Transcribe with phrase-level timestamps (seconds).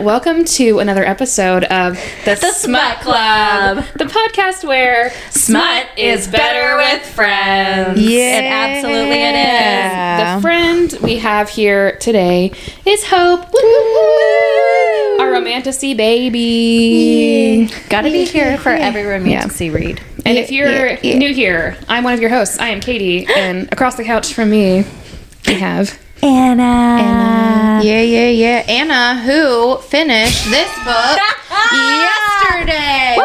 [0.00, 1.94] welcome to another episode of
[2.24, 3.84] The, The Smut Club.
[3.96, 8.00] the podcast where Smut is better with friends.
[8.00, 8.38] Yeah.
[8.38, 10.34] It absolutely it is.
[10.36, 12.52] The friend we have here today
[12.86, 13.52] is Hope.
[13.52, 15.18] Woo!
[15.18, 17.70] Our romantasy baby.
[17.90, 20.00] Gotta be here for every romantic read.
[20.24, 21.18] And if you're yeah, yeah.
[21.18, 22.58] new here, I'm one of your hosts.
[22.58, 24.84] I am Katie, and across the couch from me,
[25.46, 26.62] we have Anna.
[26.62, 27.80] Anna.
[27.84, 28.64] Yeah, yeah, yeah.
[28.68, 31.18] Anna, who finished this book
[31.72, 33.16] yesterday.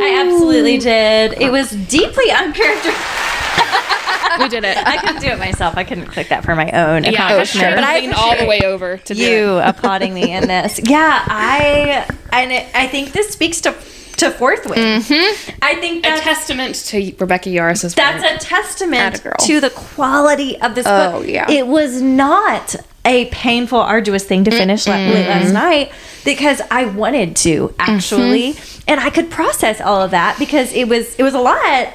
[0.00, 1.34] I absolutely did.
[1.40, 2.94] It was deeply uncharacteristic.
[4.38, 4.76] we did it.
[4.76, 5.76] I couldn't do it myself.
[5.76, 7.76] I couldn't click that for my own yeah, accomplishment.
[7.76, 9.68] but But I leaned all the way over to do you it.
[9.68, 10.80] applauding me in this.
[10.82, 13.74] Yeah, I and it, I think this speaks to
[14.18, 14.78] to fourth wing.
[14.78, 15.58] Mm-hmm.
[15.62, 18.36] I think A testament to Rebecca Yarros's That's work.
[18.36, 21.28] a testament to the quality of this Oh, book.
[21.28, 21.50] yeah.
[21.50, 25.92] It was not a painful, arduous thing to finish la- late last night
[26.24, 28.84] because I wanted to actually, mm-hmm.
[28.90, 31.94] and I could process all of that because it was it was a lot,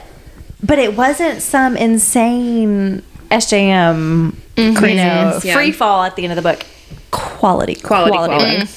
[0.63, 4.85] but it wasn't some insane SJM, mm-hmm.
[4.85, 5.53] you know, yeah.
[5.53, 6.65] free fall at the end of the book.
[7.13, 8.35] Quality, quality, quality.
[8.35, 8.57] quality.
[8.61, 8.69] book.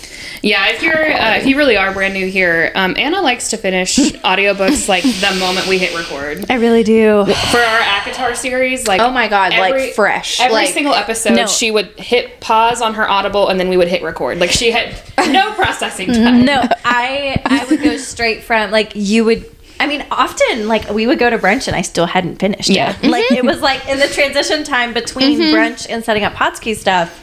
[0.43, 3.57] Yeah, if you're uh, if you really are brand new here, um, Anna likes to
[3.57, 6.45] finish audiobooks like the moment we hit record.
[6.51, 7.25] I really do.
[7.25, 11.47] For our ACOTAR series, like Oh my God, like fresh, Every like- single episode, No.
[11.47, 14.39] she would hit pause on her Audible, and then we would hit record.
[14.39, 14.95] Like she had
[15.33, 16.45] no processing time.
[16.45, 19.51] No, I I would go straight from like you would.
[19.81, 22.69] I mean, often like we would go to brunch and I still hadn't finished.
[22.69, 22.97] Yeah.
[23.03, 23.11] yet.
[23.11, 27.23] like it was like in the transition time between brunch and setting up Potsky stuff.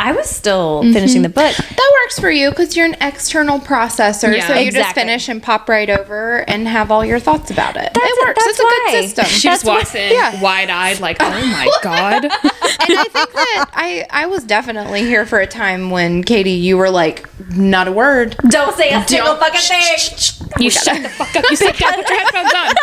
[0.00, 1.34] I was still finishing the mm-hmm.
[1.34, 1.76] book.
[1.76, 4.46] That works for you because you're an external processor, Yeah.
[4.46, 7.92] so you just finish and pop right over and have all your thoughts about it.
[7.94, 8.44] That's- it works.
[8.46, 9.24] it's a good system.
[9.26, 10.40] She just walks what- in yeah.
[10.40, 15.26] wide eyed, like, "Oh my god!" and I think that I I was definitely here
[15.26, 18.36] for a time when Katie, you were like, not a word.
[18.48, 20.62] Don't say a single Don't- fucking thing.
[20.62, 21.44] you shut the fuck up.
[21.50, 21.94] You sit down.
[21.94, 22.74] Put your headphones on.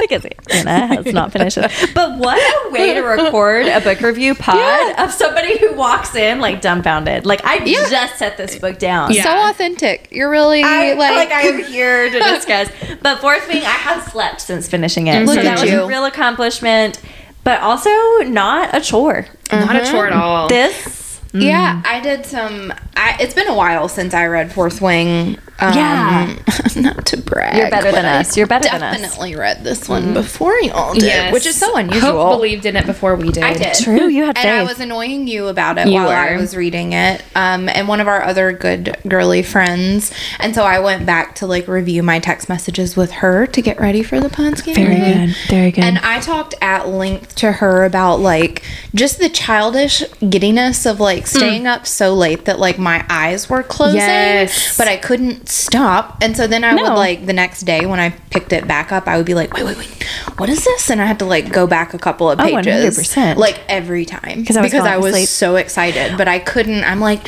[0.00, 1.70] because Anna has not finished it.
[1.94, 6.40] But what a way to record a book review pod of somebody who walks in
[6.40, 7.26] like dumbfounded.
[7.26, 9.12] Like I just set this book down.
[9.12, 9.24] Yeah.
[9.24, 10.08] So authentic.
[10.10, 12.70] You're really I like, like, I am here to discuss.
[13.02, 15.12] But fourth wing, I have slept since finishing it.
[15.12, 15.26] Mm-hmm.
[15.26, 15.82] Look so that at was you.
[15.82, 17.00] a real accomplishment,
[17.44, 17.90] but also
[18.24, 19.26] not a chore.
[19.52, 19.92] Not a mm-hmm.
[19.92, 20.48] chore at all.
[20.48, 20.99] This,
[21.32, 22.72] Yeah, I did some.
[22.96, 25.38] I, it's been a while since I read Fourth Wing.
[25.60, 26.36] Um, Yeah.
[26.76, 27.56] not to brag.
[27.56, 28.36] You're better than us.
[28.36, 28.98] You're better than us.
[29.00, 31.32] Definitely read this one before y'all did, Yes.
[31.32, 32.28] which is so Hope unusual.
[32.30, 33.44] believed in it before we did.
[33.44, 33.74] I did.
[33.74, 36.94] True, you had and I was annoying you about it You while I was reading
[36.94, 37.22] it.
[37.36, 41.46] Um, and one of our other good girly friends, and so I went back to
[41.46, 44.74] like review my text messages with her to get ready for the Ponsky.
[44.74, 45.36] very good.
[45.48, 45.84] Very good.
[45.84, 48.62] And I talked at length to her about like
[48.94, 53.62] just the childish giddiness of like staying up so late that like my eyes were
[53.62, 54.76] closing, Yes.
[54.76, 56.18] but I couldn't stop.
[56.22, 56.82] And so then I No.
[56.82, 59.52] would like the next day when I picked it back up, I would be like,
[59.54, 60.02] wait, wait, wait,
[60.38, 60.90] what is this?
[60.90, 63.36] And I had to like go back a couple of Oh, pages, 100%.
[63.36, 66.84] like every time 'Cause I was because I was so excited, but I couldn't.
[66.84, 67.20] I'm like,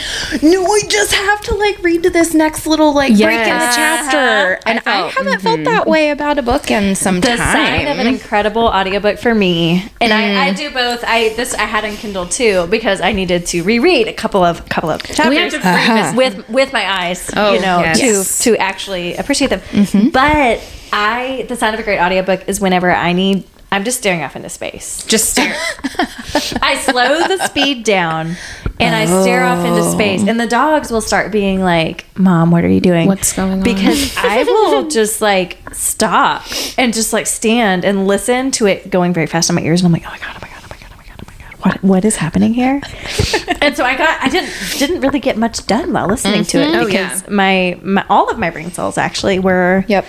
[0.42, 3.72] no, I just have to like read to this next little like break in the
[3.74, 4.60] chapter, Uh-huh.
[4.66, 7.38] And I, felt- haven't felt that way about a book in some the time.
[7.38, 11.62] sign of an incredible audiobook for me and I, I do both i this i
[11.62, 15.28] had on kindle too because i needed to reread a couple of couple of chapters
[15.28, 15.65] We have to revisit.
[15.65, 16.12] Uh-huh.
[16.16, 18.38] with with my eyes Oh, you know yes.
[18.38, 20.09] to to actually appreciate them mm-hmm.
[20.09, 20.60] but
[20.93, 24.37] i the sound of a great audiobook is whenever i need i'm just staring off
[24.37, 25.54] into space Just stare.
[26.62, 28.37] I slow the speed down
[28.81, 29.92] and I stare off into oh.
[29.92, 30.26] space.
[30.26, 33.06] And the dogs will start being like, Mom, what are you doing?
[33.06, 33.62] What's going on?
[33.62, 36.42] Because I will just like stop
[36.78, 39.81] and just like stand and listen to it going very fast on my ears.
[39.81, 40.52] And I'm like, oh my God, oh my God,
[41.62, 42.81] What, what is happening here?
[43.61, 46.75] and so I got, I didn't, didn't really get much done while listening to it
[46.75, 47.31] Oh, because yeah.
[47.31, 50.05] my, my, all of my brain cells actually were, Yep.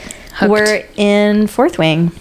[0.47, 2.11] were in fourth wing.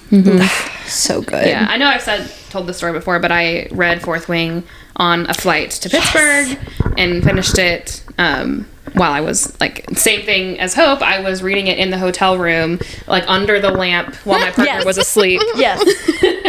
[0.87, 1.47] So good.
[1.47, 4.63] Yeah, I know I've said told the story before, but I read Fourth Wing
[4.97, 6.59] on a flight to Pittsburgh
[6.99, 11.01] and finished it um, while I was like same thing as Hope.
[11.01, 14.65] I was reading it in the hotel room, like under the lamp while my partner
[14.65, 14.85] Yes.
[14.85, 15.41] was asleep.
[15.55, 15.81] Yes.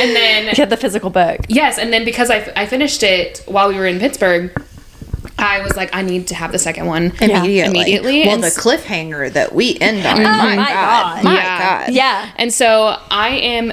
[0.00, 1.40] and then Get the physical book.
[1.48, 4.50] yes, and then because I, I finished it while we were in Pittsburgh,
[5.38, 7.60] I was like, I need to have the second one Immediately.
[7.60, 10.22] Immediately, Well, and the cliffhanger that we end on.
[10.22, 11.14] my, my God.
[11.16, 11.24] God.
[11.24, 11.58] My Yeah.
[11.84, 11.92] God.
[11.92, 12.30] Yeah.
[12.36, 13.72] And so I am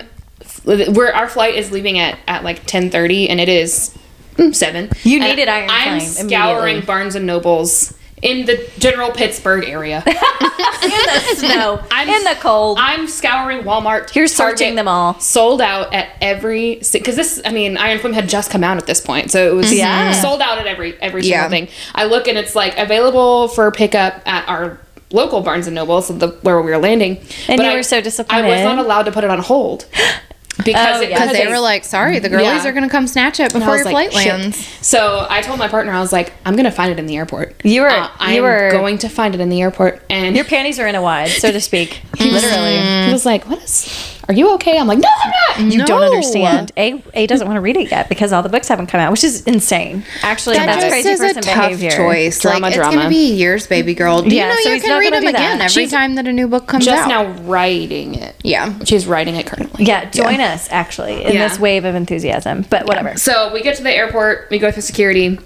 [0.66, 3.98] where our flight is leaving at at like 10:30 and it is
[4.36, 4.90] mm, 7.
[5.04, 6.82] You needed Iron I'm Flame scouring.
[6.82, 7.94] Barnes and Nobles
[8.24, 10.02] in the general Pittsburgh area.
[10.08, 12.78] in the snow, I'm- in the cold.
[12.82, 14.16] I'm scouring Walmart.
[14.16, 15.20] You're searching them all.
[15.20, 17.42] Sold out at every because this.
[17.46, 20.12] I mean, Iron Flame had just come out at this point, so it was Yeah.
[20.14, 21.48] sold out at every every Yeah.
[21.48, 21.68] single thing.
[21.94, 24.80] I look and it's like available for pickup at our
[25.12, 27.18] local Barnes and Noble, so the where we were landing.
[27.48, 28.46] And But you I- were so disappointed.
[28.46, 29.86] I was not allowed to put it on hold
[30.58, 31.26] because Oh, yeah.
[31.32, 32.68] They they- were like, sorry, the girlies Yeah.
[32.70, 34.68] are going to come snatch it before was your like, flight "Shit." lands.
[34.82, 37.56] So I told my partner, I was like, I'm gonna find it in the airport.
[37.64, 40.36] You were- Uh, I you am were- going to find it in the airport, and
[40.36, 42.02] Your panties are in a wide, so to speak.
[42.20, 42.80] Literally.
[43.08, 44.20] he was like, "What is?
[44.28, 46.72] Are you okay?" I'm like, "No, I'm not." You don't understand.
[46.78, 49.12] A A doesn't want to read it yet because all the books haven't come out,
[49.12, 50.04] which is insane.
[50.22, 51.92] Actually, That that's just crazy is a person tough behavior.
[51.92, 52.40] choice.
[52.40, 54.22] Drama, like, it's going to be years, baby girl.
[54.22, 55.92] Do Yeah, you know so you he's can not read gonna them again every She's
[55.92, 57.10] time that a new book comes Just out?
[57.10, 58.36] Just now writing it.
[58.44, 58.74] Yeah.
[58.86, 59.86] She's writing it currently.
[59.86, 61.48] Yeah, join us actually in Yeah.
[61.48, 62.66] this wave of enthusiasm.
[62.70, 63.18] But whatever.
[63.18, 65.38] So we get to the airport, we go through security,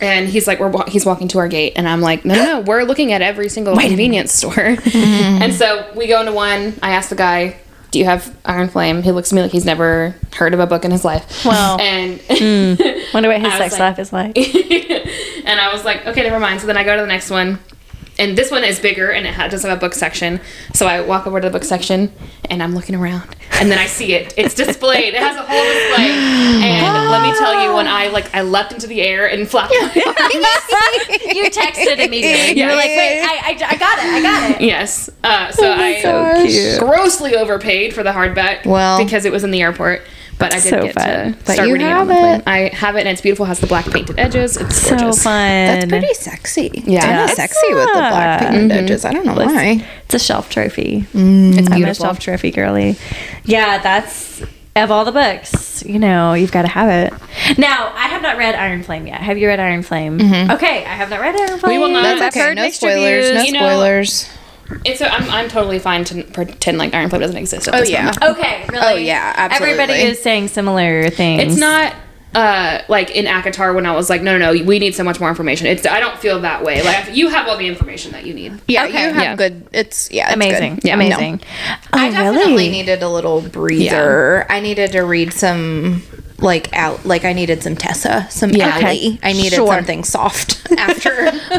[0.00, 2.44] and he's like, "We're wa- he's walking to our gate," and I'm like, "No, no,
[2.44, 6.74] no, we're looking at every single convenience store." and so we go into one.
[6.82, 7.56] I ask the guy,
[7.92, 10.66] "Do you have Iron Flame?" He looks at me like he's never heard of a
[10.66, 11.44] book in his life.
[11.44, 11.80] Well.
[11.80, 12.74] and hmm,
[13.14, 14.36] Wonder what his sex like- life is like.
[15.46, 16.60] and I was like, okay, never mind.
[16.60, 17.58] So then I go to the next one.
[18.18, 20.40] And this one is bigger and it ha- does have a book section.
[20.74, 22.12] So I walk over to the book section
[22.50, 23.34] and I'm looking around.
[23.60, 24.34] And then I see it.
[24.36, 25.14] It's displayed.
[25.14, 26.10] It has a whole display.
[26.64, 29.72] And let me tell you, when I like I leapt into the air and flapped
[29.72, 31.34] my arms.
[31.34, 32.58] you texted immediately.
[32.60, 34.04] You were like, wait, I, I, I got it.
[34.04, 34.60] I got it.
[34.64, 35.10] Yes.
[35.22, 36.78] Uh, so I gosh.
[36.78, 38.66] grossly overpaid for the hardback.
[38.66, 39.02] Well.
[39.02, 40.02] because it was in the airport.
[40.38, 41.34] But I did So get fun.
[41.34, 42.00] to start you reading have it.
[42.00, 42.42] on the it.
[42.42, 42.42] plane.
[42.46, 43.44] I have it and it's beautiful.
[43.44, 44.56] It has the black painted edges.
[44.56, 45.22] It's So gorgeous.
[45.22, 45.32] fun.
[45.34, 46.82] That's pretty sexy.
[46.84, 47.00] Yeah.
[47.00, 48.50] Kinda It's sexy with the black not.
[48.50, 48.84] painted mm-hmm.
[48.84, 49.04] edges.
[49.04, 49.86] I don't know why.
[50.06, 51.06] It's a shelf trophy.
[51.14, 51.58] Mm.
[51.58, 52.96] It's I'm a shelf trophy girly.
[53.44, 54.42] Yeah, that's
[54.74, 55.84] of all the books.
[55.84, 57.58] You know, you've got to have it.
[57.58, 59.20] Now, I have not read Iron Flame yet.
[59.20, 60.18] Have you read Iron Flame?
[60.18, 60.50] Mm-hmm.
[60.52, 61.72] Okay, I have not read Iron Flame.
[61.72, 62.54] We will not- That's okay.
[62.54, 63.26] No mixed spoilers.
[63.26, 63.46] No reviews.
[63.46, 64.28] You know- spoilers.
[64.84, 67.68] It's a, I'm, I'm totally fine to pretend like Iron Flame doesn't exist.
[67.68, 68.04] At Oh, this yeah.
[68.06, 68.22] moment.
[68.22, 68.84] Okay, really?
[68.86, 69.72] Oh, yeah, absolutely.
[69.80, 71.42] Everybody is saying similar things.
[71.42, 71.94] It's not
[72.34, 75.20] uh, like in ACOTAR when I was like, no, no, no, we need so much
[75.20, 75.66] more information.
[75.66, 76.82] It's I don't feel that way.
[76.82, 78.58] Like you have all the information that you need.
[78.68, 78.92] Yeah, Okay.
[79.08, 79.36] you have Yeah.
[79.36, 79.68] good.
[79.72, 80.76] It's yeah, it's amazing.
[80.76, 80.84] Good.
[80.84, 81.04] Yeah, no.
[81.06, 81.40] amazing.
[81.92, 82.68] I Oh, definitely really?
[82.70, 84.46] needed a little breather.
[84.48, 84.54] Yeah.
[84.56, 86.02] I needed to read some
[86.42, 88.78] like out like I needed some Tessa, some Yeah.
[88.82, 89.18] Ellie.
[89.22, 89.66] I needed Sure.
[89.72, 91.10] something soft after.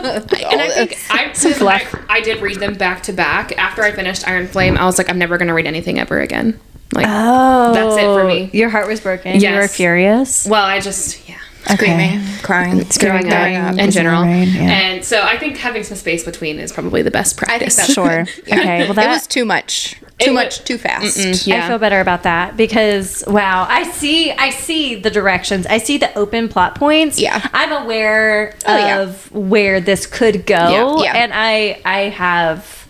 [0.54, 3.58] And I think oh, I, I, I did read them back to back.
[3.58, 6.20] After I finished Iron Flame, I was like, I'm never going to read anything ever
[6.20, 6.60] again.
[6.94, 8.28] Like, Oh, That's it for oh.
[8.28, 8.50] me.
[8.54, 9.40] Your heart was broken.
[9.40, 10.46] You were furious.
[10.46, 11.38] well, I just, yeah.
[11.66, 13.78] Screaming, crying, Growing up throwing up.
[13.78, 14.24] in general.
[14.24, 14.62] brain, yeah.
[14.62, 17.76] And so I think having some space between is probably the best I think practice.
[17.78, 18.26] that's Sure.
[18.46, 18.60] Yeah.
[18.60, 19.96] Okay, well, it that- was too much.
[20.20, 20.64] Too wa- much.
[20.64, 21.18] Too fast.
[21.18, 25.66] Mm, I feel better about that because wow, I see I see the directions.
[25.66, 27.20] I see the open plot points.
[27.20, 27.46] Yeah.
[27.52, 29.00] I'm aware Oh, yeah.
[29.02, 31.00] of where this could go.
[31.00, 31.18] Yeah, yeah.
[31.24, 32.88] And I I have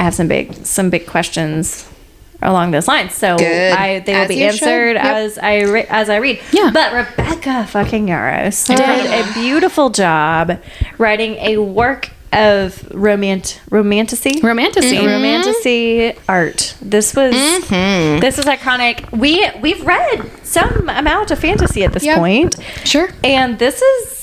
[0.00, 1.86] I have some big some big questions
[2.42, 3.14] along those lines.
[3.14, 5.04] So I they will As be answered Yep.
[5.04, 6.40] as I re- as I read.
[6.52, 6.70] Yeah.
[6.72, 10.58] But Rebecca fucking Yarros did a beautiful job
[10.98, 14.98] writing a work of romant romantasy Romantasy.
[14.98, 16.74] romantasy art.
[16.82, 18.18] This was Mm-hmm.
[18.20, 19.10] this is iconic.
[19.12, 22.16] We we've read some amount of fantasy at this Yeah.
[22.16, 23.08] point, Sure.
[23.22, 24.13] and this is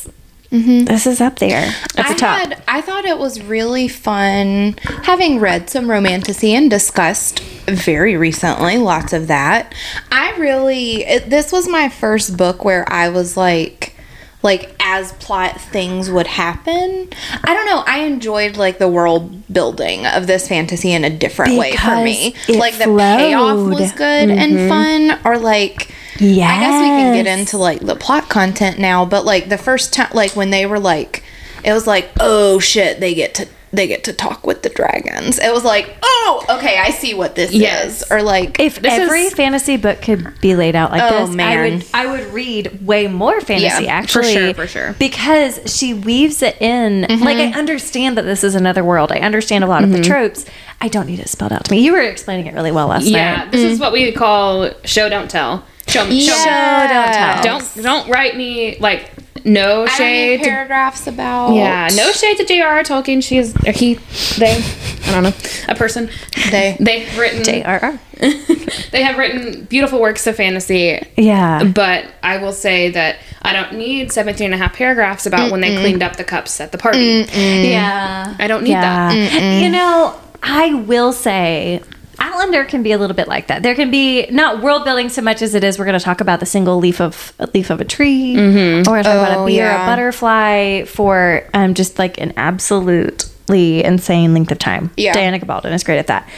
[0.52, 0.84] Mm-hmm.
[0.84, 2.40] this is up there at the I top.
[2.40, 8.78] Had, I thought it was really fun having read some romantasy and discussed very recently
[8.78, 9.74] lots of that.
[10.12, 13.96] I really it, this was my first book where I was like
[14.44, 17.10] like as plot things would happen.
[17.44, 17.84] I don't know.
[17.86, 22.36] I enjoyed like the world building of this fantasy in a different way for me.
[22.48, 24.70] Because Like the payoff was good and mm-hmm.
[24.70, 29.26] fun or like I guess we can get into like the plot content now, but
[29.26, 31.24] like the first time, like when they were like,
[31.64, 35.40] it was like, oh shit, they get to they get to talk with the dragons.
[35.40, 38.02] It was like, oh, okay, I see what this Yes.
[38.02, 41.30] is, or like, If every is- fantasy book could be laid out like Oh, this,
[41.30, 41.74] I man.
[41.76, 44.34] would I would read way more fantasy Yeah, for actually.
[44.34, 44.96] sure, for sure.
[45.00, 47.04] Because she weaves it in.
[47.04, 47.24] Mm-hmm.
[47.24, 49.12] Like I understand that this is another world.
[49.12, 50.12] I understand a lot of the mm-hmm.
[50.12, 50.46] tropes.
[50.82, 51.80] I don't need it spelled out to me.
[51.80, 53.46] You were explaining it really well last Yeah, night.
[53.46, 55.66] Yeah, this is what we call show don't tell.
[55.88, 56.44] Show me, show me.
[56.88, 57.44] Don't tell.
[57.44, 59.10] Don't don't write me like
[59.44, 60.30] no I don't shade.
[60.38, 62.84] need to- paragraphs about yeah, no shade to J.R.R.
[62.84, 63.24] Tolkien.
[63.24, 63.96] She is or he,
[64.38, 64.64] they,
[65.06, 65.34] I don't know,
[65.68, 66.10] a person.
[66.52, 66.78] They.
[66.80, 67.42] They've written.
[67.42, 68.00] JRR.
[68.92, 71.02] they have written beautiful works of fantasy.
[71.18, 71.64] Yeah.
[71.64, 75.62] But I will say that I don't need 17 and a half paragraphs about when
[75.62, 77.26] they cleaned up the cups at the party.
[77.34, 78.36] Yeah.
[78.38, 79.62] I don't need that.
[79.64, 83.64] You know, I will say, I Outlander can be a little bit like that.
[83.64, 85.80] There can be not world building so much as it is.
[85.80, 88.42] We're going to talk about the single leaf of a leaf of a tree, or
[88.42, 92.20] we're going to talk about Oh, a bee or a butterfly for um, just like
[92.22, 94.92] an absolutely insane length of time.
[94.98, 95.14] Yeah.
[95.14, 96.30] Diana Gabaldon is great at that.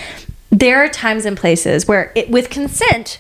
[0.52, 3.20] There are times and places where, it, with consent,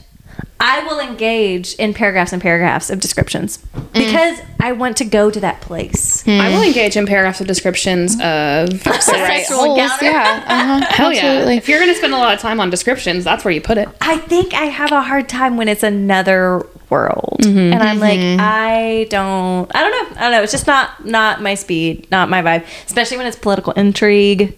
[0.59, 3.57] I will engage in paragraphs and paragraphs of descriptions
[3.91, 6.25] because I want to go to that place.
[6.25, 8.69] I will engage in paragraphs of descriptions of
[9.01, 10.05] Sexual holes, encounter.
[10.05, 10.43] yeah.
[10.47, 10.85] Uh-huh.
[10.95, 11.19] Hell yeah.
[11.21, 11.57] Absolutely.
[11.57, 13.77] If you're going to spend a lot of time on descriptions, that's where you put
[13.77, 13.89] it.
[13.99, 17.57] I think I have a hard time when it's another world, Mm-hmm.
[17.73, 20.43] and I'm like, I don't, I don't know, I don't know.
[20.43, 24.55] It's just not not my speed, not my vibe, especially when it's political intrigue.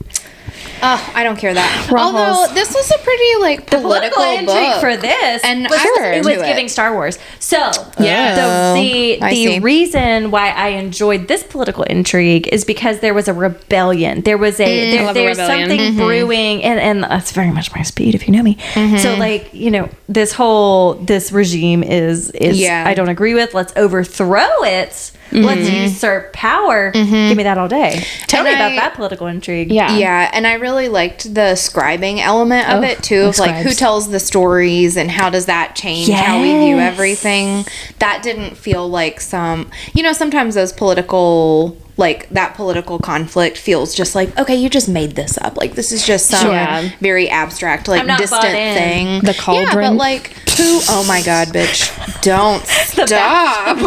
[0.82, 1.90] Oh, I don't care that.
[1.92, 2.16] Ruffles.
[2.16, 4.80] Although this was a pretty like political, intrigue book.
[4.82, 6.46] for this, and was, I was it into was it.
[6.46, 7.18] giving Star Wars.
[7.40, 7.58] So
[8.00, 8.74] Yeah.
[8.76, 13.34] the the, the reason why I enjoyed this political intrigue is because there was a
[13.34, 14.22] rebellion.
[14.22, 15.70] There was a I there, love a there's rebellion.
[15.70, 18.56] something brewing, and and that's very much my speed if you know me.
[18.74, 18.98] Mm-hmm.
[18.98, 22.84] So like you know this whole this regime is is Yeah.
[22.86, 23.54] I don't agree with.
[23.54, 25.12] Let's overthrow it.
[25.32, 26.92] Let's usurp power.
[26.92, 28.04] Give me that all day.
[28.28, 28.48] Tell Mm-hmm.
[28.48, 29.72] And me about that political intrigue.
[29.72, 30.30] Yeah, Yeah.
[30.34, 33.22] and I really liked the scribing element of Oh, it too.
[33.24, 36.78] Of the like who tells the stories and how does that change how we view
[36.80, 37.66] everything.
[38.00, 39.72] That didn't feel like some.
[39.94, 41.78] You know, sometimes those political.
[41.98, 45.56] Like that political conflict feels just like okay, you just made this up.
[45.56, 46.92] Like this is just some Sure.
[47.00, 49.06] very abstract, like distant thing.
[49.22, 49.96] The Yeah, but cauldron.
[49.96, 50.82] like who?
[50.90, 51.90] Oh my god, bitch!
[52.22, 53.78] Don't stop.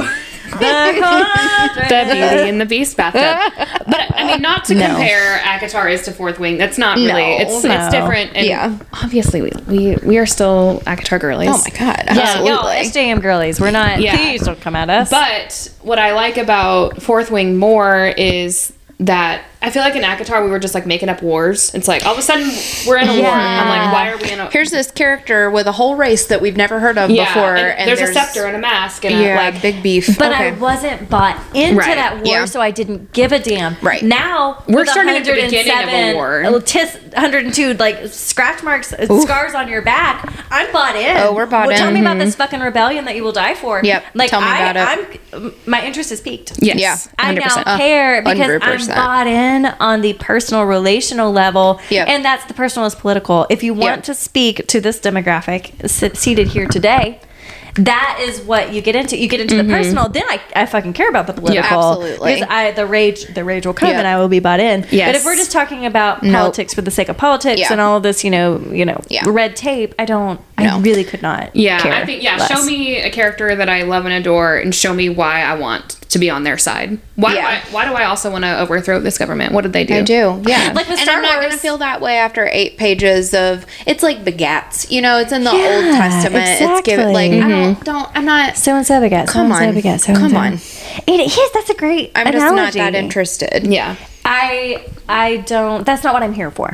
[1.89, 3.53] The Beauty and the Beast bathtub.
[3.87, 4.87] But I mean, not to No.
[4.87, 6.59] compare ACOTAR is to Fourth Wing.
[6.59, 7.13] That's not really.
[7.13, 7.75] No, it's no.
[7.75, 8.35] it's different.
[8.35, 8.79] And Yeah.
[9.03, 11.51] Obviously, we, we we are still ACOTAR girlies.
[11.51, 12.51] Oh my god, Yeah, absolutely.
[12.51, 14.01] y'all, SJM girlies, we're not.
[14.01, 14.17] Yeah.
[14.17, 15.11] Please don't come at us.
[15.11, 20.45] But what I like about Fourth Wing more is that I feel like in ACOTAR
[20.45, 21.75] we were just like making up wars.
[21.75, 22.49] It's like all of a sudden
[22.87, 23.31] we're in a war.
[23.31, 26.41] I'm like, why are we in a Here's this character with a whole race that
[26.41, 29.15] we've never heard of yeah, before, and and, there's, a scepter and a mask and
[29.15, 30.17] yeah, a, like like big beef.
[30.19, 30.49] But okay.
[30.49, 32.45] I wasn't bought into Right, that war, yeah.
[32.45, 33.77] so I didn't give a damn.
[33.83, 34.03] Right.
[34.03, 36.45] now, We're with starting at the beginning of a 107 war.
[36.45, 40.33] uh, Tis 102 like scratch marks, uh, scars on your back.
[40.51, 41.17] I'm bought in.
[41.19, 41.95] Oh, we're bought well, Tell in.
[41.95, 43.81] me about this fucking rebellion that you will die for.
[43.83, 45.21] Yep, Like tell me I, about it.
[45.33, 46.53] I'm my interest is peaked.
[46.63, 46.97] yes, Yeah.
[47.19, 47.65] I 100%.
[47.67, 48.95] now care because i am 100%.
[48.95, 49.48] bought in
[49.81, 52.09] on the personal relational level, Yep.
[52.09, 53.47] and that's the personal is political.
[53.51, 54.03] If you want Yep.
[54.05, 57.21] to speak to this demographic seated here today,
[57.75, 59.17] that is what you get into.
[59.17, 59.71] You get into the mm-hmm.
[59.73, 61.63] personal, then I, I fucking care about the political.
[61.79, 62.35] Absolutely.
[62.35, 63.99] because I the rage the rage will come, Yep.
[63.99, 64.85] and I will be bought in.
[64.91, 65.09] Yes.
[65.09, 66.35] But if we're just talking about Nope.
[66.35, 67.69] politics for the sake of politics Yeah.
[67.71, 69.23] and all of this, you know, you know, Yeah.
[69.27, 70.41] red tape, I don't.
[70.57, 71.55] I really could not.
[71.55, 72.37] Yeah, care I think yeah.
[72.37, 72.51] less.
[72.51, 75.98] Show me a character that I love and adore, and show me why I want
[76.11, 76.99] to be on their side.
[77.17, 77.41] Why Yeah.
[77.41, 77.73] do I?
[77.73, 79.53] Why do I also want to overthrow this government?
[79.53, 79.97] What did they do?
[79.97, 80.73] I do, yeah.
[80.75, 83.67] Like with and Star I'm not gonna feel that way after eight pages of.
[83.87, 85.19] It's like begats, you know.
[85.19, 86.47] It's in the Old Yeah, Testament.
[86.61, 87.55] It's given like exactly.
[87.55, 87.85] I don't, mm-hmm.
[87.85, 88.09] don't.
[88.15, 88.57] I'm not.
[88.57, 89.29] So and so begat.
[89.29, 89.75] Come so and so on.
[89.75, 90.01] begat.
[90.01, 90.55] So Come on.
[90.55, 91.53] It is.
[91.53, 92.13] That's a great.
[92.15, 93.67] I'm just not that interested.
[93.67, 95.85] Yeah, I I don't.
[95.85, 96.73] That's not what I'm here for.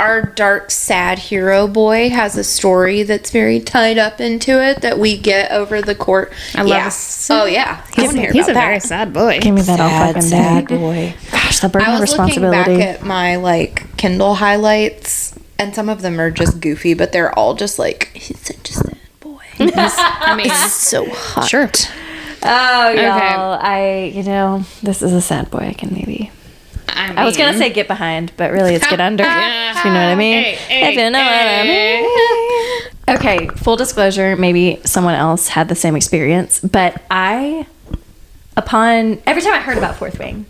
[0.00, 4.98] Our dark, sad hero boy has a story that's very tied up into it that
[4.98, 6.32] we get over the court.
[6.54, 6.84] I love yeah.
[6.86, 7.30] this.
[7.30, 8.64] Oh yeah, I want hear he's about a that.
[8.64, 9.40] very sad boy.
[9.40, 10.78] Give me that all fucking sad day.
[10.78, 11.14] boy.
[11.30, 15.90] Gosh, the burden I of was looking back at my like Kindle highlights, and some
[15.90, 19.42] of them are just goofy, but they're all just like he's such a sad boy.
[19.58, 21.46] I mean, so hot.
[21.46, 21.70] sure.
[22.42, 23.58] oh, y'all.
[23.60, 25.58] I you know this is a sad boy.
[25.58, 26.30] I can maybe.
[26.94, 29.24] I, I was gonna say get behind, but really it's get under.
[29.24, 29.68] Yeah.
[29.80, 30.42] You know what I mean.
[30.42, 32.02] Hey, hey, if you know hey.
[32.02, 33.16] what I mean.
[33.16, 37.66] Okay, full disclosure, maybe someone else had the same experience, but I,
[38.58, 40.44] upon every time I heard about Fourth Wing,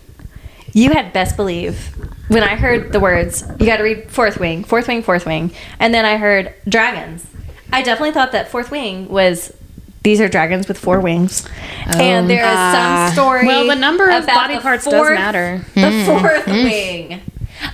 [0.73, 1.95] you had best believe
[2.27, 5.51] when I heard the words, you got to read Fourth Wing, Fourth Wing, Fourth Wing,
[5.79, 7.25] and then I heard dragons.
[7.73, 9.53] I definitely thought that Fourth Wing was.
[10.03, 11.47] These are dragons with four wings,
[11.85, 13.09] and there is some um, ah.
[13.13, 13.45] story.
[13.45, 15.63] Well, the number of body the parts does matter.
[15.75, 16.05] The hmm.
[16.05, 16.51] fourth hmm.
[16.51, 17.21] wing.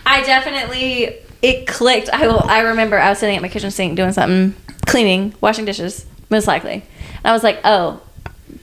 [0.05, 2.10] I definitely it clicked.
[2.10, 2.43] I will.
[2.43, 4.55] I remember I was sitting at my kitchen sink doing something,
[4.86, 6.74] cleaning, washing dishes, most likely.
[6.74, 8.01] And I was like, oh,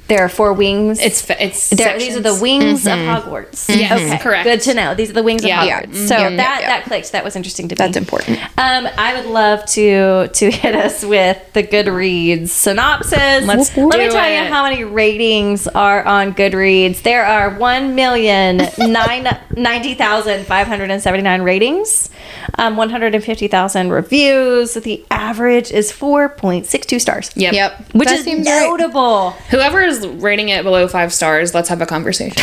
[0.09, 1.01] there are four wings.
[1.01, 2.43] It's it's there, these are the sections.
[2.43, 3.69] wings of Hogwarts.
[3.75, 4.45] Yes, okay, correct.
[4.45, 4.95] Good to know.
[4.95, 5.61] These are the wings Yeah.
[5.63, 5.83] of Yeah.
[5.83, 6.09] Hogwarts.
[6.09, 6.69] So Yep, yep, that yep.
[6.69, 7.13] that clicked.
[7.13, 7.77] That was interesting to me.
[7.77, 8.39] That's important.
[8.59, 13.47] Um, I would love to to hit us with the Goodreads synopsis.
[13.47, 17.03] Let's Let me do tell you how many ratings are on Goodreads.
[17.03, 22.11] There are one million nine ninety thousand five hundred and seventy nine ratings,
[22.59, 24.75] um, one hundred and fifty thousand reviews.
[24.75, 27.31] The average is four point six two stars.
[27.37, 27.55] Yep.
[27.55, 27.95] Yep.
[27.95, 28.61] Which That is seems right.
[28.69, 29.31] notable.
[29.51, 32.43] Whoever is rating it below five stars, let's have a conversation.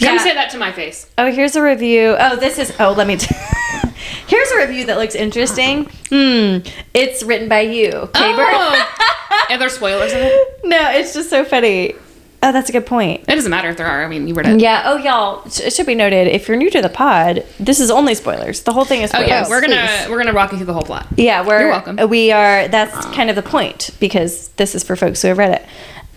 [0.00, 0.18] Come Yeah.
[0.18, 1.06] say that to my face.
[1.18, 2.16] Oh, here's a review.
[2.18, 2.72] Oh, this is.
[2.80, 3.16] Oh, let me.
[3.16, 3.34] T-
[4.26, 5.84] Here's a review that looks interesting.
[6.10, 6.58] Hmm.
[6.94, 8.46] It's written by you, Kay Bird.
[8.50, 10.60] Oh, are there spoilers in it?
[10.64, 11.94] No, it's just so funny.
[12.42, 13.22] Oh, that's a good point.
[13.22, 14.04] It doesn't matter if there are.
[14.04, 14.60] I mean, you read it.
[14.60, 14.82] Yeah.
[14.84, 15.42] Oh, y'all.
[15.46, 18.62] It should be noted if you're new to the pod, this is only spoilers.
[18.62, 19.28] The whole thing is Oh spoilers.
[19.30, 21.06] yeah, we're gonna we're gonna walk you through the whole plot.
[21.16, 22.08] Yeah, we're You're welcome.
[22.08, 22.68] We are.
[22.68, 25.66] That's kind of the point because this is for folks who have read it.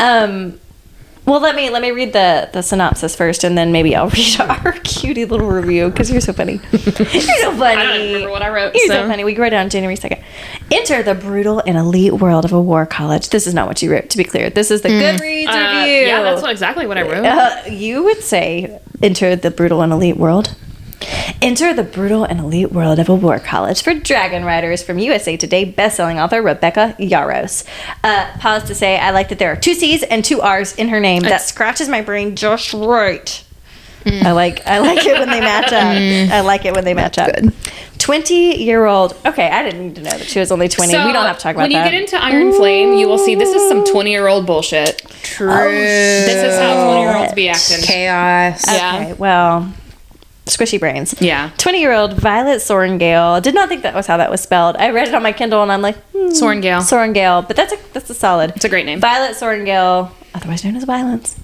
[0.01, 0.59] Um,
[1.25, 4.39] well, let me let me read the the synopsis first, and then maybe I'll read
[4.41, 6.53] our cutie little review because you're so funny.
[6.71, 7.61] you're so funny.
[7.79, 9.23] I don't remember what I wrote, You're so, so- funny.
[9.23, 10.23] We wrote it on January second.
[10.71, 13.29] Enter the brutal and elite world of a war college.
[13.29, 14.09] This is not what you wrote.
[14.09, 16.07] To be clear, this is the Goodreads Uh, review.
[16.07, 17.23] yeah, that's what, exactly what I wrote.
[17.23, 20.55] Uh, you would say enter the brutal and elite world.
[21.41, 25.35] Enter the brutal and elite world of a war college for dragon riders from USA
[25.37, 27.65] Today bestselling author Rebecca Yarros.
[28.03, 30.89] Uh, pause to say, I like that there are two C's and two R's in
[30.89, 31.23] her name.
[31.23, 33.43] that scratches my brain just right.
[34.05, 36.33] I like I like it when they match up.
[36.33, 37.35] I like it when they match up.
[37.35, 37.53] Good.
[37.99, 39.15] Twenty year old.
[39.27, 40.91] Okay, I didn't need to know that she was only twenty.
[40.91, 41.71] we don't have to talk about that.
[41.71, 41.85] when that.
[41.85, 45.03] you get into Iron Flame, you will see this is some twenty year old bullshit.
[45.21, 45.49] True.
[45.49, 47.81] This is how twenty year olds be acting.
[47.83, 48.63] chaos.
[48.67, 48.95] Yeah.
[49.01, 49.71] Okay, well,
[50.55, 51.15] squishy brains.
[51.21, 51.51] Yeah.
[51.57, 53.41] 20 year old Violet Sorrengail.
[53.41, 54.75] Did not think that was how that was spelled.
[54.77, 56.81] I read it on my Kindle and I'm like, hmm, Sorrengail.
[56.81, 57.47] Sorrengail.
[57.47, 58.53] But that's a, that's a solid.
[58.55, 58.99] It's a great name.
[58.99, 61.35] Violet Sorrengail, otherwise known as Violence,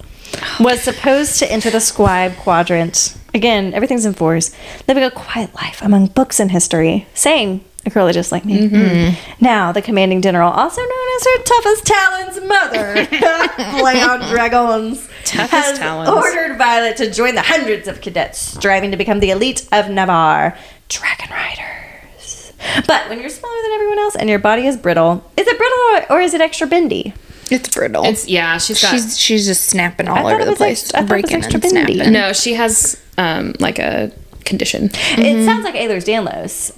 [0.60, 3.16] was supposed to enter the scribe quadrant.
[3.34, 4.54] Again, everything's in fours.
[4.86, 7.06] Living a quiet life among books and history.
[7.14, 8.68] Saying a girl just like me.
[8.68, 9.44] Mm-hmm.
[9.44, 13.06] Now, the commanding general, also known as her toughest talons mother,
[13.80, 16.08] play dragons, Toughest has talons.
[16.10, 20.56] ordered Violet to join the hundreds of cadets striving to become the elite of Navarre,
[20.88, 22.52] dragon riders.
[22.86, 26.14] But when you're smaller than everyone else and your body is brittle, is it brittle
[26.14, 27.14] or, or is it extra bendy?
[27.50, 28.04] It's brittle.
[28.04, 30.94] It's yeah, she's got she's she's just snapping all thought over it the place, ex-
[30.94, 31.94] I thought it was breaking extra and bendy.
[31.94, 32.12] snapping.
[32.12, 34.12] no, she has um like a
[34.44, 34.90] condition.
[34.92, 36.76] It sounds like Ehlers Danlos.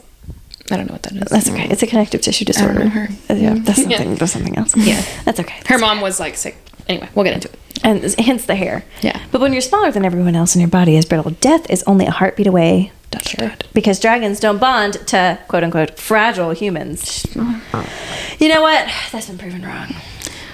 [0.71, 1.25] I don't know what that is.
[1.31, 1.69] That's okay.
[1.71, 2.85] It's a connective tissue disorder.
[2.85, 3.09] know her.
[3.29, 4.15] Uh, Yeah, that's something.
[4.15, 4.77] That's something else.
[4.77, 5.03] Yeah.
[5.25, 5.61] that's okay.
[5.67, 6.57] Her mom was like sick.
[6.89, 7.59] Anyway, we'll get into it.
[7.85, 8.85] and hence the hair.
[9.03, 9.21] Yeah.
[9.31, 12.07] But when you're smaller than everyone else and your body is brittle, death is only
[12.07, 12.93] a heartbeat away.
[13.11, 13.65] Dot.
[13.75, 17.27] Because dragons don't bond to quote unquote fragile humans.
[17.35, 18.89] You know what?
[19.11, 19.89] That's been proven wrong.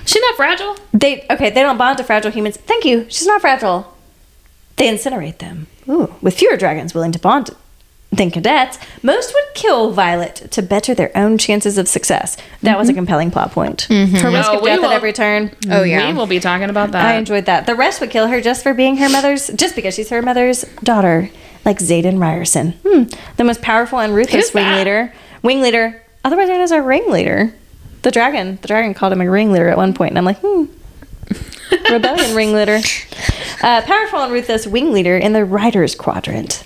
[0.06, 0.76] She's not fragile.
[0.94, 2.56] They okay, they don't bond to fragile humans.
[2.56, 3.04] Thank you.
[3.10, 3.94] She's not fragile.
[4.76, 5.66] They incinerate them.
[5.88, 6.14] Ooh.
[6.22, 7.50] With fewer dragons willing to bond
[8.12, 12.36] than cadets, most would kill Violet to better their own chances of success.
[12.62, 13.82] That was a compelling plot point.
[13.82, 14.16] For risk
[14.50, 15.50] Oh, of death will- at every turn.
[15.70, 16.06] Oh yeah.
[16.10, 17.04] We will be talking about that.
[17.04, 17.66] I enjoyed that.
[17.66, 20.62] The rest would kill her just for being her mother's, just because she's her mother's
[20.82, 21.30] daughter,
[21.64, 22.74] like Xaden Riorson.
[22.86, 23.04] Hmm.
[23.36, 24.70] The most powerful and ruthless Who's that?
[24.70, 25.12] wing leader.
[25.42, 27.52] Wing leader, otherwise known as a ringleader.
[28.02, 28.58] The dragon.
[28.62, 30.66] The dragon called him a ringleader at one point, and I'm like, hmm.
[31.90, 32.78] Rebellion ringleader.
[33.62, 36.62] Uh, powerful and ruthless wing leader in the Riders Quadrant.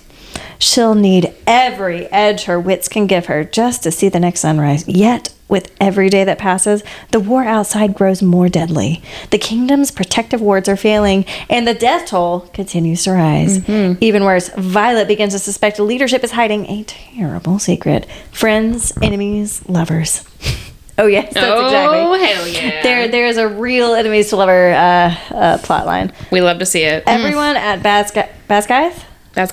[0.61, 4.87] She'll need every edge her wits can give her just to see the next sunrise.
[4.87, 9.01] Yet, with every day that passes, the war outside grows more deadly.
[9.31, 13.67] The kingdom's protective wards are failing, and the death toll continues to rise.
[13.67, 18.05] Even worse, Violet begins to suspect leadership is hiding a terrible secret.
[18.31, 20.23] Friends, enemies, lovers.
[20.99, 22.27] oh, yes, that's oh exactly.
[22.27, 22.83] hell yeah!
[22.83, 26.13] There, there is a real enemies to lover uh, uh, plot line.
[26.31, 27.03] we love to see it.
[27.07, 29.51] Everyone at Basga- Basgiath, That's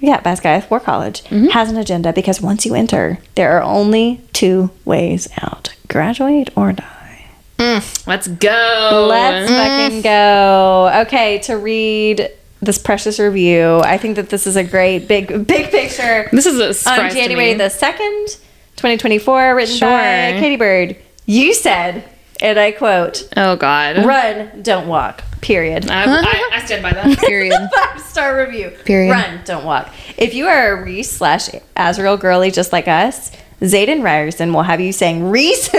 [0.00, 1.48] Yeah, Basgiath War College, mm-hmm.
[1.48, 6.72] has an agenda because once you enter, there are only two ways out graduate or
[6.72, 7.26] die.
[7.58, 9.06] Mm, let's go.
[9.08, 9.56] Let's mm.
[9.56, 11.02] fucking go.
[11.02, 12.30] Okay, to read
[12.62, 16.28] this precious review, I think that this is a great big, big picture.
[16.32, 18.38] This is a surprise On January the 2nd,
[18.76, 20.40] 2024, written by Sure.
[20.40, 20.96] Katie Bird.
[21.26, 22.04] You said,
[22.40, 24.04] and I quote, oh God.
[24.04, 25.90] run, don't walk, period.
[25.90, 27.18] I, I, I stand by that.
[27.26, 27.54] Period.
[27.74, 28.70] Five star review.
[28.84, 29.10] Period.
[29.10, 29.92] Run, don't walk.
[30.16, 34.80] If you are a Rhys slash Azriel girly just like us, Xaden Riorson will have
[34.80, 35.78] you saying, Rhys who?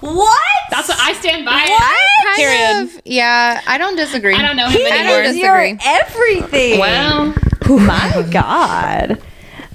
[0.00, 0.40] What?
[0.70, 1.52] That's what I stand by.
[1.52, 2.82] Kind Period.
[2.96, 4.34] of- yeah, I don't disagree.
[4.34, 5.22] I don't know him He anymore.
[5.22, 6.80] is your everything.
[6.80, 7.34] Well,
[7.68, 9.20] my God.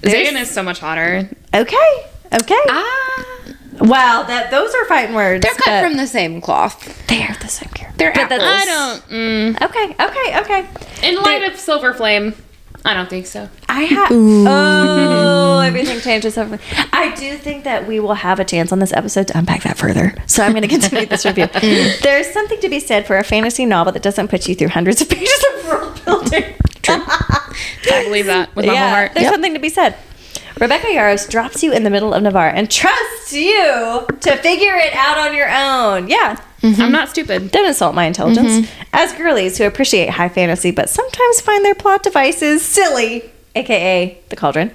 [0.01, 1.29] Xaden is so much hotter.
[1.53, 2.05] Okay.
[2.33, 2.55] Okay.
[2.69, 3.23] Ah.
[3.79, 4.23] Wow.
[4.23, 5.43] That those are fighting words.
[5.43, 7.05] They're cut from the same cloth.
[7.07, 7.97] They're the same character.
[7.97, 9.09] They're But that's- I don't.
[9.09, 9.95] Mm, Okay.
[9.99, 10.39] Okay.
[10.39, 11.07] Okay.
[11.09, 12.33] in light of Silver Flame,
[12.85, 13.49] I don't think so.
[13.67, 14.11] I have.
[14.11, 16.57] Oh, everything changes over.
[16.93, 19.77] I do think that we will have a chance on this episode to unpack that
[19.77, 20.13] further.
[20.25, 21.47] So I'm going to continue this review.
[22.01, 25.01] There's something to be said for a fantasy novel that doesn't put you through hundreds
[25.01, 26.43] of pages of world building.
[26.89, 29.11] I believe that with my whole heart.
[29.13, 29.95] There's something to be said.
[30.59, 32.69] Rebecca Yarros drops you in the middle of Navarre and
[33.27, 36.07] trusts you to figure it out on your own.
[36.07, 36.39] Yeah.
[36.61, 36.81] Mm-hmm.
[36.81, 37.51] I'm not stupid.
[37.51, 38.67] Don't insult my intelligence.
[38.67, 38.83] Mm-hmm.
[38.93, 44.35] As girlies who appreciate high fantasy but sometimes find their plot devices silly aka The
[44.35, 44.71] Cauldron.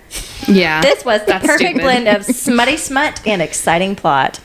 [0.46, 0.80] Yeah.
[0.80, 1.82] This was the perfect stupid.
[1.82, 4.40] blend of smutty smut and exciting plot.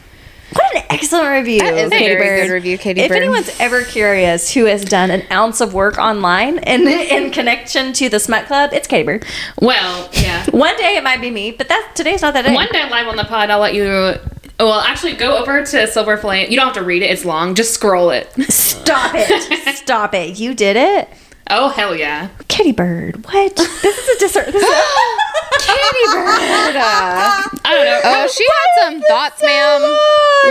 [0.53, 1.59] What an excellent review.
[1.59, 2.47] That is a very Bird.
[2.47, 3.17] good review, Katie If Bird.
[3.17, 8.07] anyone's ever curious who has done an ounce of work online in, in connection to
[8.09, 9.25] the Smut Club, it's Katie Bird.
[9.61, 10.45] Well, yeah.
[10.51, 12.53] One day it might be me, but that today's not that day.
[12.55, 14.15] One day live on the pod, I'll let you.
[14.59, 16.49] Well, actually, go over to Silver Flame.
[16.49, 17.53] You don't have to read it; it's long.
[17.53, 18.31] Just scroll it.
[18.49, 19.75] Stop it.
[19.75, 20.39] Stop it.
[20.39, 21.09] You did it?
[21.49, 22.29] Oh hell yeah!
[22.47, 23.23] Kitty Bird.
[23.25, 23.55] What?
[23.55, 24.45] This is a dessert.
[24.51, 24.69] This is
[25.59, 26.75] Katie Bird.
[26.77, 28.01] I don't know.
[28.03, 29.81] Oh, she had some thoughts, ma'am.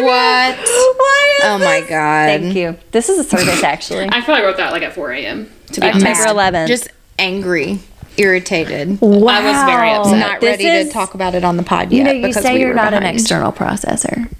[0.04, 0.58] What?
[0.58, 2.40] What Oh my god.
[2.40, 2.76] Thank you.
[2.92, 4.08] This is a service, actually.
[4.10, 5.50] I probably wrote that like at 4 a.m.
[5.72, 6.66] To be October honest, 11th.
[6.68, 7.80] Just angry,
[8.16, 9.00] irritated.
[9.00, 9.34] wow.
[9.34, 10.18] I was very upset.
[10.18, 12.04] Not This ready is- to talk about it on the pod You yet.
[12.04, 13.18] know, you because say we you're were not an behind.
[13.18, 14.30] external processor.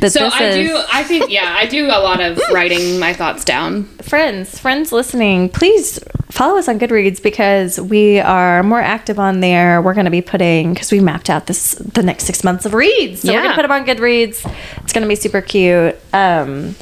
[0.00, 0.82] But So this I is do.
[0.92, 3.84] I think yeah, I do a lot of writing my thoughts down.
[4.02, 5.98] friends, friends listening, please
[6.30, 9.80] follow us on Goodreads because we are more active on there.
[9.80, 12.74] We're going to be putting because we mapped out this the next six months of
[12.74, 14.44] reads, so we're going to put them on Goodreads.
[14.82, 15.96] It's going to be super cute.
[16.12, 16.74] Um,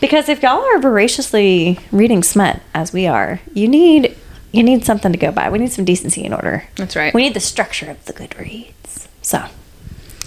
[0.00, 4.16] because if y'all are voraciously reading smut as we are, you need
[4.52, 5.48] you need something to go by.
[5.48, 6.64] We need some decency in order.
[6.76, 7.12] That's right.
[7.14, 9.06] We need the structure of the Goodreads.
[9.22, 9.44] So,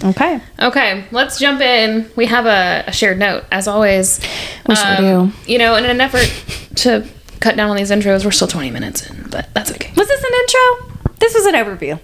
[0.03, 0.39] okay.
[0.60, 2.10] Okay, let's jump in.
[2.15, 4.19] We have a, a shared note, as always.
[4.67, 5.51] We sure um, do.
[5.51, 6.31] You know, in an effort
[6.77, 7.08] to
[7.39, 9.91] cut down on these intros, we're still 20 minutes in, but that's okay.
[9.95, 11.12] Was this an intro?
[11.19, 11.99] This was an overview.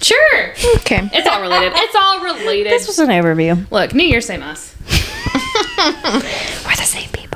[0.00, 0.54] Sure.
[0.76, 1.08] Okay.
[1.12, 1.72] It's all related.
[1.74, 2.72] It's all related.
[2.72, 3.68] This was an overview.
[3.70, 4.74] Look, New Year, same us.
[5.78, 7.27] We're the same people.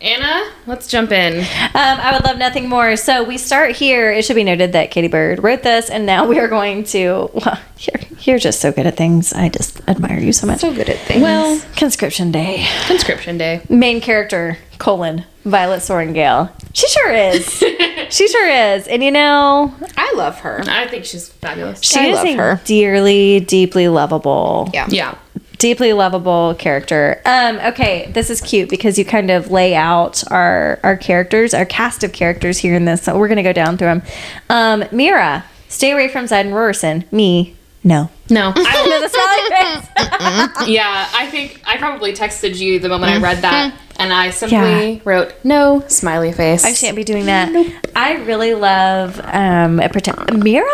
[0.00, 0.08] Yeah.
[0.08, 1.38] Anna, let's jump in.
[1.38, 2.96] Um, I would love nothing more.
[2.96, 4.12] So we start here.
[4.12, 7.30] It should be noted that Katie Bird wrote this, and now we are going to.
[7.34, 9.32] Well, you're, you're just so good at things.
[9.32, 10.60] I just admire you so much.
[10.60, 11.22] So good at things.
[11.22, 12.66] well, conscription day.
[12.86, 13.62] Conscription Day.
[13.68, 16.50] Main character colon Violet Sorrengail.
[16.74, 17.46] She sure is.
[18.10, 18.86] she sure is.
[18.88, 20.62] And you know, I love her.
[20.66, 21.82] I think she's fabulous.
[21.82, 22.60] she I is love her.
[22.64, 24.70] dearly, deeply lovable.
[24.72, 24.86] Yeah.
[24.90, 25.18] Yeah.
[25.58, 27.20] Deeply lovable character.
[27.24, 31.64] Um, okay, this is cute because you kind of lay out our our characters, our
[31.66, 33.02] cast of characters here in this.
[33.02, 34.02] So we're gonna go down through them.
[34.48, 37.10] Um, Mira, stay away from Xaden Riorson.
[37.12, 38.08] Me, no.
[38.30, 38.52] No.
[38.56, 40.68] I, No, the smiley face.
[40.68, 44.92] yeah, I think I probably texted you the moment I read that, and I simply
[44.94, 45.00] Yeah.
[45.04, 46.64] wrote no smiley face.
[46.64, 47.50] I shan't be doing that.
[47.96, 50.68] I really love um, a pretend Mira.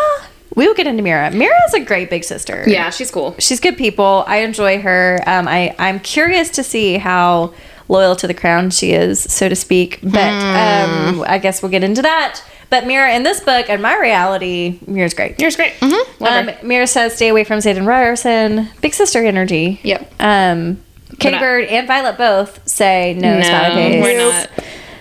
[0.55, 1.31] We will get into Mira.
[1.31, 2.63] Mira is a great big sister.
[2.65, 3.35] Yeah, she's cool.
[3.39, 4.23] she's good people.
[4.27, 5.19] I enjoy her.
[5.27, 7.53] Um, I I'm curious to see how
[7.87, 9.99] loyal to the crown she is, so to speak.
[10.01, 12.41] But um, I guess we'll get into that.
[12.69, 15.39] But Mira in this book and my reality, Mira's great.
[15.39, 15.73] Yours great.
[15.73, 16.23] Mm-hmm.
[16.23, 19.79] Um, Mira says, "Stay away from Xaden Riorson." Big sister energy.
[19.83, 20.13] Yep.
[20.19, 20.81] Um,
[21.19, 23.39] Katie Bird and Violet both say no.
[23.39, 24.49] no, we're not.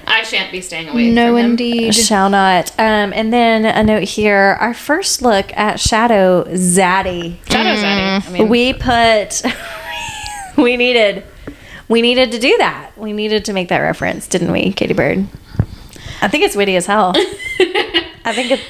[0.06, 1.10] I shan't be staying away.
[1.10, 1.50] No, from him.
[1.50, 1.94] indeed.
[1.94, 2.70] Shall not.
[2.78, 7.38] Um, and then a note here: our first look at Shadow Zaddy.
[7.50, 8.28] Shadows at it.
[8.28, 9.42] I mean, we put
[10.56, 11.24] we needed
[11.88, 15.26] we needed to do that we needed to make that reference didn't we katie bird
[16.22, 18.60] i think it's witty as hell i think it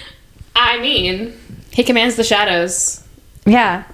[0.57, 1.39] I mean,
[1.73, 3.05] he commands the shadows.
[3.47, 3.85] yeah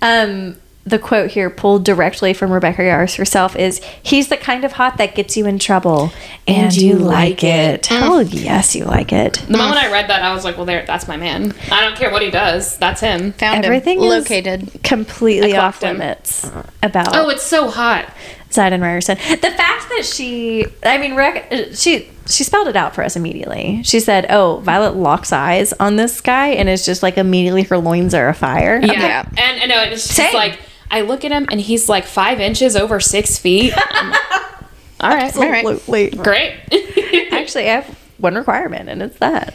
[0.00, 4.72] um the quote here pulled directly from rebecca yarros herself is he's the kind of
[4.72, 6.12] hot that gets you in trouble
[6.48, 10.22] and, you like it oh, oh yes you like it The moment I read that,
[10.22, 11.54] I was like, "Well, there, that's my man.
[11.70, 12.78] I don't care what he does.
[12.78, 14.04] That's him." Found Everything him.
[14.10, 14.82] is- located.
[14.82, 15.98] completely off him.
[15.98, 16.62] limits uh-huh.
[16.82, 18.12] about Oh, it's so hot.
[18.50, 19.16] Xaden Riorson.
[19.40, 23.82] The fact that she, I mean, rec- she she spelled it out for us immediately.
[23.84, 27.78] She said, "Oh, Violet locks eyes on this guy, and it's just like immediately her
[27.78, 29.24] loins are afire." I'm Yeah, like, Yeah.
[29.38, 30.34] and I know it's just Same.
[30.34, 30.58] like
[30.92, 33.72] I look at him and he's like five inches over six feet.
[33.76, 34.12] I'm-
[35.00, 36.10] all right, all right, Absolutely.
[36.10, 36.54] great.
[37.32, 39.54] Actually, I have one requirement, and it's that.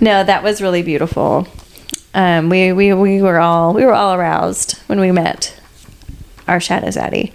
[0.00, 1.48] No, that was really beautiful.
[2.14, 5.58] Um, we, we we were all we were all aroused when we met
[6.46, 7.32] our shadow zaddy.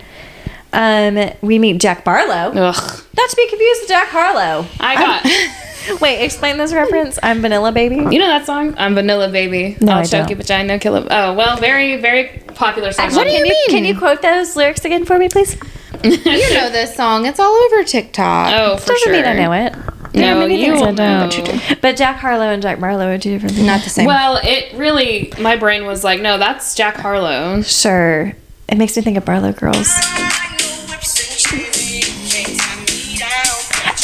[0.71, 2.51] Um, we meet Jack Barlow.
[2.55, 4.65] Ugh, Not to be confused with Jack Harlow.
[4.79, 5.25] I got.
[6.01, 7.19] Wait, explain this reference.
[7.23, 7.95] I'm Vanilla Baby.
[7.97, 8.75] You know that song?
[8.77, 9.77] I'm Vanilla Baby.
[9.81, 10.29] No, I'll I choke don't.
[10.31, 11.07] you, vagina, kill him.
[11.09, 13.05] Oh well, very, very popular song.
[13.05, 15.57] Actually, can you, can you quote those lyrics again for me, please?
[16.01, 16.11] You
[16.53, 17.25] know this song.
[17.25, 18.53] It's all over TikTok.
[18.53, 19.11] Oh, for Doesn't sure.
[19.11, 19.75] mean I know it.
[20.15, 21.37] No, many you things I will don't.
[21.45, 21.75] know.
[21.81, 23.67] But Jack Harlow and Jack Barlow are two different things.
[23.67, 24.05] Not the same.
[24.05, 27.61] Well, it really, my brain was like, no, that's Jack Harlow.
[27.63, 28.33] Sure.
[28.69, 29.89] It makes me think of Barlow Girls.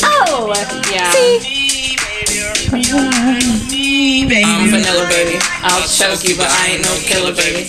[0.07, 0.51] Oh!
[0.53, 1.54] oh yeah.
[2.91, 5.39] I'm Vanilla Baby.
[5.63, 7.67] I'll choke you, but I ain't no killer baby.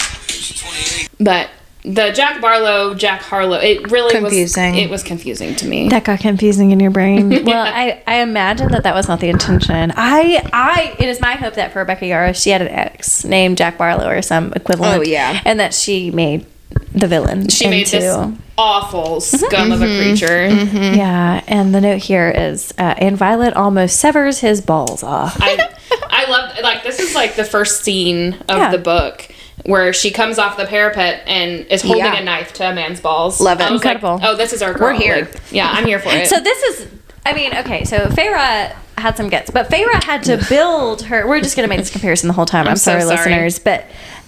[1.19, 1.49] But
[1.85, 3.59] the Jack Barlow, Jack Harlow.
[3.59, 4.73] It really Confusing.
[4.75, 4.83] was.
[4.83, 5.89] It was confusing to me.
[5.89, 7.31] That got confusing in your brain.
[7.47, 9.93] Well, I, I imagine that that was not the intention.
[9.97, 13.57] I I it is my hope that for Rebecca Yarrow, she had an ex named
[13.57, 14.99] Jack Barlow or some equivalent.
[14.99, 15.41] Oh, yeah.
[15.45, 16.45] and that she made
[16.93, 17.49] the villain.
[17.49, 18.15] she made this
[18.59, 20.17] awful scum of a Mm-hmm.
[20.17, 20.97] creature.
[20.97, 25.37] Yeah, and the note here is, uh, and Violet almost severs his balls off.
[25.41, 25.69] I
[26.09, 28.71] I love like this is like the first scene of Yeah.
[28.71, 29.29] the book
[29.65, 32.17] where she comes off the parapet and is holding Yeah.
[32.21, 33.41] a knife to a man's balls.
[33.41, 33.65] Love it.
[33.65, 34.21] I was like, Incredible.
[34.27, 34.89] oh, this is our girl.
[34.89, 35.17] We're here.
[35.23, 36.29] Like, yeah, I'm here for it.
[36.29, 36.87] So this is,
[37.25, 41.27] I mean, okay, so Feyre had some guts, but Feyre had to build her.
[41.27, 42.69] We're just gonna make this comparison the whole time.
[42.69, 43.17] I'm, so sorry, sorry.
[43.17, 43.85] listeners, but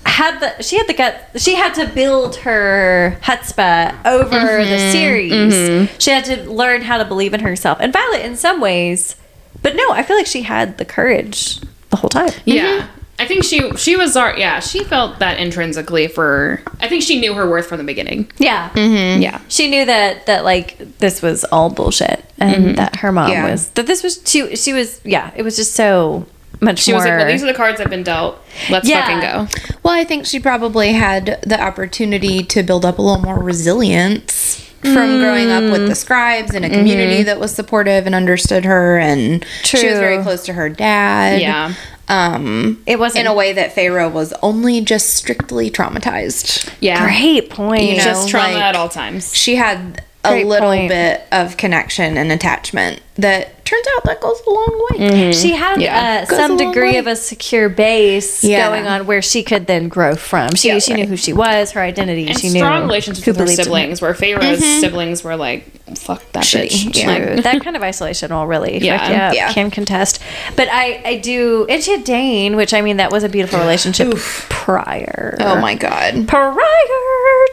[0.07, 1.21] had the she had the gut.
[1.37, 4.71] She had to build her chutzpah over Mm-hmm.
[4.71, 6.03] the series.
[6.03, 7.79] She had to learn how to believe in herself.
[7.81, 9.17] And Violet, in some ways,
[9.63, 12.31] but no, I feel like she had the courage the whole time.
[12.45, 12.87] yeah.
[13.21, 17.19] I think she she was our yeah she felt that intrinsically for I think she
[17.21, 18.69] knew her worth from the beginning Yeah.
[18.71, 19.21] mm-hmm.
[19.21, 23.51] yeah She knew that that like this was all bullshit, and that her mom Yeah.
[23.51, 26.27] was that this was she she was yeah it was just so
[26.61, 26.99] much she more.
[27.01, 28.39] was like well these are the cards I've been dealt
[28.71, 29.03] let's Yeah.
[29.07, 33.23] fucking go Well, I think she probably had the opportunity to build up a little
[33.23, 38.15] more resilience from growing up with the scribes in a community that was supportive and
[38.15, 41.41] understood her and she was very close to her dad.
[41.41, 41.75] yeah
[42.09, 46.73] Um it wasn't in a way that Feyre was only just strictly traumatized.
[46.81, 47.83] yeah great point.
[47.83, 50.89] You know, just trauma like- at all times She had a Great little point.
[50.91, 55.33] bit of connection and attachment that turns out that goes a long way.
[55.33, 56.25] she had Yeah.
[56.31, 56.97] uh, some a degree way.
[56.99, 58.67] of a secure base Yeah.
[58.69, 60.55] going on where she could then grow from.
[60.55, 62.29] She Yeah, she knew who she was, her identity.
[62.29, 65.37] and she strong knew relationships who with her believed in siblings where Feyre's siblings were
[65.37, 66.69] like fuck that Shitty.
[66.91, 67.09] bitch Yeah.
[67.35, 68.99] Like, that kind of isolation will really Yeah.
[68.99, 69.35] fuck you up.
[69.35, 69.53] Yeah.
[69.53, 70.21] can contest.
[70.57, 73.59] But I, I do, and she had Dain, which I mean, that was a beautiful
[73.59, 74.15] relationship
[74.49, 75.37] prior.
[75.41, 76.29] Oh my god.
[76.29, 76.55] Prior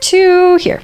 [0.01, 0.81] to here.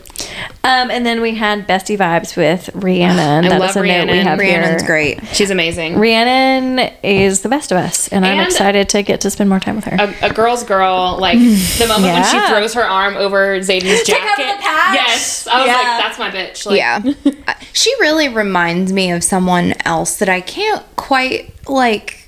[0.64, 3.46] Um, and then we had bestie vibes with Rhiannon.
[3.46, 4.28] I That love is a note we Rhiannon.
[4.28, 4.40] have
[4.74, 5.36] Rhiannon's great.
[5.36, 9.50] she's amazing Rhiannon is the best of us, and, I'm excited to get to spend
[9.50, 9.98] more time with her.
[10.00, 14.58] a, a girl's girl, like the moment when she throws her arm over Xaden's jacket.
[14.58, 14.96] the patch.
[14.96, 15.76] Yes, I was Yeah.
[15.76, 16.66] like, that's my bitch.
[16.66, 17.54] Like, yeah.
[17.74, 22.21] She really reminds me of someone else that I can't quite like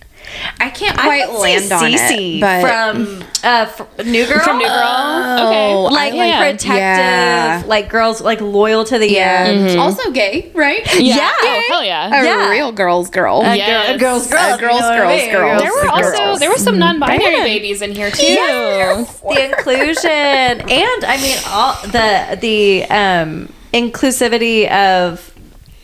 [0.59, 2.41] I can't quite would say land on Cece it.
[2.41, 4.39] But from uh, fr- New Girl.
[4.39, 4.73] From New Girl.
[4.75, 5.93] Oh, okay.
[5.95, 7.63] like, like protective, Yeah.
[7.67, 9.79] like girls, like loyal to the yeah, end.
[9.79, 10.81] also gay, right?
[10.99, 11.15] Yeah.
[11.17, 11.31] Yeah.
[11.41, 12.07] Oh, hell yeah.
[12.21, 12.49] A Yeah.
[12.49, 13.41] real girl's girl.
[13.41, 13.87] A Yes.
[13.87, 14.39] girl, a girl's girl.
[14.39, 15.31] A you girl's know what I girl's mean?
[15.31, 16.19] Girls, There were girls.
[16.19, 17.43] also there were some non-binary Bam.
[17.43, 18.23] babies in here too.
[18.23, 19.19] Yes.
[19.21, 25.33] the inclusion and I mean all the the um inclusivity of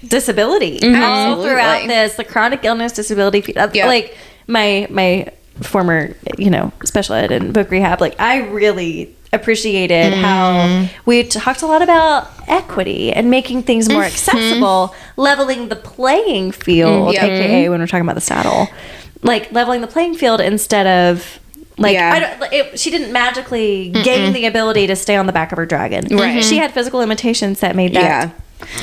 [0.08, 3.86] disability all throughout this the chronic illness disability Yeah.
[3.88, 4.16] like
[4.50, 5.32] my my
[5.62, 10.22] former you know special ed and book rehab like I really appreciated mm.
[10.22, 14.08] how we talked a lot about equity and making things more mm-hmm.
[14.08, 17.14] accessible leveling the playing field mm-hmm.
[17.14, 17.26] Yeah.
[17.26, 18.68] aka when we're talking about the saddle
[19.22, 21.40] like leveling the playing field instead of
[21.78, 22.12] like Yeah.
[22.14, 25.58] I don't, it, she didn't magically gain the ability to stay on the back of
[25.58, 26.08] her dragon.
[26.16, 26.44] Right.
[26.44, 28.32] She had physical limitations that made that Yeah.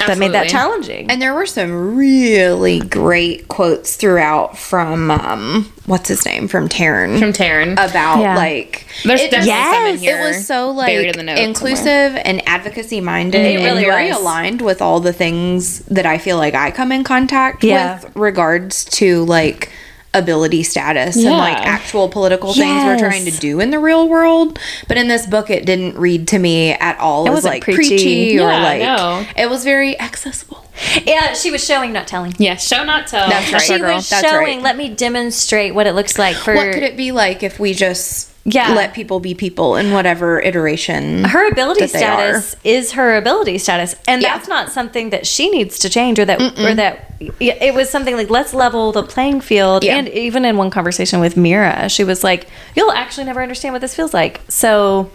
[0.07, 1.11] That made that challenging.
[1.11, 7.19] And there were some really great quotes throughout from um what's his name from Tairn
[7.19, 7.73] From Tairn.
[7.73, 8.37] about Yeah.
[8.37, 10.19] like There's it definitely just- some in Yes, here.
[10.19, 14.09] it was so like in the notes inclusive and advocacy minded It and really very
[14.09, 14.19] was.
[14.19, 18.01] aligned with all the things that I feel like I come in contact Yeah.
[18.03, 19.71] with regards to like
[20.19, 21.31] ability status Yeah.
[21.31, 24.59] and like actual political things we're trying to do in the real world.
[24.89, 27.89] But in this book it didn't read to me at all It wasn't like preachy.
[27.97, 29.27] preachy, or Yeah, like no.
[29.37, 30.65] it was very accessible.
[31.05, 32.35] yeah, she was showing, not telling.
[32.39, 33.29] Yeah, show not tell.
[33.29, 33.63] That's right.
[33.63, 33.95] She girl.
[33.97, 34.45] was That's showing.
[34.59, 34.63] right.
[34.63, 37.73] Let me demonstrate what it looks like for What could it be like if we
[37.75, 38.75] just Yeah.
[38.75, 44.23] let people be people in whatever iteration her ability status is her ability status and
[44.23, 44.37] Yeah.
[44.37, 48.15] that's not something that she needs to change or that or that it was something
[48.15, 49.83] like let's level the playing field.
[49.83, 49.97] Yeah.
[49.97, 53.81] and even in one conversation with mira she was like you'll actually never understand what
[53.81, 54.41] this feels like.
[54.49, 55.11] So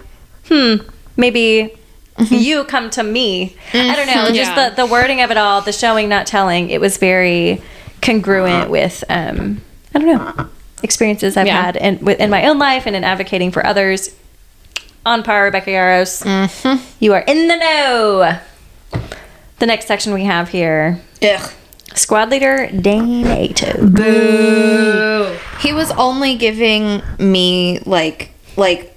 [0.50, 0.76] hmm
[1.15, 1.74] maybe
[2.30, 3.56] you come to me.
[3.74, 4.70] I don't know just Yeah.
[4.72, 7.62] the, the wording of it all the showing not telling it was very
[8.02, 9.62] congruent with um
[9.96, 10.50] i don't know
[10.84, 11.62] experiences i've Yeah.
[11.62, 14.15] had in, with- in my own life and in advocating for others
[15.04, 16.24] on par, Rebecca Yarros.
[16.24, 16.84] Mm-hmm.
[17.00, 18.38] You are in the know.
[19.58, 21.52] The next section we have here Ugh.
[21.96, 23.89] Squad Leader Dain Aetos.
[25.62, 28.96] He was only giving me like like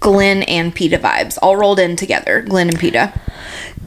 [0.00, 2.42] Glenn and Peeta vibes, all rolled in together.
[2.42, 3.12] Glenn and Peeta.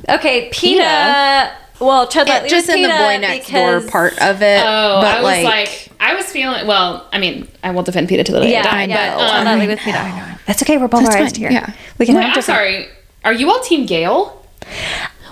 [0.08, 1.52] Okay, PETA.
[1.80, 4.62] Well, tread lightly just in the boy next door because- part of it.
[4.66, 6.66] Oh, but I was like, I was feeling.
[6.68, 8.82] Well, I mean, I will defend Peeta to the day Yeah, I die.
[8.84, 8.96] I know.
[8.96, 10.40] But, um, tread lightly with PETA.
[10.46, 10.78] That's okay.
[10.78, 11.52] We're That's polarized fine, here.
[11.52, 11.74] yeah.
[11.98, 12.46] We can wait, have I'm different.
[12.58, 12.88] sorry.
[13.26, 14.42] Are you all Team Gale?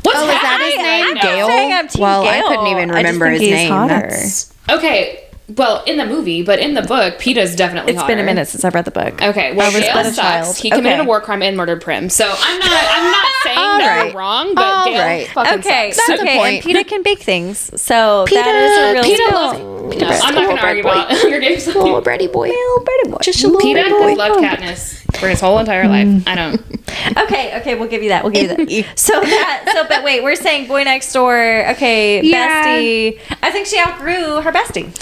[0.03, 1.05] What's Oh, is that his happening name?
[1.05, 1.21] right now?
[1.21, 1.47] Gale?
[1.47, 3.71] saying I'm Team well, I couldn't even I just remember think his he's name.
[3.71, 3.93] hotter.
[3.93, 5.22] That's- Okay.
[5.57, 8.63] Well, in the movie, but in the book, Peeta's definitely It's been a minute since
[8.63, 9.21] I've read the book.
[9.21, 10.17] Okay, well, I was Gale but a sucks.
[10.17, 10.57] child.
[10.57, 11.01] He committed Okay.
[11.01, 12.09] a war crime and murdered Prim.
[12.09, 12.69] So I'm not.
[12.71, 14.05] I'm not saying All that right.
[14.07, 15.27] you're wrong, but All Gale right.
[15.27, 16.07] fucking Okay, sucks.
[16.07, 16.55] That's okay, point.
[16.55, 19.33] and PETA can bake things, so PETA, that is a real Peeta skill.
[19.33, 19.59] loves.
[20.01, 21.67] No, I'm not going to argue about your games.
[21.67, 22.47] Little Brady boy.
[22.47, 23.17] Little birdie boy.
[23.21, 24.15] Just a little Peeta Brady has boy.
[24.15, 26.07] loved Katniss for his whole entire life.
[26.07, 26.27] Mm.
[26.27, 26.61] I don't.
[27.17, 28.23] Okay, okay, we'll give you that.
[28.23, 28.99] We'll give you that.
[28.99, 31.37] so that, so, but wait, we're saying boy next door.
[31.71, 32.65] Okay, Yeah.
[32.65, 33.19] bestie.
[33.41, 34.93] I think she outgrew her bestie.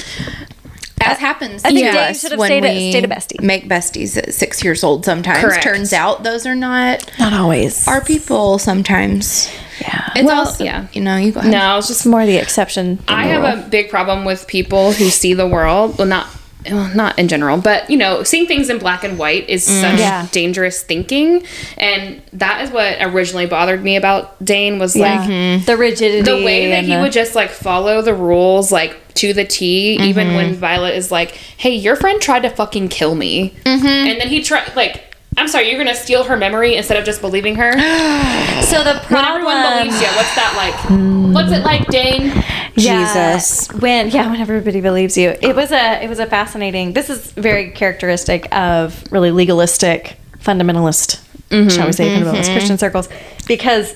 [1.03, 3.41] As happens I think to Dave should have when stayed a- we stayed a bestie.
[3.43, 5.03] make besties at six years old.
[5.03, 5.63] Sometimes Correct.
[5.63, 7.87] turns out those are not Not always.
[7.87, 8.57] our people.
[8.59, 10.11] Sometimes yeah.
[10.15, 10.87] it's Well, also yeah.
[10.93, 11.51] You know, you go ahead.
[11.51, 12.05] No, it's just.
[12.05, 12.99] More the exception.
[13.07, 13.65] I the have rule.
[13.65, 15.97] a big problem with people who see the world.
[15.97, 16.27] Well, not.
[16.69, 19.97] Well, not in general, but you know, seeing things in black and white is such
[19.99, 20.27] Yeah.
[20.31, 21.43] dangerous thinking,
[21.77, 25.21] and that is what originally bothered me about Dain was yeah.
[25.25, 26.21] like the rigidity.
[26.21, 29.95] the way that he the- would just like follow the rules like to the T,
[30.01, 30.35] even Mm-hmm.
[30.35, 33.85] when Violet is like, "Hey, your friend tried to fucking kill me," Mm-hmm.
[33.87, 35.07] and then he tried like.
[35.37, 37.71] I'm sorry, you're gonna steal her memory instead of just believing her.
[38.61, 39.25] So the When problem.
[39.25, 40.73] everyone believes you, what's that like?
[40.87, 41.33] Hmm.
[41.33, 42.31] What's it like, Dain?
[42.75, 43.67] Yeah, Jesus.
[43.81, 45.35] When yeah, when everybody believes you.
[45.41, 46.93] It was a it was a fascinating.
[46.93, 52.23] This is very characteristic of really legalistic fundamentalist, shall we say, mm-hmm.
[52.23, 52.53] fundamentalist mm-hmm.
[52.53, 53.09] Christian circles,
[53.47, 53.95] because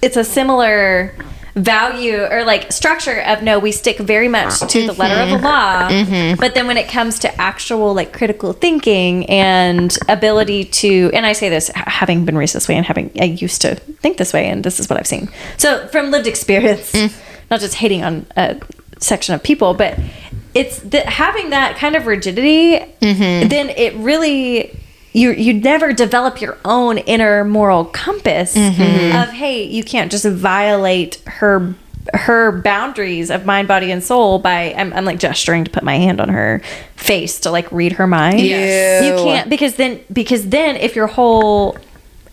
[0.00, 1.14] it's a similar
[1.54, 5.36] value or like structure of no we stick very much to the letter of the
[5.36, 5.44] mm-hmm.
[5.44, 5.88] law.
[5.88, 6.40] Mm-hmm.
[6.40, 11.32] But then when it comes to actual like critical thinking and ability to and i
[11.32, 14.48] say this having been raised this way and having i used to think this way
[14.48, 15.28] and this is what i've seen.
[15.56, 17.14] So from lived experience mm.
[17.50, 18.60] not just hating on a
[18.98, 19.98] section of people but
[20.54, 23.48] it's the, having that kind of rigidity mm-hmm.
[23.48, 24.76] then it really
[25.14, 29.16] you you never develop your own inner moral compass mm-hmm.
[29.16, 31.74] of hey you can't just violate her
[32.12, 35.96] her boundaries of mind body and soul by I'm, I'm like gesturing to put my
[35.96, 36.60] hand on her
[36.96, 39.04] face to like read her mind Yes.
[39.04, 41.78] you can't because then because then if your whole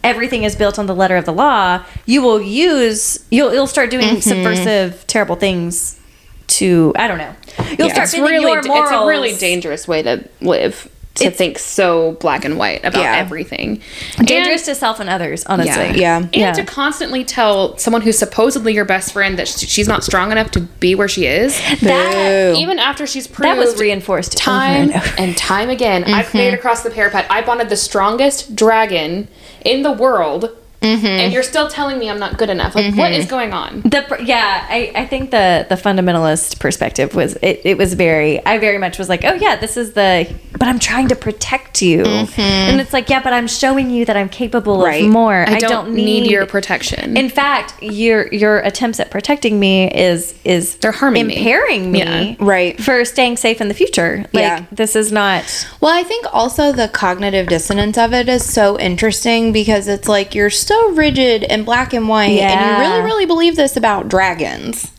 [0.04, 3.92] everything is built on the letter of the law you will use you'll you'll start
[3.92, 4.20] doing mm-hmm.
[4.20, 6.00] subversive terrible things
[6.48, 7.34] to i don't know
[7.78, 8.92] you'll start It's really, your morals.
[8.92, 10.90] it's a really dangerous way to live.
[11.16, 13.18] To It's- think so black and white about Yeah.
[13.18, 13.82] everything,
[14.24, 16.16] dangerous to self and others honestly And, Yeah.
[16.18, 16.54] and Yeah.
[16.54, 20.62] to constantly tell someone who's supposedly your best friend that she's not strong enough to
[20.62, 25.38] be where she is, that even after she's proved that was reinforced time and and
[25.38, 26.06] time again.
[26.06, 26.56] I've made mm-hmm.
[26.56, 27.26] across the parapet.
[27.30, 29.28] I bonded the strongest dragon
[29.66, 30.50] in the world,
[30.82, 31.06] Mm-hmm.
[31.06, 32.74] and you're still telling me I'm not good enough.
[32.74, 33.30] Like, what is mm-hmm.
[33.30, 33.82] going on?
[33.82, 38.58] The yeah, I, I think the the fundamentalist perspective was it, it was very I
[38.58, 42.04] very much was like oh yeah this is the but I'm trying to protect you
[42.04, 42.42] mm-hmm.
[42.42, 45.04] and it's like yeah but I'm showing you that I'm capable Right.
[45.04, 47.16] of more I don't, need, your protection.
[47.16, 51.38] in fact your your attempts at protecting me is is They're harming me.
[51.38, 52.36] impairing me, Yeah.
[52.40, 52.82] Right.
[52.82, 54.66] for staying safe in the future like Yeah.
[54.72, 55.44] this is not
[55.80, 60.34] Well, I think also the cognitive dissonance of it is so interesting because it's like
[60.36, 64.92] you're so rigid and black and white, and you really, really believe this about dragons.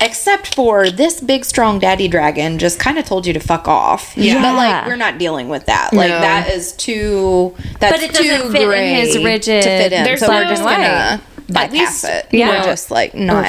[0.00, 4.16] Except for this big, strong daddy dragon just kind of told you to fuck off.
[4.16, 4.40] Yeah.
[4.40, 5.92] But like, we're not dealing with that.
[5.92, 6.20] Like, No.
[6.20, 7.52] that is too.
[7.80, 10.04] That's But it doesn't too fit in his rigid- to fit in.
[10.04, 12.26] There's so we're just Black and gonna bypass least- it.
[12.30, 12.50] Yeah.
[12.60, 13.44] We're just like not.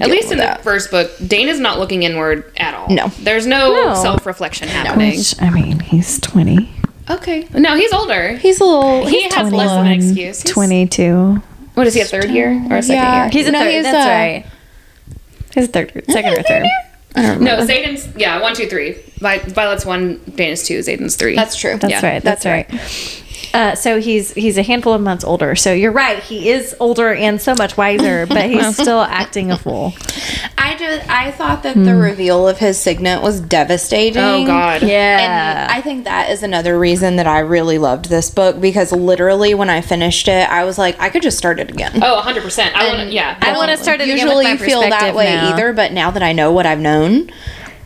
[0.00, 2.88] At least in with the first book, Dain is not looking inward at all.
[2.90, 3.10] No.
[3.20, 3.94] There's no, No.
[3.94, 5.16] self reflection happening.
[5.16, 6.68] which I mean he's 20
[7.10, 7.46] Okay.
[7.54, 8.32] No, he's older.
[8.36, 9.06] He's a little.
[9.06, 10.42] he has less of an excuse.
[10.42, 11.42] He's- 22
[11.74, 13.22] What is he, a third year or a second Yeah.
[13.24, 13.30] year?
[13.30, 14.44] he's a No, third he's that's a- right
[15.54, 16.66] he's third second or third
[17.16, 17.66] No, remember.
[17.72, 18.96] Xaden's, yeah, one, two, three.
[19.20, 21.34] Violet's one, Dain is two, Xaden's three.
[21.34, 21.76] That's true.
[21.78, 22.22] That's Yeah, right.
[22.22, 22.68] That's, right.
[23.54, 25.56] Uh, so he's he's a handful of months older.
[25.56, 26.22] So you're right.
[26.22, 29.94] He is older and so much wiser, but he's still acting a fool.
[30.56, 34.22] I just I thought that the reveal of his signet was devastating.
[34.22, 34.82] Oh, God.
[34.82, 35.64] Yeah.
[35.64, 39.54] And I think that is another reason that I really loved this book because literally
[39.54, 42.00] when I finished it, I was like, I could just start it again.
[42.02, 42.72] Oh, 100%.
[42.74, 43.38] I want to, yeah.
[43.40, 45.52] I want to start it again Usually with my feel that way now.
[45.52, 47.30] either, but now that I know what I've known,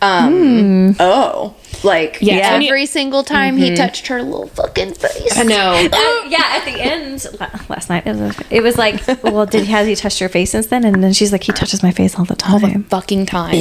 [0.01, 2.51] um, oh, like Yeah, Yeah.
[2.53, 5.37] when you- every single time he touched her little fucking face.
[5.37, 5.71] I know.
[5.71, 7.25] Uh, yeah, at the end
[7.69, 10.51] last night, it was, it was like, well, did he has he touched your face
[10.51, 10.83] since then?
[10.85, 12.83] And then she's like, he touches my face all the time.
[12.85, 13.51] Fucking time.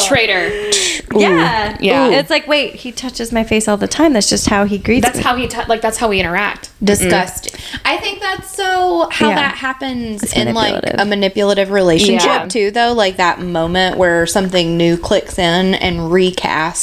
[0.00, 0.48] Traitor.
[1.18, 2.08] yeah, Yeah.
[2.10, 4.12] It's like, wait, he touches my face all the time.
[4.12, 5.22] That's just how he greets That's me.
[5.24, 6.70] how he, t- like, that's how we interact.
[6.82, 7.60] Disgusting.
[7.84, 9.34] I think that's so how Yeah.
[9.36, 12.46] that happens It's in like a manipulative relationship Yeah.
[12.48, 16.81] too though like that moment where something new clicks in and recasts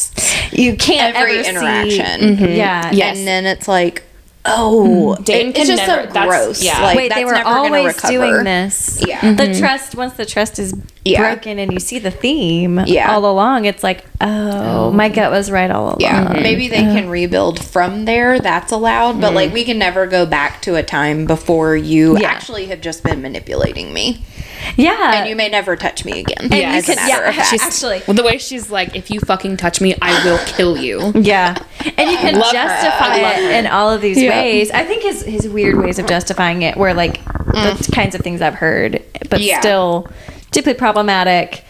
[0.51, 2.35] you can't every ever see- interaction.
[2.35, 2.45] Mm-hmm.
[2.45, 3.17] Yeah, Yes.
[3.17, 4.03] And then it's like
[4.45, 5.23] Oh, mm-hmm.
[5.23, 6.63] Dane it- it's just never- so gross.
[6.63, 6.81] yeah.
[6.81, 9.03] Like, Wait, they were always doing this.
[9.05, 9.33] Yeah.
[9.33, 9.59] The mm-hmm.
[9.59, 10.73] trust, once the trust is
[11.05, 11.33] Yeah.
[11.33, 13.13] broken and you see the theme Yeah.
[13.13, 15.13] all along, it's like, oh, my oh.
[15.13, 16.01] gut was right all along.
[16.01, 17.09] Yeah, maybe they can uh-huh.
[17.09, 18.39] rebuild from there.
[18.39, 19.53] That's allowed, but like mm-hmm.
[19.53, 22.27] we can never go back to a time before you Yeah.
[22.29, 24.23] actually have just been manipulating me,
[24.75, 25.19] Yeah.
[25.19, 26.49] and you may never touch me again.
[26.51, 27.43] Yeah, you could- matter yeah.
[27.43, 28.01] She's- Actually.
[28.05, 31.13] well, the way she's like, if you fucking touch me, I will kill you.
[31.15, 31.55] Yeah,
[31.97, 34.41] and you can Love justify I love it in all of these Yeah.
[34.41, 34.69] ways.
[34.71, 37.93] I think his his weird ways of justifying it were like the mm.
[37.93, 39.59] kinds of things I've heard, but Yeah.
[39.59, 40.07] still
[40.51, 41.63] deeply problematic.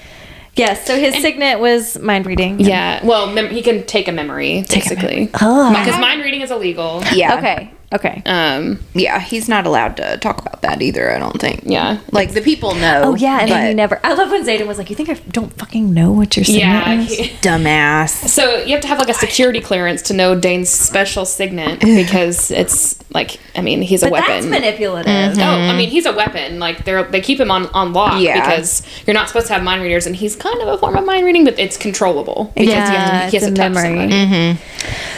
[0.55, 2.59] Yes, so his signet was mind reading.
[2.59, 3.05] Yeah.
[3.05, 5.29] Well, mem- he can take a memory, basically.
[5.41, 5.69] Oh.
[5.69, 7.01] Because mind reading is illegal.
[7.13, 7.71] yeah, Okay.
[7.91, 8.21] Okay.
[8.27, 8.79] Um.
[8.93, 11.11] yeah, he's not allowed to talk about that either.
[11.11, 11.61] I don't think.
[11.65, 11.99] Yeah.
[12.11, 13.01] like the people know.
[13.05, 13.99] Oh yeah, and then he never.
[14.03, 16.61] I love when Xaden was like, "You think I don't fucking know what your signet
[16.61, 16.99] Yeah.
[17.01, 18.27] is?" he- dumbass.
[18.29, 22.51] so you have to have like a security clearance to know Dain's special signet because
[22.51, 24.49] it's like, I mean, he's a But that's weapon.
[24.51, 25.39] manipulative.
[25.39, 26.59] Oh, I mean, he's a weapon.
[26.59, 28.39] Like they are they keep him on on lock Yeah.
[28.39, 31.05] because you're not supposed to have mind readers, and he's kind of a form of
[31.05, 33.97] mind reading, but it's controllable because Yeah, have to, he has a to touch memory.
[34.11, 34.59] somebody.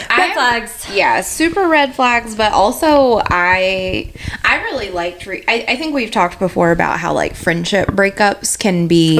[0.08, 0.86] Red I- flags.
[0.92, 4.10] Yeah, super red flags, but also I
[4.44, 5.26] I really liked.
[5.26, 9.16] Re- I, I think we've talked before about how like friendship breakups can be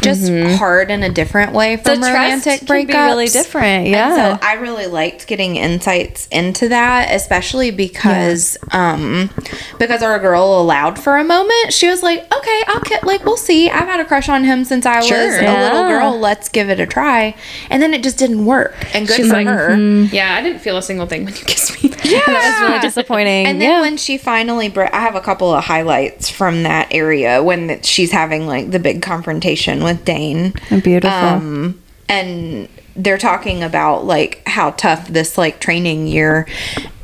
[0.00, 2.86] just hard in a different way The from romantic trust breakups.
[2.90, 3.66] can be really different.
[3.86, 4.38] And Yeah.
[4.38, 9.30] so I really liked getting insights into that, especially because um
[9.78, 11.72] because our girl allowed for a moment.
[11.72, 13.70] She was like, "Okay, I'll ki- like we'll see.
[13.70, 15.38] I've had a crush on him since I was Sure.
[15.40, 16.18] a little girl.
[16.18, 17.34] Let's give it a try."
[17.70, 18.74] And then it just didn't work.
[18.94, 19.74] And good She's for like, her.
[20.12, 21.90] Yeah, I didn't feel a single thing when you kissed me.
[22.04, 23.46] Yeah, that was really disappointing.
[23.46, 23.80] And then yeah.
[23.80, 28.46] when she finally, I have a couple of highlights from that area when she's having
[28.46, 30.54] like the big confrontation with Dain.
[30.68, 31.10] Beautiful.
[31.10, 36.48] Um, and they're talking about like how tough this like training year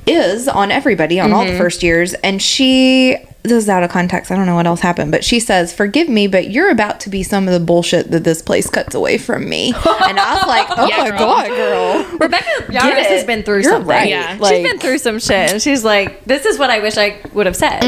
[0.06, 2.14] is on everybody on all the first years.
[2.14, 4.30] And she, this is out of context.
[4.32, 7.10] I don't know what else happened, but she says, "Forgive me, but you're about to
[7.10, 10.46] be some of the bullshit that this place cuts away from me." and I was
[10.46, 11.18] like, "Oh Yeah, my girl.
[11.18, 13.06] god, girl." Rebecca Yarros it.
[13.06, 13.88] has been through You're something.
[13.88, 14.08] right.
[14.08, 14.36] Yeah.
[14.38, 17.44] she's been through some shit, and she's like, "This is what I wish I would
[17.46, 17.80] have said."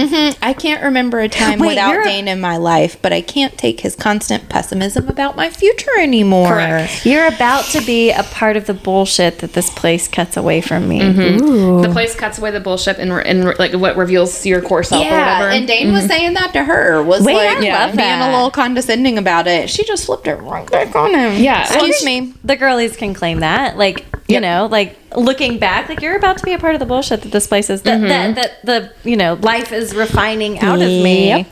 [0.43, 3.21] I can't remember a time Wait, without you're a- Dain in my life, but I
[3.23, 6.49] can't take his constant pessimism about my future anymore.
[6.49, 7.07] Correct.
[7.07, 10.87] You're about to be a part of the bullshit that this place cuts away from
[10.89, 11.01] me.
[11.01, 11.83] Mm-hmm.
[11.83, 15.09] The place cuts away the bullshit and, and like what reveals your core self or
[15.09, 15.59] Yeah, whatever.
[15.59, 16.09] and Dain was mm-hmm.
[16.09, 17.03] saying that to her.
[17.03, 18.31] Was Wait, like I love being that.
[18.31, 19.71] a little condescending about it.
[19.71, 21.43] She just flipped it right back on him.
[21.43, 21.63] Yeah.
[21.63, 22.35] excuse me.
[22.45, 24.43] The girlies can claim that, like you Yep.
[24.43, 27.31] know, like looking back, like you're about to be a part of the bullshit that
[27.31, 27.83] this place is.
[27.83, 28.35] That mm-hmm.
[28.35, 31.29] that, that the you know life is refining out of me.
[31.29, 31.47] Yep.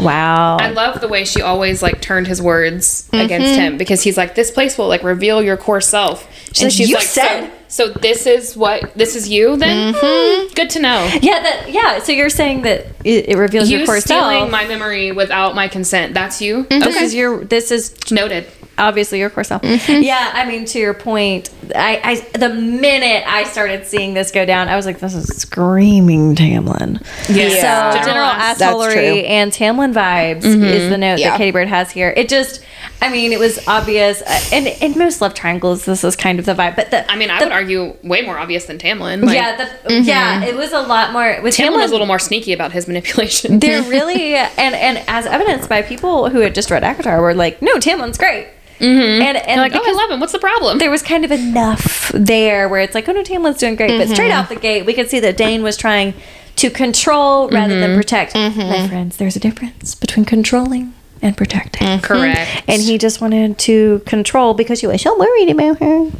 [0.00, 0.58] Wow.
[0.58, 3.60] I love the way she always like turned his words against mm-hmm.
[3.60, 6.26] him because he's like, this place will like reveal your core self.
[6.48, 9.94] and like, she's "You like, said." so, so this is what this is you then?
[9.96, 11.08] Hmm, good to know.
[11.22, 12.00] yeah, that yeah.
[12.00, 14.50] So you're saying that it, it reveals You your core stealing self.
[14.50, 16.12] my memory without my consent.
[16.12, 16.64] That's you.
[16.64, 16.80] Mm-hmm.
[16.80, 17.04] This Okay.
[17.04, 17.44] is your.
[17.44, 18.46] This is Noted.
[18.76, 19.62] obviously your core self.
[19.62, 20.02] Mm-hmm.
[20.02, 22.00] Yeah, I mean, to your point, I,
[22.34, 26.34] I the minute I started seeing this go down, I was like, this is screaming
[26.34, 27.00] Tamlin.
[27.28, 27.48] Yeah.
[27.50, 29.02] So General general ass- That's true.
[29.02, 30.64] assholery and Tamlin vibes mm-hmm.
[30.64, 31.30] is the note Yeah.
[31.30, 32.12] that Katie Bird has here.
[32.16, 32.64] It just,
[33.02, 36.44] I mean, it was obvious, uh, and in most love triangles, this is kind of
[36.44, 36.76] the vibe.
[36.76, 39.24] But the, I mean, I the- would argue way more obvious than Tamlin.
[39.24, 41.76] Like, yeah, the, yeah, it was a lot more with Tamlin Tamlin.
[41.78, 43.58] was a little more sneaky about his manipulation.
[43.58, 47.62] they're really and and as evidenced by people who had just read ACOTAR were like,
[47.62, 48.48] no, Tamlin's great.
[48.78, 49.22] Mm-hmm.
[49.22, 50.20] And and like, oh, I love him.
[50.20, 50.78] What's the problem?
[50.78, 53.98] there was kind of enough there where it's like, oh no, Tamlin's doing great.
[53.98, 56.14] But straight out the gate, we could see that Dain was trying
[56.56, 58.34] to control rather than protect.
[58.34, 62.00] My friends, there's a difference between controlling and protecting.
[62.00, 62.62] Correct.
[62.68, 66.10] And he just wanted to control because you were so worried about her.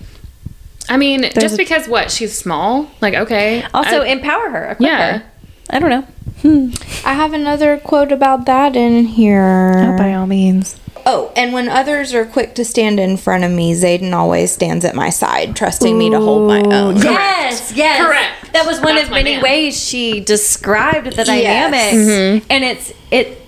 [0.89, 3.65] I mean, There's just a- because what she's small, like okay.
[3.73, 4.65] Also, I- empower her.
[4.73, 5.19] Equip Yeah.
[5.19, 5.23] her.
[5.71, 6.05] I don't know.
[6.43, 6.71] Hmm.
[7.07, 9.95] I have another quote about that in here.
[9.99, 10.77] by all means.
[11.07, 14.85] Oh, and when others are quick to stand in front of me, Xaden always stands
[14.85, 16.97] at my side, trusting me to hold my own.
[16.97, 18.05] Yes, yes.
[18.05, 18.53] Correct.
[18.53, 19.43] That was one That's of many man.
[19.43, 21.27] ways she described the Yes.
[21.27, 22.45] dynamic.
[22.51, 23.40] And it's it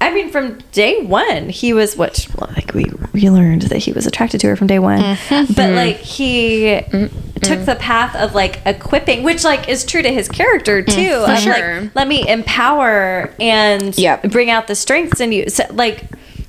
[0.00, 4.06] I mean from day 1 he was what like we we learned that he was
[4.06, 5.00] attracted to her from day 1.
[5.00, 5.52] Mm-hmm.
[5.54, 7.40] But like he mm-hmm.
[7.40, 11.00] took the path of like equipping which like is true to his character mm-hmm.
[11.00, 11.32] too.
[11.32, 11.80] of sure.
[11.82, 14.30] like let me empower and Yep.
[14.30, 15.48] bring out the strengths in you.
[15.48, 16.04] So like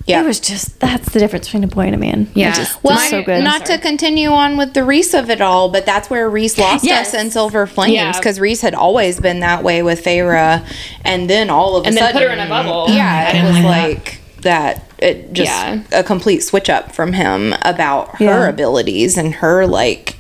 [0.07, 0.23] Yep.
[0.23, 2.29] it was just that's the difference between a boy and a man.
[2.33, 2.53] Yeah.
[2.53, 3.43] just, Well, so good.
[3.43, 6.85] not to continue on with the Rhys of it all, but that's where Rhys lost
[6.85, 7.13] Yes.
[7.13, 8.11] us in Silver Flames Yeah.
[8.13, 10.65] because Rhys had always been that way with Feyre,
[11.03, 12.85] and then all of a then sudden, put her in a bubble.
[12.89, 14.83] Yeah, it was like like that.
[14.97, 15.79] It just Yeah.
[15.91, 18.47] a complete switch up from him about her Yeah.
[18.49, 20.15] abilities and her like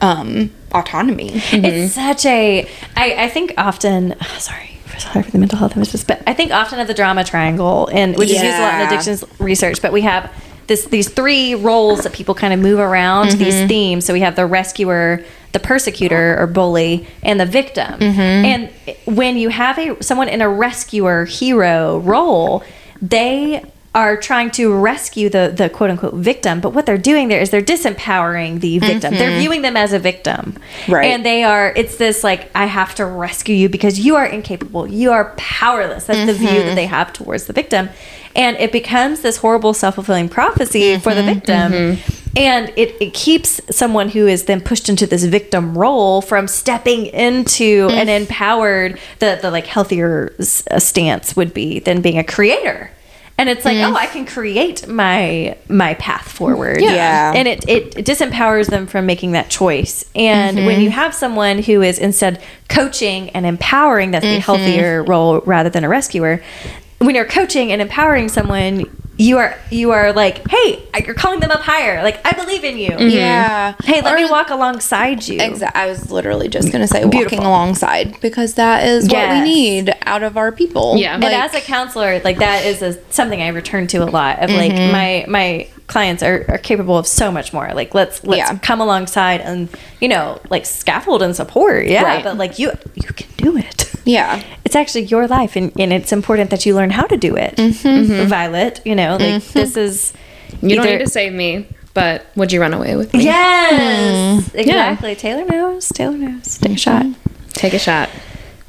[0.00, 1.30] um autonomy.
[1.52, 2.68] It's such a.
[2.96, 4.14] I, I think often.
[4.38, 7.88] Sorry, sorry for the mental health emphasis, but I think often of the drama triangle,
[7.92, 8.86] and which is used a lot in Yeah.
[8.86, 9.82] addictions research.
[9.82, 10.30] But we have
[10.66, 13.38] this these three roles that people kind of move around mm-hmm.
[13.38, 14.04] these themes.
[14.04, 17.98] So we have the rescuer, the persecutor or bully, and the victim.
[17.98, 18.20] Mm-hmm.
[18.20, 18.70] And
[19.04, 22.62] when you have a someone in a rescuer hero role,
[23.02, 27.40] they are trying to rescue the the quote unquote victim, but what they're doing there
[27.40, 29.14] is they're disempowering the victim.
[29.14, 29.40] They're mm-hmm.
[29.40, 30.56] viewing them as a victim.
[30.88, 31.06] Right.
[31.06, 34.86] And they are it's this like I have to rescue you because you are incapable.
[34.86, 36.06] You are powerless.
[36.06, 36.74] That's the view that mm-hmm.
[36.76, 37.88] they have towards the victim.
[38.36, 41.34] And it becomes this horrible self-fulfilling prophecy for the mm-hmm.
[41.34, 41.98] victim.
[42.36, 47.06] And it, it keeps someone who is then pushed into this victim role from stepping
[47.06, 52.24] into an empowered, the, the like healthier s- uh, stance would be than being a
[52.24, 52.92] creator.
[53.40, 56.82] And it's like, oh, I can create my my path forward.
[56.82, 57.32] Yeah.
[57.34, 60.04] And it, it disempowers them from making that choice.
[60.14, 60.66] And Mm-hmm.
[60.66, 64.40] when you have someone who is instead coaching and empowering, that's the Mm-hmm.
[64.40, 66.42] healthier role rather than a rescuer.
[66.98, 68.84] When you're coaching and empowering someone,
[69.20, 72.02] you are you are like, hey, you're calling them up higher.
[72.02, 72.96] Like, I believe in you.
[72.98, 73.74] Yeah.
[73.84, 75.38] Hey, let Or- me walk alongside you.
[75.40, 75.80] Exactly.
[75.80, 77.20] I was literally just going to say Beautiful.
[77.22, 80.96] walking alongside because that is what we need out of our people.
[80.96, 81.14] Yeah.
[81.16, 84.38] and as a counselor, like that is a, something I return to a lot.
[84.42, 84.92] Of like Mm-hmm.
[84.92, 87.72] my my clients are, are capable of so much more.
[87.74, 88.58] Like let's let's Yeah.
[88.58, 89.68] come alongside and
[90.00, 91.86] you know like scaffold and support.
[91.86, 92.24] Yeah, Right.
[92.24, 93.89] but like you you can do it.
[94.04, 94.42] Yeah.
[94.64, 97.56] It's actually your life, and, and it's important that you learn how to do it.
[97.56, 98.28] Mm-hmm.
[98.28, 100.12] Violet, you know, like this is
[100.62, 103.24] You don't either- need to save me, but would you run away with me?
[103.24, 104.58] Yes, Mm-hmm.
[104.58, 105.14] exactly.
[105.16, 105.88] Taylor knows.
[105.88, 106.58] Taylor knows.
[106.58, 107.06] Take a shot.
[107.52, 108.08] Take a shot.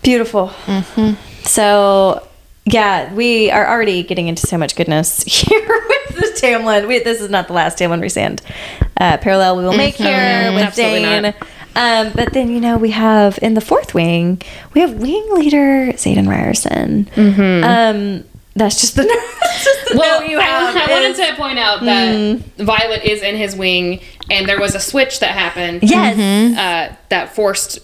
[0.01, 0.47] Beautiful.
[0.65, 1.13] Mm-hmm.
[1.45, 2.27] So,
[2.65, 6.87] yeah, we are already getting into so much goodness here with this Tamlin.
[6.87, 8.41] We, this is not the last Tamlin Rhysand
[8.97, 10.03] uh, parallel we will make Mm-hmm.
[10.03, 11.21] here with Absolutely Dain.
[11.23, 11.35] not.
[11.75, 14.41] Um, but then, you know, we have in the fourth wing,
[14.73, 17.07] we have wing leader Xaden Riorson.
[17.63, 19.03] Um, that's just the,
[19.41, 20.75] that's just the Well, note you I, have.
[20.89, 24.79] I wanted to point out that Violet is in his wing, and there was a
[24.79, 25.83] switch that happened.
[25.83, 26.57] Yes.
[26.57, 27.79] Uh, that forced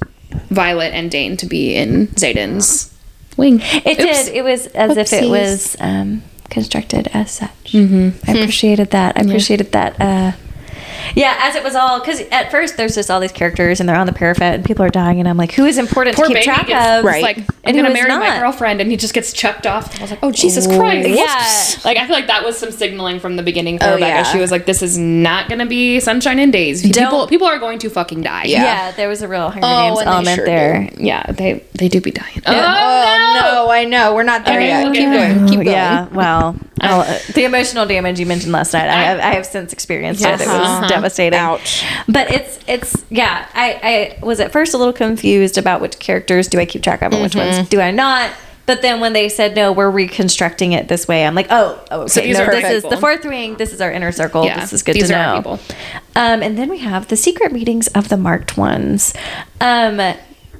[0.49, 2.93] Violet and Dain to be in Xaden's
[3.37, 3.61] wing.
[3.63, 4.25] It Oops.
[4.25, 4.35] did.
[4.35, 7.73] It was as if it was um, constructed as such.
[7.73, 9.17] I appreciated that.
[9.17, 10.01] I appreciated that.
[10.01, 10.31] Uh,
[11.15, 13.95] yeah, as it was all because at first there's just all these characters and they're
[13.95, 16.29] on the parapet and people are dying and I'm like, who is important Poor to
[16.29, 17.05] keep baby track gets of?
[17.05, 17.21] Right.
[17.23, 19.97] like, I'm And who gonna is marry my girlfriend, and he just gets chucked off.
[19.99, 21.09] I was like, oh Jesus Christ!
[21.09, 21.81] Yeah.
[21.85, 24.07] Like I feel like that was some signaling from the beginning for Oh, Rebecca.
[24.07, 24.23] yeah.
[24.23, 26.81] She was like, this is not gonna be sunshine and days.
[26.81, 28.43] Don't- People, people are going to fucking die.
[28.45, 28.63] Yeah.
[28.63, 28.91] Yeah.
[28.91, 30.89] there was a real Hunger Oh, Games element sure there.
[30.97, 32.41] yeah, they they do be dying.
[32.45, 33.69] Oh, Oh, no.
[33.71, 34.13] I know.
[34.15, 34.83] We're not there Okay, yet.
[34.83, 35.47] we'll Keep going.
[35.47, 35.67] Keep going.
[35.67, 39.45] Yeah, well, I'll- uh, the emotional damage you mentioned last night, I have, I have
[39.45, 40.27] since experienced it.
[40.27, 40.87] It was Uh-huh.
[40.87, 41.39] devastating.
[41.39, 41.83] Ouch.
[42.07, 43.47] But it's it's yeah.
[43.53, 47.01] I I was at first a little confused about which characters do I keep track
[47.01, 47.55] of and which Mm-hmm.
[47.57, 48.31] ones do I not.
[48.65, 52.01] But then when they said no, we're reconstructing it this way, I'm like, oh, oh,
[52.01, 52.07] okay.
[52.09, 53.55] So these no, are this is the fourth wing.
[53.55, 54.43] This is our inner circle.
[54.43, 55.35] Yeah, this is good these to know.
[55.37, 55.59] people.
[56.17, 59.13] Um, and then we have the secret meetings of the marked ones.
[59.61, 60.01] Um,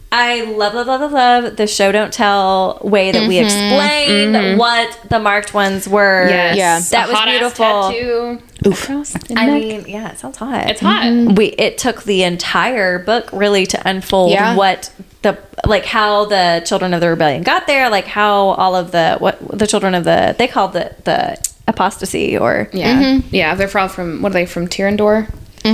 [0.09, 3.45] I love, love, love, love, love the show don't tell way that we mm-hmm.
[3.45, 4.57] explain mm-hmm.
[4.57, 6.27] what the marked ones were.
[6.29, 6.57] Yes.
[6.57, 6.79] Yeah.
[6.91, 7.91] that A was beautiful.
[7.91, 9.61] Tattoo across the I neck.
[9.61, 10.69] mean, yeah, it sounds hot.
[10.69, 11.03] it's hot.
[11.03, 11.35] Mm-hmm.
[11.35, 14.55] We it took the entire book really to unfold Yeah.
[14.55, 14.91] what
[15.23, 19.17] the like how the children of the rebellion got there, like how all of the
[19.19, 21.37] what the children of the they called the the
[21.67, 23.55] apostasy or Yeah, yeah.
[23.55, 24.67] They're from from what are they from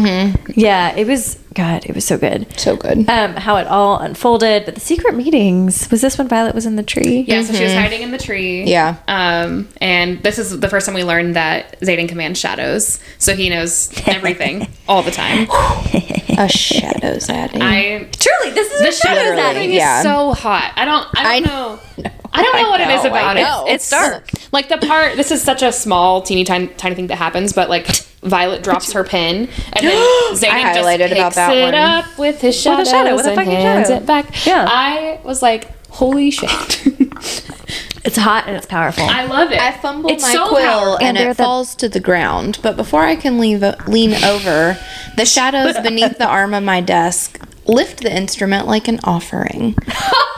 [0.01, 0.53] Tyrrendor?
[0.55, 2.47] yeah, it was God, it was so good.
[2.59, 3.07] So good.
[3.09, 6.75] Um, how it all unfolded, but the secret meetings was this when Violet was in
[6.75, 7.25] the tree?
[7.27, 8.63] Yeah, so she was hiding in the tree.
[8.63, 8.97] Yeah.
[9.07, 13.49] Um, and this is the first time we learned that Xaden commands shadows, so he
[13.49, 15.47] knows everything all the time.
[16.37, 17.59] A shadow zaddy.
[17.61, 19.53] I Truly, this is the what shadows shadow at.
[19.53, 19.97] thing yeah.
[19.99, 20.73] is so hot.
[20.75, 21.07] I don't.
[21.15, 21.79] I don't I know.
[22.35, 23.73] I don't know what it is know, I about it.
[23.73, 24.29] It's dark.
[24.51, 25.15] Like the part.
[25.15, 27.87] This is such a small, teeny tiny, tiny thing that happens, but like
[28.21, 31.75] Violet drops her pin, and then Xaden just picks about that it one.
[31.75, 34.01] up with his shadows With a shadow, with a and fucking hands shadow.
[34.01, 34.45] it back.
[34.45, 34.65] Yeah.
[34.67, 36.81] I was like, holy shit.
[38.05, 39.05] It's hot and it's powerful.
[39.05, 39.61] I love it.
[39.61, 40.97] I fumble It's my so quill powerful.
[40.97, 42.59] and, And it the- falls to the ground.
[42.61, 44.77] But before I can leave, lean over,
[45.15, 49.75] the shadows beneath the arm of my desk lift the instrument like an offering.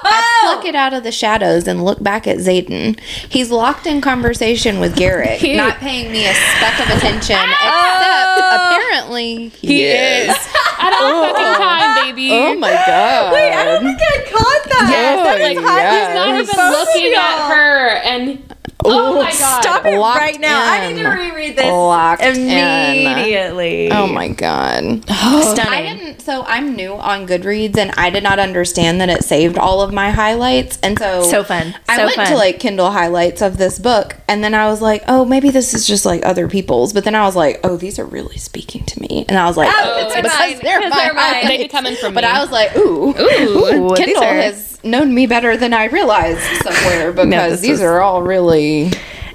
[0.08, 3.00] I pluck it out of the shadows and look back at Xaden.
[3.00, 8.54] He's locked in conversation with Garrick, He- not paying me a speck of attention, except
[8.54, 10.30] apparently he, He is.
[10.78, 11.58] At all fucking oh.
[11.58, 12.30] time, baby.
[12.32, 13.34] Oh my god.
[13.34, 14.88] Wait, I don't think I caught that.
[14.92, 16.08] Yes, Oh, but like yes.
[16.08, 20.62] he's not even looking at her, and oh my god, Stop it Locked right now.
[20.72, 21.18] I need to in.
[21.18, 22.36] reread this Locked in.
[22.36, 23.92] immediately.
[23.92, 25.04] Oh my god.
[25.10, 25.68] Stunning.
[25.74, 29.58] I didn't so I'm new on Goodreads and I did not understand that it saved
[29.58, 30.78] all of my highlights.
[30.84, 31.74] And so So fun.
[31.74, 34.82] So I So went to like Kindle highlights of this book and then I was
[34.82, 36.94] like, oh, maybe this is just like other people's.
[36.94, 39.26] But then I was like, oh, these are really speaking to me.
[39.30, 41.24] And I was like, Oh, oh, it's because mine, they're because my they're mine.
[41.24, 41.48] highlights.
[41.56, 42.30] They be coming from But me.
[42.30, 43.90] I was like, ooh, Ooh.
[43.96, 47.82] these Kindle are- has known me better than I realized somewhere because this these is-
[47.82, 48.92] are all really.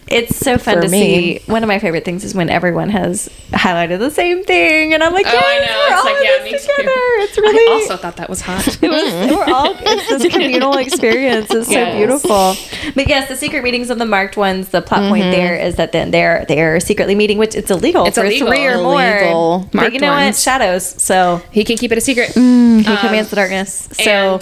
[0.09, 1.39] It's so fun For to me.
[1.39, 1.45] see.
[1.47, 5.13] One of my favorite things is when everyone has highlighted the same thing, and I'm
[5.13, 5.79] like, Oh, yes, I know.
[5.79, 6.75] we're It's all like, in yeah, this me too.
[6.79, 7.01] together.
[7.23, 7.71] It's really.
[7.71, 8.67] I also thought that was hot.
[8.83, 11.49] it was, we're all it's this communal experience.
[11.53, 11.97] It's so Yes.
[11.97, 12.57] beautiful.
[12.97, 14.71] But yes, the secret meetings of the marked ones.
[14.71, 15.11] The plot Mm-hmm.
[15.11, 18.49] point there is that then they're they're secretly meeting, which it's illegal It's for illegal.
[18.49, 19.01] three or more.
[19.01, 19.69] Illegal.
[19.71, 20.25] But Marked you know what?
[20.25, 20.43] ones.
[20.43, 20.85] Shadows.
[21.01, 22.31] So he can keep it a secret.
[22.31, 23.89] he commands the darkness.
[23.93, 24.41] So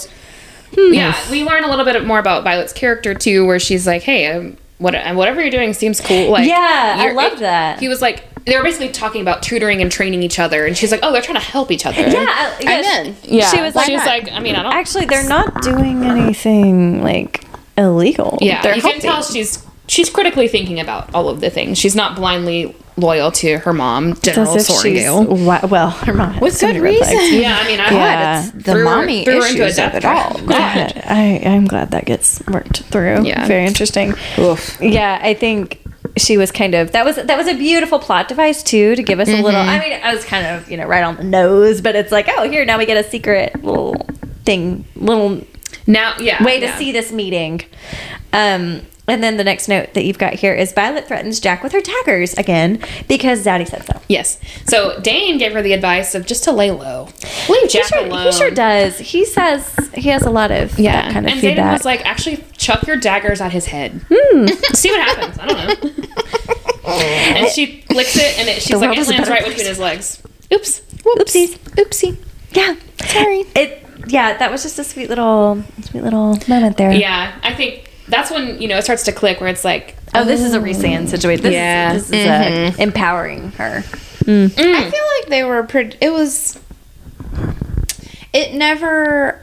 [0.76, 4.02] And, yeah, we learn a little bit more about Violet's character too, where she's like,
[4.02, 7.80] "Hey, um, what uh, whatever you're doing seems cool." Like, Yeah, I love that.
[7.80, 10.90] He was like, they were basically talking about tutoring and training each other, and she's
[10.92, 12.86] like, "Oh, they're trying to help each other." yeah, I- yes.
[12.96, 13.16] I'm in.
[13.24, 13.50] yeah.
[13.50, 14.72] She was like, she was like, I mean, I don't.
[14.74, 17.44] Actually, they're not doing anything like
[17.76, 18.38] illegal.
[18.40, 21.78] yeah, they're you can tell she's she's critically thinking about all of the things.
[21.78, 25.68] She's not blindly loyal to her mom, General As if she's Sorrengail.
[25.70, 27.40] well, her mom has With good many reason.
[27.40, 28.42] Yeah, I mean, I Yeah.
[28.42, 30.34] it's the threw her- mommy threw her into a issues death of it all.
[30.40, 30.48] God.
[30.48, 33.24] God, I, I'm glad that gets worked through.
[33.24, 33.46] Yeah.
[33.46, 34.14] very interesting.
[34.38, 34.76] Oof.
[34.82, 35.80] Yeah, I think
[36.16, 39.20] she was kind of that was that was a beautiful plot device too to give
[39.20, 39.60] us a little.
[39.60, 42.28] I mean, I was kind of you know right on the nose, but it's like
[42.36, 43.94] oh here now we get a secret little
[44.44, 45.42] thing, little
[45.86, 46.78] Now, yeah, way to yeah.
[46.78, 47.62] see this meeting.
[48.32, 51.72] Um, and then the next note that you've got here is Violet threatens Jack with
[51.72, 54.00] her daggers again because Zaddy said so.
[54.08, 54.38] Yes.
[54.66, 57.08] So Dain gave her the advice of just to lay low,
[57.48, 58.26] leave He Jack sure, alone.
[58.26, 58.98] he sure does.
[58.98, 61.72] He says he has a lot of that kind of and Xaden feedback.
[61.72, 64.00] was like, actually, chuck your daggers at his head.
[64.12, 64.46] Hmm.
[64.74, 65.38] See what happens.
[65.38, 66.04] I don't know.
[66.88, 69.42] and she flicks it, and it, she's The like, world it is a lands right
[69.42, 69.52] place.
[69.54, 70.22] between his legs.
[70.52, 70.80] Oops.
[71.18, 71.58] Oopsies.
[71.76, 72.16] Oopsie.
[72.52, 72.74] Yeah.
[73.06, 73.44] Sorry.
[73.54, 76.92] It yeah, that was just a sweet little sweet little moment there.
[76.92, 80.24] Yeah, I think that's when you know it starts to click, where it's like, Oh,
[80.24, 81.42] this is a Rhysand situation.
[81.44, 81.92] This Yeah.
[81.94, 83.84] is, this is uh, empowering her.
[84.26, 85.96] I feel like they were pretty.
[86.00, 86.58] It was.
[88.32, 89.42] It never.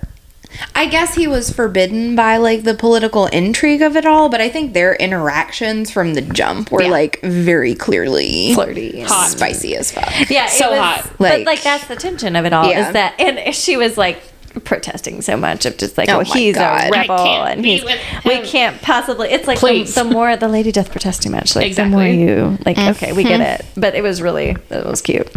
[0.74, 4.48] I guess he was forbidden by like the political intrigue of it all, but I
[4.50, 6.90] think their interactions from the jump were Yeah.
[6.92, 9.02] like very clearly Flirty.
[9.02, 9.28] Hot.
[9.30, 10.30] spicy as fuck.
[10.30, 11.12] Yeah, So was- hot.
[11.18, 12.88] but Like- like that's the tension of it all Yeah.
[12.88, 14.22] is that, and she was like
[14.64, 16.88] protesting so much of just like, Oh oh, he's God.
[16.88, 17.84] a rebel, and he's
[18.26, 19.30] we can't possibly.
[19.30, 22.58] It's like the, the more the lady doth protest too much, like the more you
[22.66, 22.78] like.
[22.78, 25.28] Okay, we get it, but it was really it was cute.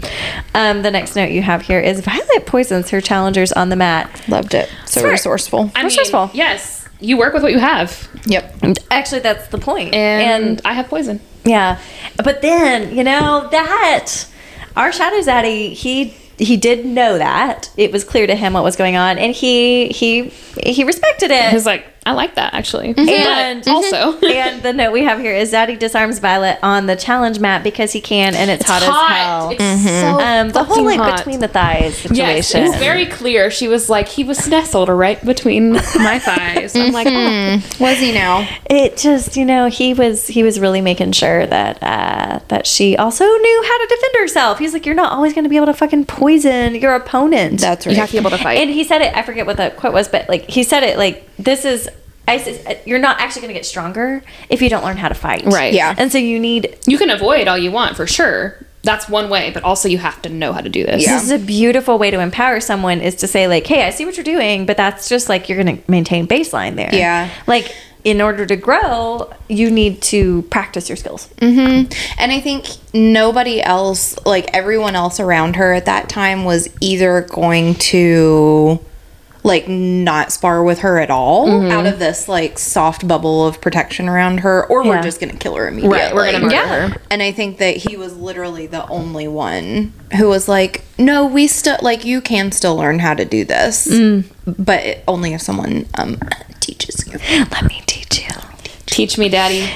[0.54, 4.08] Um, the next note you have here is Violet poisons her challengers on the mat.
[4.28, 4.68] Loved it.
[4.86, 5.12] So Smart.
[5.12, 5.70] resourceful.
[5.74, 6.30] I mean, Resourceful.
[6.34, 8.56] yes, you work with what you have, Yep.
[8.90, 9.94] Actually, that's the point.
[9.94, 11.20] and, and I have poison.
[11.44, 11.78] Yeah,
[12.22, 14.26] but then you know that
[14.76, 18.76] our Shadow Zaddy, he he did know that it was clear to him what was
[18.76, 20.30] going on, and he he
[20.64, 21.50] he respected it.
[21.50, 23.06] He's like, I like that actually, mm-hmm.
[23.06, 24.18] And- but also.
[24.26, 27.92] and the note we have here is Zaddy disarms Violet on the challenge map because
[27.92, 29.50] he can, and it's, hot, as hell.
[29.50, 29.86] It's mm-hmm.
[29.86, 31.18] so um, the whole like hot.
[31.18, 32.16] between the thighs situation.
[32.16, 33.50] Yes, it's very clear.
[33.50, 36.74] She was like, he was nestled right between my thighs.
[36.74, 38.48] I'm like, oh, Was he now?
[38.70, 42.96] it just you know he was he was really making sure that uh that she
[42.96, 45.66] also knew how to defend herself he's like you're not always going to be able
[45.66, 47.92] to fucking poison your opponent That's right.
[47.92, 48.00] you right.
[48.00, 48.58] have to be able to fight.
[48.58, 50.98] and he said it i forget what the quote was but like he said it
[50.98, 51.88] like this is
[52.28, 55.14] ISIS, uh, you're not actually going to get stronger if you don't learn how to
[55.14, 55.44] fight.
[55.46, 55.72] Right.
[55.74, 55.94] Yeah.
[55.96, 58.64] And so you need you can avoid all you want for sure.
[58.82, 61.02] That's one way, but also you have to know how to do this.
[61.04, 61.14] Yeah.
[61.14, 64.04] this is a beautiful way to empower someone is to say like hey i see
[64.04, 67.28] what you're doing but that's just like you're going to maintain baseline there Yeah.
[67.48, 67.74] like
[68.04, 74.16] in order to grow you need to practice your skills And I think nobody else,
[74.24, 78.78] like everyone else around her at that time, was either going to
[79.44, 84.08] like not spar with her at all out of this like soft bubble of protection
[84.08, 84.90] around her, or Yeah.
[84.90, 85.96] we're just gonna kill her immediately.
[85.98, 86.88] Right, we're gonna murder Yeah.
[86.88, 86.96] her.
[87.10, 91.46] And I think that he was literally the only one who was like, "No, we
[91.46, 93.86] still like you can still learn how to do this,
[94.46, 96.18] but it, only if someone um
[96.60, 97.18] teaches you."
[97.52, 98.34] let me teach you
[98.86, 99.66] Teach me, daddy.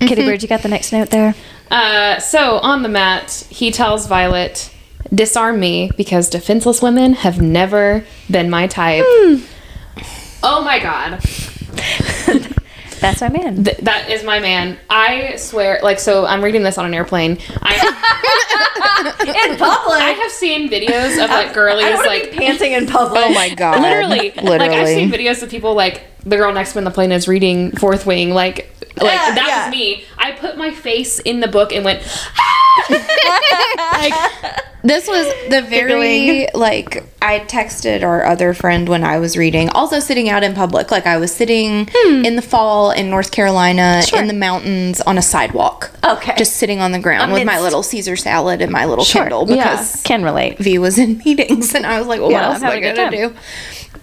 [0.00, 1.34] kitty bird you got the next note there
[1.70, 4.70] Uh, so on the mat, he tells Violet,
[5.12, 9.36] "Disarm me because defenseless women have never been my type." Hmm.
[10.42, 11.20] Oh my god,
[13.00, 14.78] that's my man Th- that is my man.
[14.90, 17.38] I swear, like, so I'm reading this on an airplane.
[17.62, 17.74] I,
[19.20, 23.54] in public I have seen videos of like girlies like panting in public Oh my
[23.54, 23.80] god!
[23.80, 24.58] literally, literally.
[24.58, 27.12] like I've seen videos of people like the girl next to me in the plane
[27.12, 29.66] is reading Fourth Wing, like like Yeah, that yeah.
[29.66, 30.04] was me.
[30.18, 32.02] I put my face in the book and went
[32.36, 34.00] ah!
[34.00, 36.48] like This was the very Giggling.
[36.52, 40.90] like I texted our other friend when I was reading, also sitting out in public.
[40.90, 42.22] Like I was sitting hmm.
[42.22, 44.20] in the fall in North Carolina Sure.
[44.20, 45.90] in the mountains on a sidewalk.
[46.04, 46.34] Okay.
[46.36, 49.82] Just sitting on the ground with my little Caesar salad and my little Kindle Yeah.
[50.04, 50.58] Can relate.
[50.58, 52.94] V was in meetings and I was like, well, Yeah, what else am I going
[52.94, 53.36] good to do?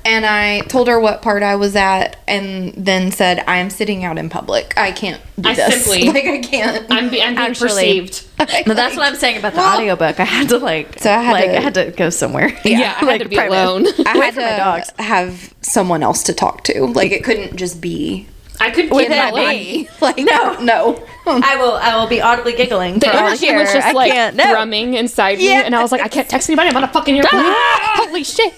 [0.04, 4.04] And I told her what part I was at and then said, I am sitting
[4.04, 4.74] out in public.
[4.78, 5.86] I can't do I this.
[5.86, 6.86] simply- like, I can't.
[6.90, 7.68] I'm, be- I'm being Actually-
[8.10, 8.28] perceived.
[8.68, 10.20] No, that's what I'm saying about the Well- audiobook.
[10.20, 12.58] I had to like, So I had like, to- I had to go somewhere.
[12.66, 13.54] Yeah, I had to be private.
[13.54, 13.86] alone.
[14.06, 14.92] I had from my to dogs.
[14.98, 16.86] have someone else to talk to.
[16.88, 18.28] Like, it couldn't just be
[18.60, 19.50] I could With get that alone.
[19.50, 19.90] me.
[20.02, 20.60] like, No.
[20.60, 21.08] no.
[21.26, 21.74] I will.
[21.74, 23.00] I will be audibly giggling.
[23.00, 24.36] The for energy was just I like can't.
[24.36, 24.44] No.
[24.56, 25.62] thrumming inside me, Yeah.
[25.62, 26.68] and I was like, I can't text anybody.
[26.68, 27.24] I'm gonna fucking hear.
[27.26, 28.54] Holy shit!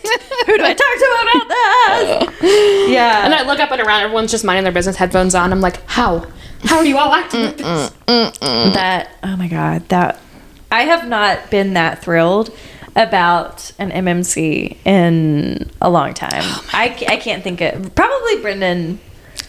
[0.45, 2.89] Who do I talk to about this?
[2.91, 3.25] yeah.
[3.25, 5.51] And I look up and around, everyone's just minding their business, headphones on.
[5.51, 6.25] I'm like, how?
[6.63, 7.91] How are you all acting like this?
[8.07, 10.19] that oh my god that
[10.71, 12.55] i have not been that thrilled
[12.95, 18.99] about an mmc in a long time oh I, I can't think of probably brendan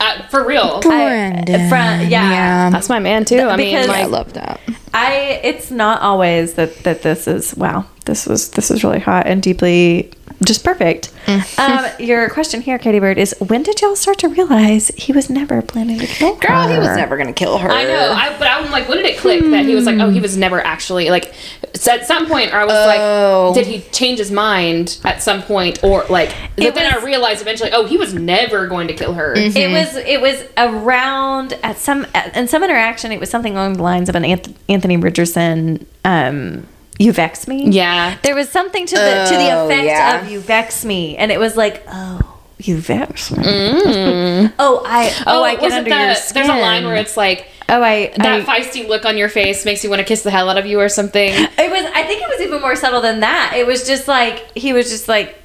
[0.00, 0.80] Uh, for real.
[0.80, 1.68] Brendan.
[1.68, 2.70] front- yeah.
[2.70, 3.40] That's my man too.
[3.40, 4.60] I mean, Because- I love that.
[4.92, 9.26] i it's not always that that this is wow this was this is really hot
[9.26, 10.08] and deeply
[10.44, 11.10] just perfect
[11.58, 15.30] um, your question here katie bird is when did y'all start to realize he was
[15.30, 16.40] never planning to kill her?
[16.46, 17.70] Girl, he was never going to kill her.
[17.70, 20.10] I know, I, but I'm like, when did it click that he was like, oh,
[20.10, 21.32] he was never actually like.
[21.74, 23.52] So at some point, I was Oh.
[23.54, 26.30] like, did he change his mind at some point, or like?
[26.56, 29.32] But It then I realized eventually, oh, he was never going to kill her.
[29.34, 33.12] It was it was around at some at, in some interaction.
[33.12, 35.86] It was something along the lines of an Anth- Anthony Richardson.
[36.04, 36.66] Um,
[36.98, 37.68] you vex me.
[37.70, 38.16] Yeah.
[38.22, 40.20] there was something to the to the Oh, effect yeah.
[40.22, 42.20] of you vex me, and it was like, oh,
[42.58, 43.42] you vex me.
[43.44, 44.52] Mm.
[44.58, 46.46] Oh, I oh, oh I get was it under the- your skin.
[46.46, 49.64] There's a line where it's like oh I that I, feisty look on your face
[49.64, 51.30] makes you want to kiss the hell out of you or something.
[51.34, 53.54] it was I think it was even more subtle than that.
[53.56, 55.36] It was just like he was just like,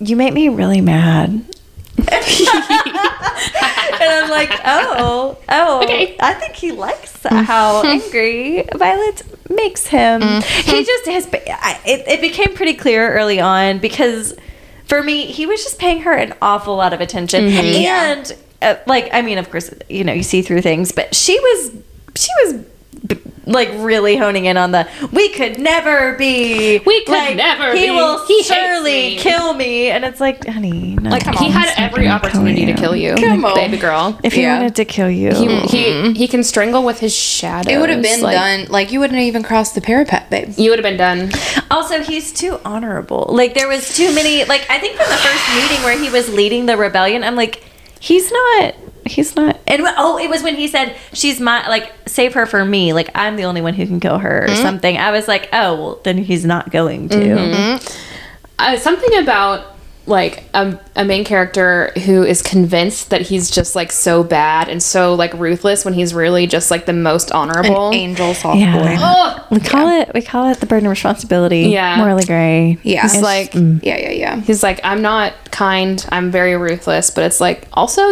[0.00, 1.44] you make me really mad.
[1.98, 2.08] and
[4.02, 6.16] I'm like, oh, oh, Okay.
[6.20, 10.20] I think he likes how angry Violet makes him.
[10.22, 11.26] He just has.
[11.32, 14.34] It, it became pretty clear early on because
[14.86, 17.46] for me, he was just paying her an awful lot of attention,
[17.86, 21.38] and uh, like, I mean, of course, you know, you see through things, but she
[21.38, 21.72] was,
[22.14, 22.64] she was.
[23.06, 27.74] B- Like really honing in on the we could never be We could like, never
[27.74, 27.90] he be.
[27.92, 29.18] will He surely me.
[29.18, 31.10] kill me and it's like honey no.
[31.10, 33.54] Like he had every opportunity to kill you, Come on.
[33.54, 34.18] baby girl.
[34.24, 36.12] if he wanted to kill you He, he mm-hmm.
[36.14, 37.70] he can strangle with his shadow.
[37.70, 38.66] It would have been done.
[38.68, 40.54] Like, you wouldn't even cross the parapet, babe.
[40.56, 41.30] You would have been done.
[41.70, 43.26] Also, he's too honorable.
[43.30, 44.44] Like there was too many.
[44.44, 47.62] Like I think from the first meeting where he was leading the rebellion, I'm like,
[48.00, 48.74] he's not.
[49.06, 49.58] He's not.
[49.66, 52.92] And oh, it was when he said, "She's my like, save her for me.
[52.92, 54.62] Like I'm the only one who can kill her or mm-hmm.
[54.62, 57.16] something." I was like, oh, well, then he's not going to.
[57.16, 57.54] Mm-hmm.
[57.54, 58.02] Mm-hmm.
[58.58, 59.76] Uh, something about
[60.06, 64.80] like a, a main character who is convinced that he's just like so bad and
[64.82, 67.90] so like ruthless when he's really just like the most honorable.
[67.92, 68.78] Angel soft Yeah.
[68.78, 68.96] boy.
[68.98, 69.42] Ugh.
[69.50, 70.12] We call it.
[70.14, 71.70] We call it the burden of responsibility.
[71.70, 71.96] Yeah.
[71.96, 72.78] Morally gray.
[72.82, 73.04] Yeah.
[73.04, 73.82] It's like mm.
[73.82, 74.40] yeah, yeah, yeah.
[74.40, 76.04] he's like I'm not kind.
[76.10, 78.10] I'm very ruthless, but it's like also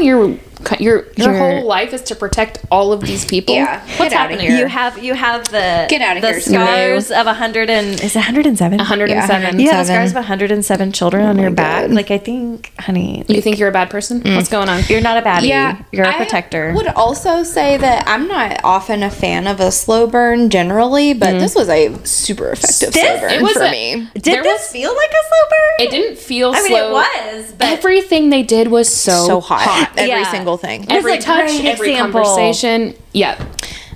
[0.80, 3.54] your your your You're- whole life is to protect all of these people.
[3.54, 3.80] Yeah.
[3.80, 4.58] What's Get outta happening here.
[4.60, 8.16] You have you have the Get outta the here, scars of a hundred and is
[8.16, 8.78] it hundred and seven?
[8.78, 9.60] 107.
[9.60, 11.90] Yeah, the scars of 107 children oh on your back.
[11.90, 14.20] Like I think, honey, You think you're a bad person?
[14.22, 14.36] Mm.
[14.36, 14.82] What's going on?
[14.88, 15.48] you're not a baddie.
[15.48, 16.70] Yeah, you're a I protector.
[16.70, 21.14] I would also say that I'm not often a fan of a slow burn generally,
[21.14, 21.40] but mm.
[21.40, 24.08] this was a super effective This- slow burn it was for a- me.
[24.14, 25.86] Did this was- feel like a slow burn?
[25.86, 26.88] It didn't feel I mean, slow.
[26.88, 29.90] it was, but Everything they did was so, So hot.
[29.96, 30.30] Every Yeah.
[30.30, 30.80] single thing.
[30.82, 32.22] was Every a touch, every example.
[32.22, 32.94] conversation.
[33.12, 33.40] Yep.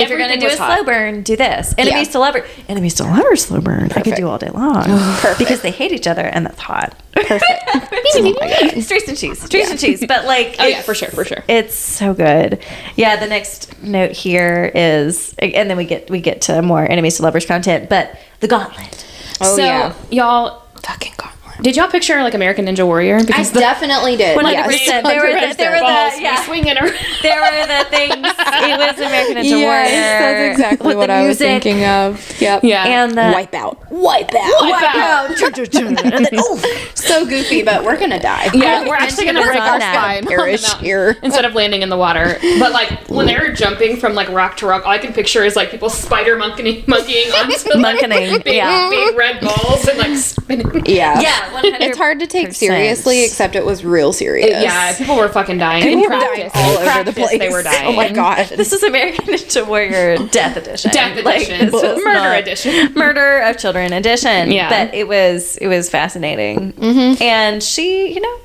[0.00, 0.86] if you're gonna do a was slow hot.
[0.86, 1.74] burn, do this.
[1.76, 2.12] Enemies Yeah.
[2.12, 3.90] to lover, enemies to lover slow burn.
[3.94, 4.84] I could do all day long
[5.20, 5.38] Perfect.
[5.38, 6.94] because they hate each other, and that's hot.
[7.12, 7.42] Perfect.
[8.82, 10.04] Streets and cheese, streets and cheese.
[10.06, 11.42] But like, Oh yeah, for sure, for sure.
[11.48, 12.64] It's so good.
[12.96, 17.16] Yeah, the next note here is, and then we get we get to more enemies
[17.16, 19.04] to lovers content, but the gauntlet.
[19.40, 19.94] Oh, so yeah.
[20.10, 21.37] y'all, Fucking gauntlet.
[21.62, 23.16] Did y'all picture like American Ninja Warrior?
[23.16, 24.36] I the definitely did.
[24.36, 24.62] One yes.
[24.62, 25.06] hundred percent.
[25.06, 26.44] There were the, there were the yeah.
[26.44, 26.94] swinging around.
[27.22, 28.14] There were the things.
[28.14, 30.56] It was American Ninja Yes, Warrior.
[30.56, 32.40] that's exactly what I was thinking of.
[32.40, 32.64] Yep.
[32.64, 32.84] Yeah.
[32.84, 33.90] And the Wipe out.
[33.90, 34.60] Wipe out.
[34.60, 35.30] Wipe out.
[35.74, 36.64] and.
[36.94, 38.50] So goofy, but we're gonna die.
[38.54, 41.16] Yeah, we're actually gonna break our spine Perish here.
[41.22, 42.38] instead of landing in the water.
[42.58, 45.56] But like when they're jumping from like rock to rock, all I can picture is
[45.56, 48.88] like people spider monkeying, monkeying onto like, Monkeying, big, yeah.
[48.90, 50.82] big red balls and like spinning.
[50.86, 51.20] Yeah.
[51.20, 54.62] Yeah, Yeah, 100 It's hard to take seriously, except it was real serious.
[54.62, 55.82] Yeah, people were fucking dying.
[55.82, 57.38] People in were dying all In over the place.
[57.38, 57.78] They were dying.
[57.88, 58.48] Oh my god.
[58.48, 60.90] This is American Ninja Warrior Death Edition.
[60.90, 61.66] Death Like, edition.
[61.66, 62.92] this was Murder not- edition.
[62.94, 64.50] Murder of Children Edition.
[64.50, 64.68] Yeah.
[64.68, 67.22] but it was it was fascinating, mm-hmm.
[67.22, 68.36] and she, you know,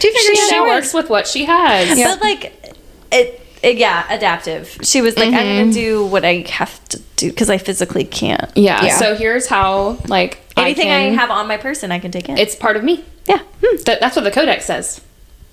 [0.00, 1.96] she She, she works with what she has.
[1.98, 2.78] But like it,
[3.12, 4.78] it, Uh, yeah, adaptive.
[4.82, 5.70] She was like, I'm gonna mm-hmm.
[5.70, 8.50] do what I have to do because I physically can't.
[8.56, 8.84] Yeah.
[8.84, 8.98] Yeah.
[8.98, 12.38] So here's how like Anything I, I, have on my person, I can take in.
[12.38, 13.04] It's part of me.
[13.26, 13.76] yeah, hmm.
[13.84, 15.02] That, that's what the codex says.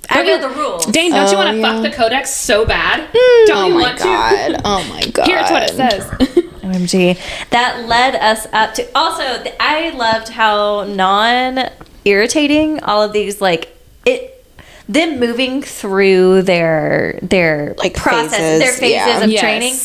[0.09, 0.85] I know the rules.
[0.85, 1.73] Dain, don't you Oh, want to yeah.
[1.73, 3.09] fuck the codex so bad?
[3.13, 3.47] Hmm.
[3.47, 4.61] Don't Oh you my want god.
[4.63, 5.27] Oh my god.
[5.27, 6.03] Here's what it says.
[6.63, 7.49] OMG.
[7.49, 11.69] That led us up to also I loved how non
[12.05, 14.32] irritating all of these like it
[14.93, 19.23] them moving through their their Like process phases, their phases yeah.
[19.23, 19.41] of Yes.
[19.41, 19.75] training.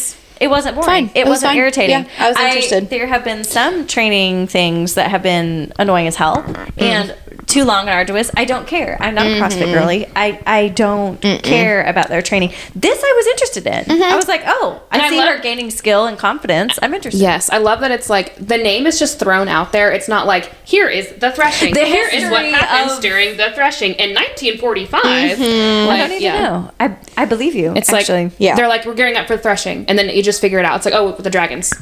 [0.40, 0.86] It wasn't boring.
[0.86, 1.04] Fine.
[1.14, 1.58] It, It was wasn't fine.
[1.58, 1.90] irritating.
[2.06, 2.90] Yeah, I was interested.
[2.90, 6.70] there have been some training things that have been annoying as hell Mm.
[6.78, 7.14] and
[7.48, 8.30] too long and arduous.
[8.36, 8.96] I don't care.
[9.00, 9.42] I'm not a Mm-hmm.
[9.42, 10.06] CrossFit girly.
[10.14, 12.52] I, I don't care about their training.
[12.74, 13.84] This I was interested in.
[13.84, 14.02] Mm-hmm.
[14.02, 16.78] I was like, oh, I And I see love- her gaining skill and confidence.
[16.82, 17.20] I'm interested.
[17.20, 19.90] yes, I love that it's like the name is just thrown out there.
[19.90, 21.74] It's not like here is the threshing.
[21.74, 25.00] The here is what happens of- during the threshing in 1945.
[25.04, 26.40] I Like, don't even yeah.
[26.42, 26.70] know.
[26.78, 27.72] I I believe you.
[27.74, 28.24] It's actually.
[28.24, 28.54] like Yeah.
[28.56, 30.76] they're like we're gearing up for threshing, and then you just figure it out.
[30.76, 31.72] It's like oh, with the dragons.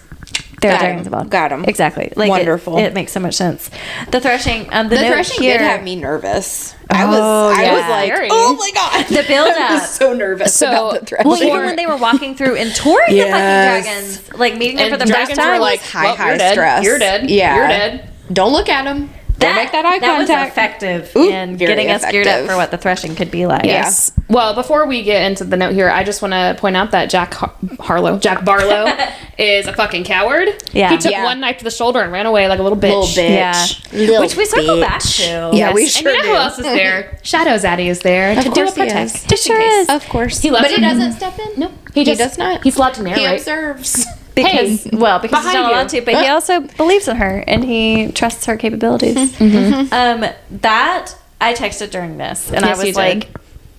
[0.61, 0.87] There are Got 'em.
[0.89, 1.31] dragons involved.
[1.31, 1.65] Got 'em.
[1.67, 2.13] Exactly.
[2.17, 2.79] Like it- Wonderful.
[2.79, 3.71] It, makes so much sense.
[4.11, 4.69] The threshing.
[4.73, 6.75] Um, the, The note threshing here, did have me nervous.
[6.89, 7.73] I was Oh, I yeah.
[7.73, 8.29] was like, Very.
[8.31, 9.07] oh my god.
[9.09, 9.57] The build up.
[9.71, 9.89] I was up.
[9.89, 11.29] so nervous So- about the threshing.
[11.31, 13.27] Well, even when they were walking through and touring Yes.
[13.27, 16.05] the fucking dragons, like meeting them And for the dragons first time, were like, high,
[16.05, 16.53] well, high you're dead.
[16.53, 16.85] stress.
[16.85, 17.31] You're dead.
[17.31, 17.57] Yeah.
[17.57, 18.09] You're dead.
[18.33, 19.11] Don't look at him.
[19.39, 20.53] Don't make that eye was contact.
[20.53, 23.65] effective Ooh, in very getting us geared up for what the threshing could be like.
[23.65, 24.11] Yes.
[24.29, 27.11] Well, before we get into the note here, I just want to point out that
[27.11, 28.91] Jack Har- Harlow, Jack Barlow,
[29.39, 30.49] is a fucking coward.
[30.73, 30.91] Yeah.
[30.91, 31.25] He took Yeah.
[31.25, 32.83] one knife to the shoulder and ran away like a little bitch.
[32.85, 33.93] Little bitch.
[33.93, 33.99] Yeah.
[33.99, 35.17] Little Which we circle back bitch.
[35.19, 35.57] to.
[35.57, 35.93] Yeah, we Yes.
[35.93, 36.35] sure And you know do.
[36.37, 37.19] who else is there?
[37.23, 39.17] Shadow Zaddy is there to do a course he protest.
[39.17, 39.25] is.
[39.25, 39.89] Just sure is.
[39.89, 40.41] Of course.
[40.41, 41.61] He loves but he doesn't step in?
[41.61, 42.63] No, he, just, does not.
[42.65, 43.41] He's allowed to He narrate.
[43.41, 44.07] observes.
[44.37, 47.65] Because Hey, well, because he's not allowed to, but he also believes in her and
[47.65, 49.17] he trusts her capabilities.
[49.41, 53.29] Um, that I texted during this, and Yes, I was like,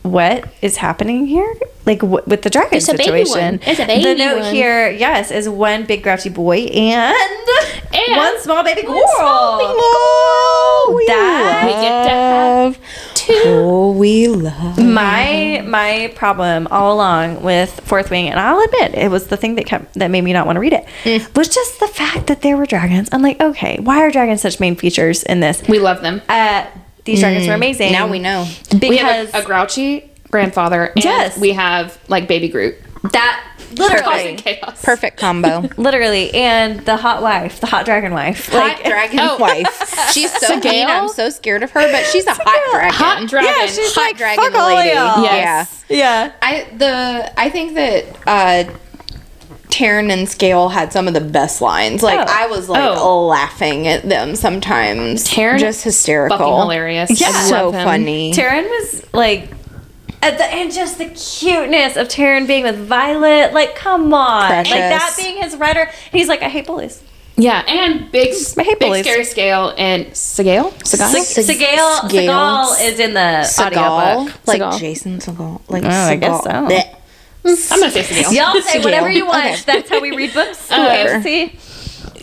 [0.02, 1.54] "What is happening here?
[1.86, 3.06] Like w- with the dragon situation.
[3.06, 3.60] It's a baby one.
[3.72, 4.54] It's a the baby note one.
[4.54, 7.16] here, yes, is one big grouchy boy and,
[7.94, 8.96] And one small baby girl.
[8.98, 12.78] Oh, That- We get to have
[13.28, 13.42] two.
[13.46, 14.78] Oh, we love.
[14.78, 19.56] my my problem all along with Fourth Wing, and I'll admit it was the thing
[19.56, 21.36] that kept that made me not want to read it, Mm.
[21.36, 23.10] was just the fact that there were dragons.
[23.12, 25.62] I'm like, okay, why are dragons such main features in this?
[25.68, 26.22] We love them.
[26.28, 26.66] Uh,
[27.06, 27.92] these dragons were amazing.
[27.92, 28.48] Now we know.
[28.70, 30.86] because We have a, a grouchy grandfather.
[30.96, 31.38] And Yes.
[31.40, 32.76] We have like baby Groot.
[33.12, 33.44] That
[33.74, 34.82] literally, chaos.
[34.84, 35.70] Perfect combo.
[35.78, 39.38] literally, and the hot wife, the hot dragon wife, hot dragon Oh.
[39.38, 40.12] wife.
[40.14, 40.64] She's so Sigale?
[40.72, 40.88] mean.
[40.88, 42.94] I'm so scared of her, but she's a hot dragon.
[42.94, 43.54] Hot dragon.
[43.60, 44.96] yeah, she's Hot like dragon fuck all lady.
[44.96, 45.24] y'all.
[45.24, 45.86] Yes.
[45.90, 48.74] Yeah, I the I think that uh
[49.70, 52.02] Tairn and Scale had some of the best lines.
[52.02, 52.26] Like Oh.
[52.34, 53.28] I was like Oh.
[53.28, 55.26] laughing at them sometimes.
[55.26, 56.38] Tairn just hysterical.
[56.38, 57.22] Fucking hilarious.
[57.22, 57.28] Yeah.
[57.28, 57.86] I So him.
[57.86, 58.34] funny.
[58.34, 59.50] Tairn was like.
[60.22, 64.66] At the, and just the cuteness of Tairn being with Violet, like come on, like
[64.68, 65.90] that being his writer.
[66.12, 67.04] He's like, I hate bullies.
[67.40, 69.06] Yeah, and big, I hate big bullies.
[69.06, 70.74] scary scale and Segale.
[70.80, 71.24] Segale.
[71.24, 72.10] Sig- Segale, Segale.
[72.10, 73.68] Segal is in the Seagal,
[74.18, 74.48] audiobook.
[74.48, 74.80] like Seagal.
[74.80, 76.50] Jason Seagal, like Oh, I guess so.
[76.50, 76.96] Blech.
[77.72, 78.36] I'm gonna say Segale.
[78.36, 79.46] Y'all say whatever you want.
[79.46, 79.62] Okay.
[79.68, 80.68] That's how we read books.
[80.72, 81.58] Uh, See,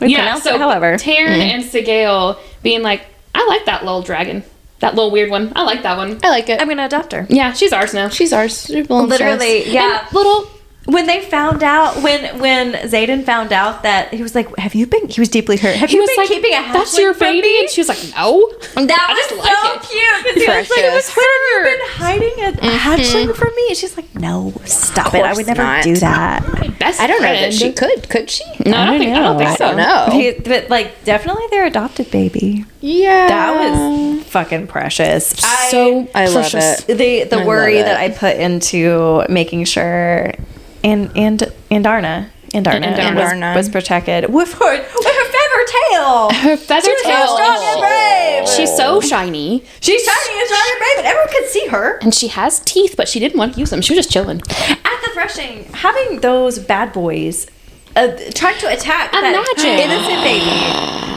[0.01, 0.99] we yeah, pronounce so it however.
[0.99, 3.03] Tairn and Segale being like,
[3.37, 4.43] I like that little dragon,
[4.85, 5.53] that little weird one.
[5.57, 6.21] I like that one.
[6.23, 6.61] I like it.
[6.61, 7.27] I'm gonna adopt her.
[7.29, 8.09] Yeah, she's ours now.
[8.09, 8.67] She's ours.
[8.67, 9.19] She belongs to.
[9.19, 10.05] Literally, yeah.
[10.07, 10.47] And little.
[10.87, 14.87] when they found out, when when Xaden found out that he was like, "Have you
[14.87, 15.77] been?" He was deeply hurt.
[15.77, 17.71] Have He you was been like, keeping a hatchling "That's your from baby," me?" and
[17.71, 19.89] she was like, "No." That I was just so like it.
[19.89, 21.15] cute because he was like, "It was Precious.
[21.15, 21.57] her.
[21.57, 23.33] You've been hiding a hatchling mm-hmm.
[23.33, 25.25] from me." And she's like, "No, stop it!
[25.25, 25.85] I would never not.
[25.85, 26.45] do that."
[26.79, 28.09] Best I don't know that she could.
[28.11, 28.45] Could she?
[28.67, 29.17] No, I don't, think.
[29.17, 30.09] I don't think I don't know.
[30.13, 32.67] He- but like, definitely their adopted baby.
[32.83, 35.29] Yeah, That was fucking precious.
[35.71, 36.85] So I love precious.
[36.89, 36.99] it.
[36.99, 38.01] the the I worry that.
[38.01, 40.33] I put into making sure
[40.83, 41.39] and and
[41.71, 43.15] Andarna Andarna, Andarna.
[43.15, 43.57] was, Andarna.
[43.57, 46.31] was protected with her with her feather tail.
[46.31, 47.81] Her feather She was so strong and oh.
[47.81, 48.49] brave.
[48.49, 51.99] She's so shiny, She's shiny and strong and brave, and everyone could see her.
[51.99, 53.81] and she has teeth, but she didn't want to use them.
[53.81, 54.41] She was just chilling.
[54.69, 57.47] At the threshing, having those bad boys
[57.97, 60.51] uh, trying to attack that innocent baby.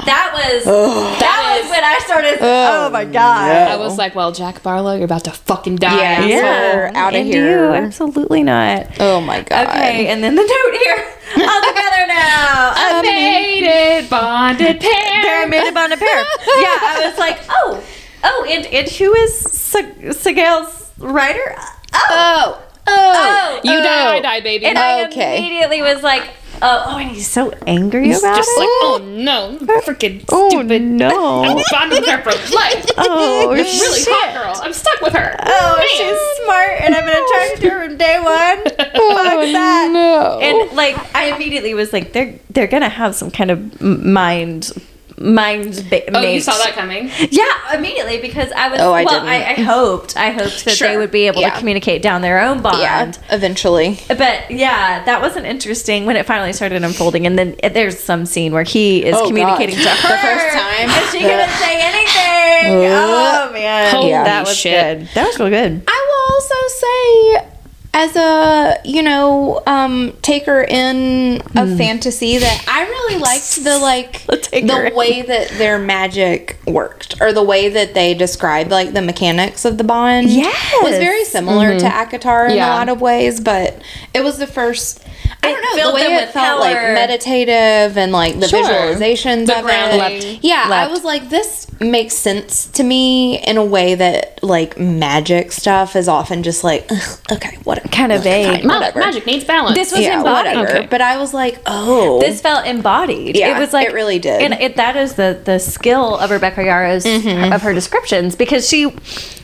[0.08, 2.38] That was that, That was is- when I started.
[2.40, 3.52] Oh, my god.
[3.70, 6.40] I was like, "Well, Jack Barlow, you're about to fucking die." Yeah.
[6.40, 6.80] asshole.
[6.80, 7.66] Her out of and here.
[7.68, 8.88] You, absolutely not.
[9.02, 9.68] Oh my god.
[9.68, 11.14] Okay, and then the note here.
[11.46, 12.74] All together now.
[12.96, 15.22] A A mated bonded pair.
[15.24, 16.08] pair made a bond a pair.
[16.08, 17.84] Yeah, I was like, oh,
[18.24, 19.80] Oh, and, and who is Sa-
[20.12, 21.54] Sagal's writer?
[21.94, 23.84] Oh, oh, oh You oh.
[23.84, 24.66] die, I die, baby.
[24.66, 25.38] And I Okay.
[25.38, 26.24] immediately was like,
[26.62, 28.60] oh, oh, and he's so angry He's about just it.
[28.60, 30.82] like, oh no, freaking oh stupid.
[30.82, 31.44] no.
[31.44, 32.86] I'm bonding with her for life.
[32.98, 34.08] Oh, It's really shit.
[34.14, 34.62] hot, girl.
[34.64, 35.36] I'm stuck with her.
[35.40, 35.88] Oh, Man.
[35.98, 38.64] she's smart, and I've been attracted to her from day one.
[38.76, 39.90] Fuck oh, that.
[39.92, 40.40] no.
[40.42, 44.72] And like, I immediately was like, they're they're gonna have some kind of mind
[45.20, 45.86] mind.
[45.90, 47.10] Ba- Oh, you saw that coming.
[47.30, 47.46] Yeah,
[47.76, 48.80] immediately because I was.
[48.80, 49.30] Oh, I well, didn't.
[49.30, 51.52] I, I hoped, I hoped that they would be able Yeah.
[51.52, 52.80] to communicate down their own bond.
[52.80, 54.00] yeah, eventually.
[54.08, 58.26] But yeah, that wasn't interesting when it finally started unfolding, and then eh, there's some
[58.26, 59.84] scene where he is Oh, communicating God.
[59.84, 60.90] to her The first time.
[61.04, 62.88] Is she gonna say anything?
[62.94, 65.00] oh man, Holy that was shit.
[65.00, 65.08] good.
[65.16, 65.84] That was real good.
[65.88, 67.50] I will also say,
[67.98, 74.24] as a you know, um, taker in of fantasy, that I really liked the like
[74.28, 79.66] the way that their magic worked, or the way that they described like the mechanics
[79.66, 80.30] of the bond.
[80.30, 80.84] Yes.
[80.84, 82.70] was very similar to ACOTAR in Yeah.
[82.70, 83.82] a lot of ways, but
[84.14, 85.04] it was the first.
[85.44, 88.64] I don't know the way it with felt like meditative and like the Sure.
[88.64, 90.00] visualizations The of grounding.
[90.00, 90.24] it.
[90.34, 90.40] Loved.
[90.44, 95.52] Yeah, I was like, this makes sense to me in a way that like magic
[95.52, 96.90] stuff is often just like,
[97.32, 98.64] okay, what Kind of vague.
[98.66, 99.00] Ma- Whatever.
[99.00, 99.76] Magic needs balance.
[99.76, 100.58] This was yeah, embodied.
[100.58, 100.88] Okay.
[100.90, 103.36] But I was like, oh, This felt embodied.
[103.38, 104.42] Yeah, it was like it really did.
[104.42, 107.54] and it, that is the the skill of Rebecca Yarros Mm-hmm.
[107.54, 108.94] of her descriptions because she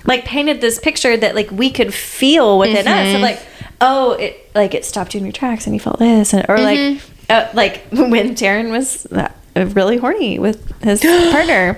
[0.06, 3.16] like painted this picture that like we could feel within us Mm-hmm.
[3.16, 3.40] of like
[3.82, 6.58] oh it like it stopped you in your tracks and you felt this and or
[6.60, 7.08] like Mm-hmm.
[7.30, 11.02] uh, like when Tairn was uh, really horny with his
[11.32, 11.78] partner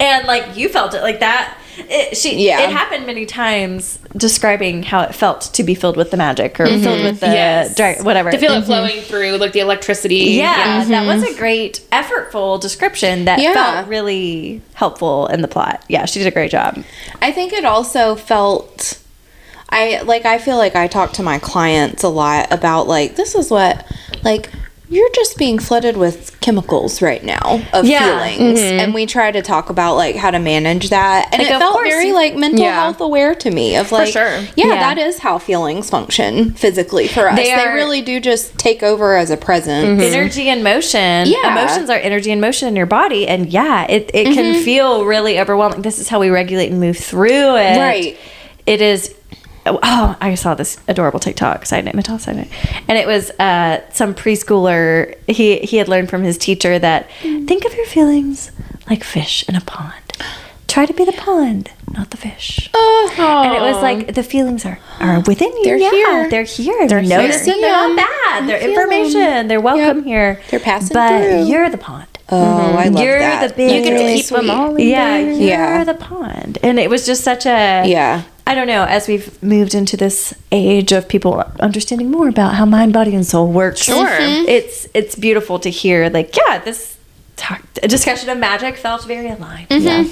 [0.00, 1.58] and like you felt it like that.
[1.78, 2.60] It, she Yeah.
[2.60, 6.66] it happened many times describing how it felt to be filled with the magic or
[6.66, 7.74] filled with the Yes.
[7.74, 10.16] dra- whatever to feel it flowing through, like the electricity.
[10.32, 13.54] yeah, that was a great, effortful description that Yeah.
[13.54, 15.82] felt really helpful in the plot.
[15.88, 16.82] Yeah, she did a great job.
[17.22, 18.98] I think it also felt
[19.72, 23.34] I like I feel like I talk to my clients a lot about like this
[23.34, 23.86] is what
[24.22, 24.50] like
[24.88, 28.28] you're just being flooded with chemicals right now of Yeah.
[28.28, 28.80] feelings mm-hmm.
[28.80, 31.72] and we try to talk about like how to manage that and Like, it felt
[31.72, 32.74] course very like mental Yeah.
[32.82, 34.40] health aware to me of like sure.
[34.54, 34.94] yeah, Yeah.
[34.94, 38.82] that is how feelings function physically for us They they, are- really do just take
[38.82, 40.14] over as a presence mm-hmm.
[40.14, 41.26] Energy and motion.
[41.26, 41.52] Yeah.
[41.52, 43.26] Emotions are energy and motion in your body.
[43.26, 44.64] And yeah, it, it can mm-hmm.
[44.64, 45.80] feel really overwhelming.
[45.82, 47.78] This is how we regulate and move through it.
[47.78, 48.18] Right.
[48.66, 49.14] It is.
[49.64, 52.48] Oh, I saw this adorable TikTok side note, Mattel side note,
[52.88, 55.16] and it was uh, some preschooler.
[55.28, 57.46] He he had learned from his teacher that mm.
[57.46, 58.50] think of your feelings
[58.90, 59.94] like fish in a pond.
[60.66, 62.70] Try to be the pond, not the fish.
[62.72, 63.12] Oh.
[63.18, 64.12] And it was like uh-huh.
[64.12, 65.64] the feelings are are within you.
[65.64, 66.30] They're yeah, here.
[66.30, 66.88] They're here.
[66.88, 67.60] They're noticing.
[67.60, 68.48] They're not bad.
[68.48, 69.48] They're information.
[69.48, 70.40] They're welcome here.
[70.50, 71.44] They're passing but through.
[71.44, 72.08] you're the pond.
[72.30, 72.94] oh I mm-hmm.
[72.94, 75.32] love You're that the big- You get to really keep them all in Yeah, there.
[75.32, 75.84] you're Yeah.
[75.84, 76.58] the pond.
[76.62, 78.22] And it was just such a Yeah.
[78.46, 78.84] I don't know.
[78.84, 83.26] As we've moved into this age of people understanding more about how mind, body, and
[83.26, 84.06] soul work, Sure.
[84.06, 84.46] Mhm.
[84.48, 86.08] it's it's beautiful to hear.
[86.10, 86.96] Like, yeah, this
[87.36, 89.66] talk, discussion of magic felt very aligned.
[89.70, 90.04] Yeah,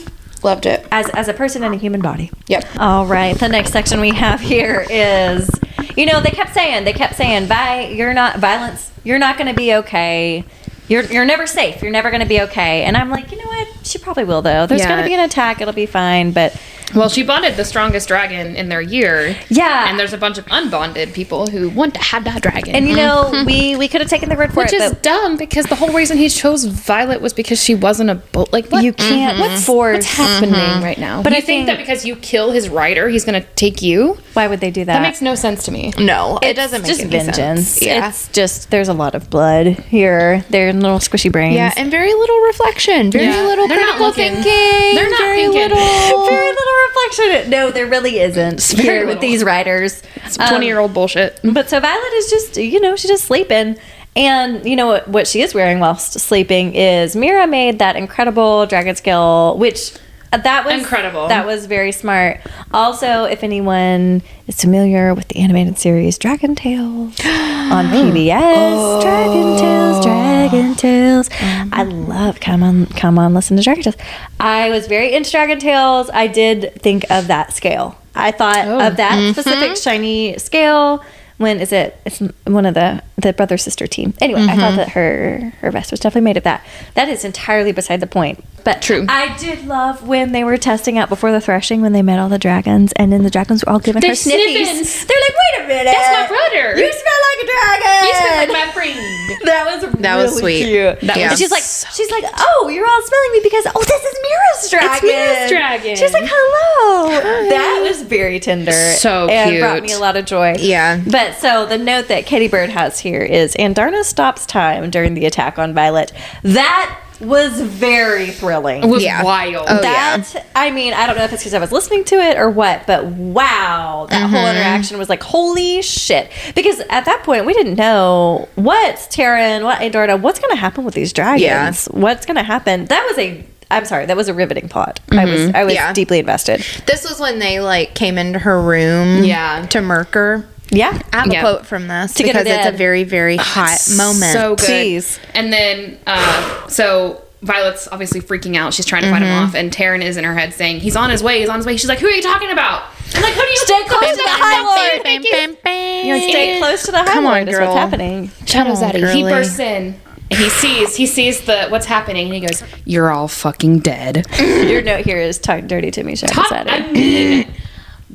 [0.42, 2.30] loved it as as a person in a human body.
[2.46, 3.36] yep All right.
[3.38, 5.50] The next section we have here is,
[5.96, 8.90] you know, they kept saying, they kept saying, "Bye, you're not violence.
[9.02, 10.44] You're not going to be okay.
[10.90, 11.80] You're you're never safe.
[11.82, 13.68] You're never going to be okay." And I'm like, you know what?
[13.86, 14.66] She probably will though.
[14.66, 14.88] There's Yeah.
[14.88, 15.60] going to be an attack.
[15.62, 16.32] It'll be fine.
[16.32, 16.54] But
[16.94, 19.36] Well, she bonded the strongest dragon in their year.
[19.48, 19.88] Yeah.
[19.88, 22.74] And there's a bunch of unbonded people who want to have that dragon.
[22.74, 25.02] and you know, we we could have taken the word for which it, is but
[25.02, 28.52] dumb because the whole reason he chose Violet was because she wasn't a boat.
[28.52, 28.82] Like, what?
[28.82, 29.52] you can't mm-hmm.
[29.52, 29.98] what's force.
[29.98, 30.84] What's happening mm-hmm.
[30.84, 31.18] right now?
[31.22, 33.82] But But I you think, that because you kill his rider, he's going to take
[33.82, 34.18] you?
[34.32, 34.94] Why would they do that?
[34.94, 35.92] That makes no sense to me.
[35.98, 36.98] no it doesn't make sense.
[36.98, 37.68] just any vengeance.
[37.68, 40.44] sense yeah It's just there's a lot of blood here.
[40.50, 41.54] They're little squishy brains.
[41.54, 43.42] Yeah, and very little reflection, very Yeah.
[43.42, 44.42] little They're not critical looking.
[44.42, 44.94] thinking.
[44.96, 45.60] They're not very thinking.
[45.60, 46.26] little.
[46.26, 47.50] very little reflection.
[47.50, 50.02] No, there really isn't very here with these writers.
[50.24, 51.38] It's 20 year old um, bullshit.
[51.42, 53.76] But so Violet is just, you know, she's just sleeping.
[54.16, 58.66] And you know what, what she is wearing whilst sleeping is Mira made that incredible
[58.66, 59.92] dragon scale, which
[60.38, 61.28] that was Incredible.
[61.28, 62.40] That was very smart.
[62.72, 69.58] Also, if anyone is familiar with the animated series Dragon Tales on PBS, Dragon oh.
[69.58, 71.28] Tales, Dragon Tales.
[71.28, 71.74] Mm-hmm.
[71.74, 73.96] I love come on, come on, listen to Dragon Tales.
[74.38, 76.10] I was very into Dragon Tales.
[76.12, 77.98] I did think of that scale.
[78.14, 78.86] I thought oh.
[78.86, 79.32] of that mm-hmm.
[79.32, 81.02] specific shiny scale
[81.40, 84.76] when is it it's one of the the brother sister team anyway i thought mm-hmm.
[84.76, 86.62] that her her vest was definitely made of that
[86.94, 89.06] that is entirely beside the point But True.
[89.08, 92.28] I did love when they were testing out before the threshing when they met all
[92.28, 94.64] the dragons, and then the dragons were all giving They're her sniffies.
[94.64, 95.06] sniffins.
[95.06, 96.78] They're like, "Wait a minute, That's my brother.
[96.80, 98.06] You smell like a dragon.
[98.06, 99.00] You smell like my friend.
[99.44, 100.64] That was That really was sweet.
[100.64, 101.00] Cute.
[101.00, 101.30] That Yeah.
[101.30, 104.70] And she's like, she's like, oh, you're all smelling me because oh, this is Mira's
[104.70, 104.90] dragon.
[104.92, 105.96] It's Mira's dragon.
[105.96, 107.08] She's like, hello.
[107.48, 108.72] That was very tender.
[108.72, 110.56] So and brought me a lot of joy.
[110.58, 111.02] Yeah.
[111.10, 115.24] But so the note that Katie Bird has here is Andarna stops time during the
[115.26, 116.12] attack on Violet.
[116.42, 118.82] That was very thrilling.
[118.82, 119.22] It was Yeah.
[119.22, 119.66] wild.
[119.68, 120.16] Oh, yeah.
[120.18, 122.48] that I mean, I don't know if it's because I was listening to it or
[122.50, 124.56] what, but wow, that whole Mm-hmm.
[124.56, 126.30] interaction was like, holy shit!
[126.54, 130.84] Because at that point, we didn't know what's Tairn, what Andarna, what's going to happen
[130.84, 131.72] with these dragons, Yeah.
[131.90, 132.86] what's going to happen.
[132.86, 134.98] That was a, I'm sorry, that was a riveting plot.
[135.12, 135.92] I was, I was Yeah.
[135.92, 136.64] deeply invested.
[136.86, 139.24] This was when they like came into her room.
[139.24, 139.66] Yeah.
[139.66, 140.46] To murk her.
[140.70, 141.38] Yeah, I have Yeah.
[141.40, 144.32] a quote from this To get because it's a very, very hot moment.
[144.32, 144.66] So good.
[144.66, 145.18] Please.
[145.34, 148.72] And then, uh, so Violet's obviously freaking out.
[148.74, 149.44] She's trying to fight him Mm-hmm.
[149.46, 151.40] off, and Tairn is in her head saying, "He's on his way.
[151.40, 152.82] He's on his way." She's like, "Who are you talking about?"
[153.14, 154.62] I'm like, "Who do you Stay close to the High
[154.92, 155.02] Lord.
[155.02, 156.06] Bam, bam, bam.
[156.06, 157.66] You know, stay close to the High Come Lord on, is girl.
[157.68, 158.30] what's happening.
[158.46, 159.12] Shadow Come on, Zaddy.
[159.14, 160.00] He bursts in.
[160.32, 164.26] And he sees he sees the what's happening and he goes, "You're all fucking dead."
[164.38, 166.70] Your note here is talk dirty to me, Shadow Hot, Zaddy.
[166.70, 167.52] I mean,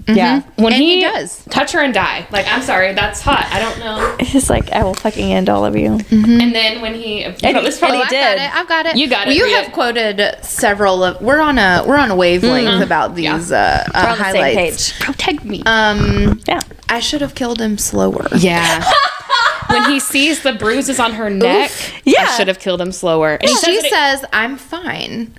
[0.08, 0.42] Yeah.
[0.58, 1.44] when And he, he does.
[1.46, 2.28] touch her and die.
[2.32, 3.48] Like, I'm sorry, that's hot.
[3.52, 4.16] I don't know.
[4.20, 6.00] He's like, I will fucking end all of you.
[6.12, 8.22] And then when he, And he- this and probably he I've did.
[8.22, 8.56] got it.
[8.56, 8.96] I've got it.
[8.98, 9.74] You got it, You read have it.
[9.74, 11.22] quoted several of.
[11.22, 13.38] We're on a we're on a wavelength about Yeah.
[13.38, 14.92] these uh, uh, We're on the same highlights.
[14.92, 15.00] page.
[15.00, 15.64] protect me.
[15.66, 16.60] Um, Yeah.
[16.90, 18.28] I should have killed him slower.
[18.38, 18.84] Yeah.
[19.70, 21.72] when he sees the bruises on her neck,
[22.04, 22.28] Yeah.
[22.30, 23.34] I should have killed him slower.
[23.42, 25.34] And he She says, it- says, "I'm fine."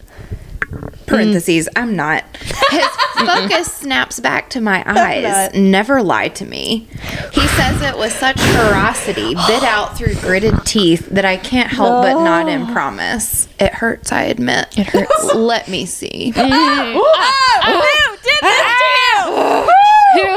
[1.06, 1.68] Parentheses.
[1.76, 2.24] I'm not.
[2.70, 2.86] His
[3.26, 5.54] focus snaps back to my eyes.
[5.54, 6.88] Never lie to me.
[7.32, 12.02] He says it with such ferocity, bit out through gritted teeth, that I can't help
[12.02, 13.48] but nod and promise.
[13.60, 14.10] It hurts.
[14.12, 14.76] I admit.
[14.78, 15.24] It hurts.
[15.34, 16.30] Let me see.
[16.36, 19.66] Who did this to you?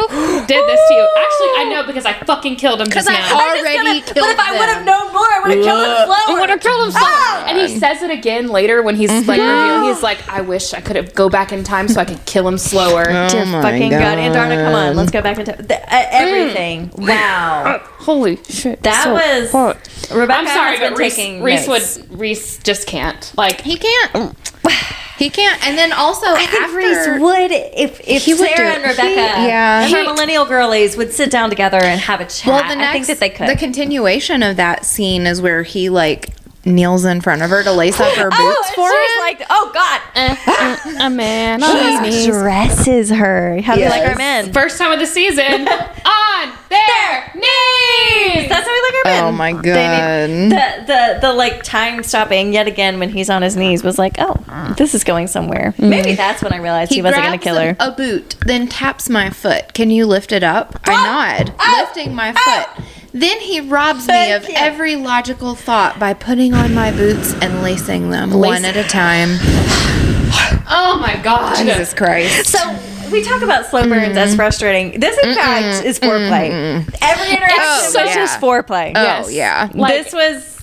[0.09, 1.09] Who did this to you?
[1.17, 3.35] Actually, I know because I fucking killed him just I now.
[3.39, 5.08] already But killed if I would have known more,
[5.49, 6.39] I would have killed him I slower.
[6.39, 7.03] would have killed him slower.
[7.03, 7.45] Ah!
[7.47, 9.69] And he says it again later when he's like mm-hmm.
[9.69, 9.93] revealing.
[9.93, 12.47] He's like, I wish I could have go back in time so I could kill
[12.47, 13.05] him slower.
[13.07, 13.99] Oh Dear my fucking God.
[13.99, 14.17] God.
[14.17, 14.95] Andarna, come on.
[14.95, 16.07] Let's go back into the, uh, mm.
[16.11, 16.91] everything.
[16.97, 17.63] Wow.
[17.65, 18.81] Uh, holy shit!
[18.83, 19.77] That so was- hot.
[20.11, 21.97] Rebecca I'm sorry, has been but Rhys, taking Rhys notes.
[21.97, 23.31] would Rhys just can't.
[23.37, 24.35] Like He can't.
[25.19, 25.63] He can't.
[25.67, 28.83] And then also I think after Rhys would if if He would Sarah do and.
[28.83, 29.09] Rebecca,
[29.41, 29.83] He- yeah.
[29.83, 32.47] and her He- millennial girlies would sit down together and have a chat.
[32.47, 33.49] Well, the next, I think that they could.
[33.49, 36.29] The continuation of that scene is where he like
[36.69, 39.19] kneels in front of her to lace up her oh, boots oh, for she's him.
[39.19, 40.01] like, oh God,
[41.01, 42.25] a man on his he knees.
[42.27, 43.61] dresses her.
[43.61, 44.53] How do you like our men?
[44.53, 48.49] First time of the season on their knees.
[48.49, 49.23] That's how we like our men.
[49.23, 50.59] Oh my They need- God.
[50.59, 54.15] the the the like time stopping yet again when he's on his knees was like,
[54.19, 55.73] oh, this is going somewhere.
[55.77, 55.89] Mm.
[55.89, 57.75] Maybe that's when I realized he, wasn't going to kill her.
[57.79, 59.73] A, a boot, then taps my foot.
[59.73, 60.79] Can you lift it up?
[60.85, 60.93] I
[61.39, 61.85] nod, ah!
[61.85, 62.73] lifting my ah!
[62.75, 62.85] foot.
[63.11, 68.11] Then he robs me of every logical thought by putting on my boots and lacing
[68.11, 69.29] them one at a time.
[70.71, 71.57] Oh my god.
[71.57, 72.45] Jesus Christ.
[72.45, 72.59] So
[73.11, 74.99] we talk about slow burns as frustrating.
[74.99, 76.51] This, in fact, is foreplay.
[77.01, 78.13] Every interaction Oh, was yeah.
[78.13, 78.91] just foreplay.
[78.95, 79.31] Oh Yes.
[79.33, 79.69] yeah.
[79.73, 80.58] Like, this was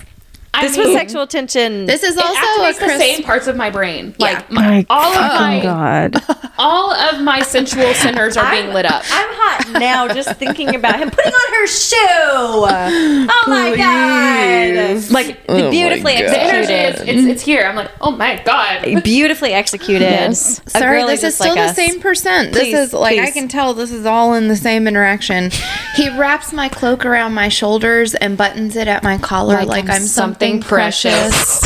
[0.57, 1.85] I this was sexual tension.
[1.85, 4.15] This is also a activates the same parts of my brain.
[4.17, 4.25] Yeah.
[4.25, 6.15] Like oh my, all of my God.
[6.57, 9.03] all of my sensual centers are being lit up.
[9.11, 11.95] I'm hot now just thinking about him putting on her shoe.
[11.99, 15.11] Oh my god!
[15.11, 16.23] Like The oh beautifully God.
[16.23, 17.01] the energy executed.
[17.01, 17.51] is it's, it's mm-hmm.
[17.51, 17.67] here.
[17.67, 19.03] I'm like, oh my god.
[19.03, 20.01] beautifully executed.
[20.01, 20.61] Yes.
[20.67, 21.75] Sorry, this is just like still the us.
[21.75, 22.53] same percent.
[22.53, 25.51] Please, this is like I can tell this is all in the same interaction.
[25.95, 30.01] He wraps my cloak around my shoulders and buttons it at my collar like, I'm,
[30.01, 31.59] something, precious.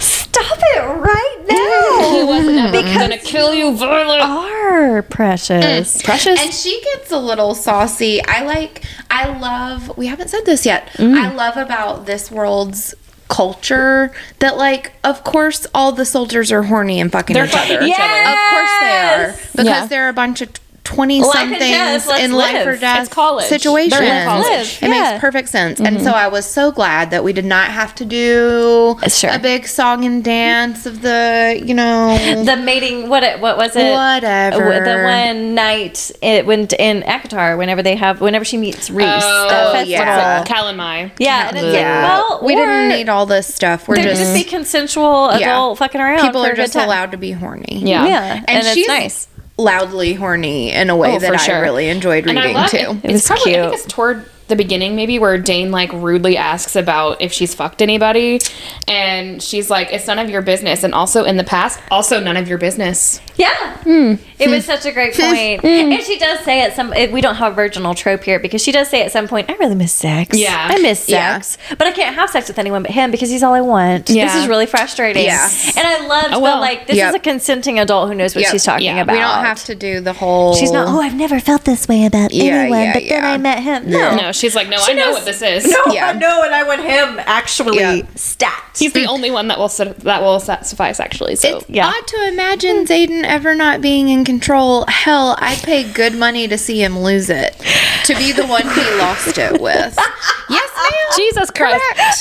[0.00, 2.10] Stop it right now.
[2.18, 4.20] He wasn't ever gonna kill you, Violet.
[4.20, 6.00] are precious.
[6.02, 6.40] Precious.
[6.40, 8.22] And she gets a little saucy.
[8.24, 10.88] I like I love we haven't said this yet.
[10.94, 11.14] Mm.
[11.16, 12.94] I love about this world's
[13.28, 17.76] culture that like of course all the soldiers are horny and fucking They're each fucking
[17.76, 17.86] other.
[17.86, 18.30] each other.
[18.30, 19.32] Of course they are.
[19.52, 19.86] Because Yeah.
[19.86, 20.48] they're a bunch of
[20.88, 23.44] 20 Life and somethings death, let's in life or death It's college.
[23.44, 24.00] situations.
[24.00, 24.78] In college.
[24.82, 24.88] It yeah.
[24.88, 25.80] makes perfect sense.
[25.80, 26.04] And mm-hmm.
[26.04, 29.30] so I was so glad that we did not have to do uh, Sure.
[29.34, 33.76] a big song and dance of the, you know, The mating, what it, what was
[33.76, 33.92] it?
[33.92, 34.72] Whatever.
[34.72, 37.58] Uh, the one night it went in ACOTAR.
[37.58, 39.90] Whenever they have, whenever she meets Rhys, Oh, that festival.
[39.90, 40.44] yeah.
[40.44, 41.12] Calanmai.
[41.18, 42.02] Yeah, and it's yeah.
[42.02, 43.86] like, well, we didn't need all this stuff.
[43.88, 45.74] We're There just, just be consensual adult Yeah.
[45.74, 46.20] fucking around.
[46.26, 47.82] people are just allowed to be horny.
[47.84, 48.06] Yeah.
[48.06, 49.28] Yeah, and, And it's she's nice.
[49.58, 51.60] Loudly horny in a way Oh, that for I sure.
[51.60, 52.76] really enjoyed And I reading love too.
[52.76, 53.04] it.
[53.04, 53.74] It was it's probably, I think cute.
[53.84, 58.40] it's toward the beginning maybe where Dain like rudely asks about if she's fucked anybody
[58.86, 62.36] and she's like it's none of your business and also in the past also none
[62.36, 63.20] of your business.
[63.36, 63.76] Yeah.
[63.84, 64.14] Hmm.
[64.40, 65.64] It was such a great point.
[65.64, 68.72] and she does say at some we don't have a virginal trope here because she
[68.72, 70.36] does say at some point, I really miss sex.
[70.36, 70.68] Yeah.
[70.70, 71.38] I miss Yeah.
[71.40, 71.58] sex.
[71.76, 74.10] But I can't have sex with anyone but him because he's all I want.
[74.10, 74.26] Yeah.
[74.26, 75.24] This is really frustrating.
[75.24, 75.48] Yeah.
[75.76, 76.56] And I loved Oh, well.
[76.56, 77.08] the, like, this Yep.
[77.10, 78.50] is a consenting adult who knows what Yep.
[78.52, 79.02] she's talking Yeah.
[79.02, 79.12] about.
[79.12, 80.54] We don't have to do the whole.
[80.54, 83.24] She's not, oh, I've never felt this way about Yeah, anyone, yeah, but then.
[83.24, 83.90] I met him.
[83.90, 84.16] No.
[84.16, 85.66] No, she's like no, She I know what this is.
[85.70, 86.08] No, Yeah.
[86.08, 88.02] I know, and I want him actually Yeah.
[88.14, 88.78] stacked.
[88.78, 89.08] He's the mm.
[89.08, 91.36] only one that will that will suffice actually.
[91.36, 91.88] So It's Yeah.
[91.88, 94.84] odd to imagine Xaden ever not being in control.
[94.88, 97.56] Hell, I'd pay good money to see him lose it.
[98.04, 99.98] To be the one he lost it with.
[100.50, 101.16] Yes, ma'am.
[101.16, 101.84] Jesus Christ.
[101.94, 102.18] Correct.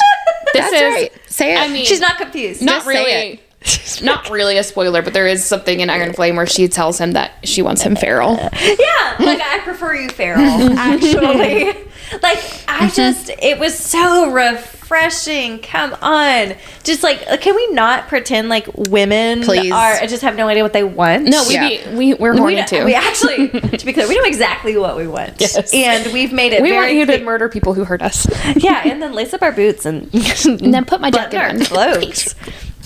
[0.53, 1.11] This That's is right.
[1.27, 1.60] Say it.
[1.60, 2.61] I mean She's not confused.
[2.61, 3.41] not Just say really
[4.06, 7.14] not really a spoiler, but there is something in Iron Flame where she tells him
[7.14, 8.35] that she wants him feral.
[8.35, 10.41] Yeah, like I prefer you feral,
[10.77, 11.73] actually.
[12.23, 15.59] Like I just, it was so refreshing.
[15.59, 19.71] Come on, just like, uh, can we not pretend like women Please.
[19.71, 21.23] are just have no idea what they want?
[21.25, 21.67] No, we Yeah.
[21.67, 22.85] be, we we're we, horny don't- too.
[22.85, 25.35] we actually, to be clear, we know exactly what we want.
[25.41, 25.73] Yes.
[25.73, 28.25] and we've made it We want very you to murder people who hurt us.
[28.55, 30.03] yeah, and then lace up our boots and,
[30.45, 31.65] And then put my button jacket our on.
[32.01, 32.35] clothes.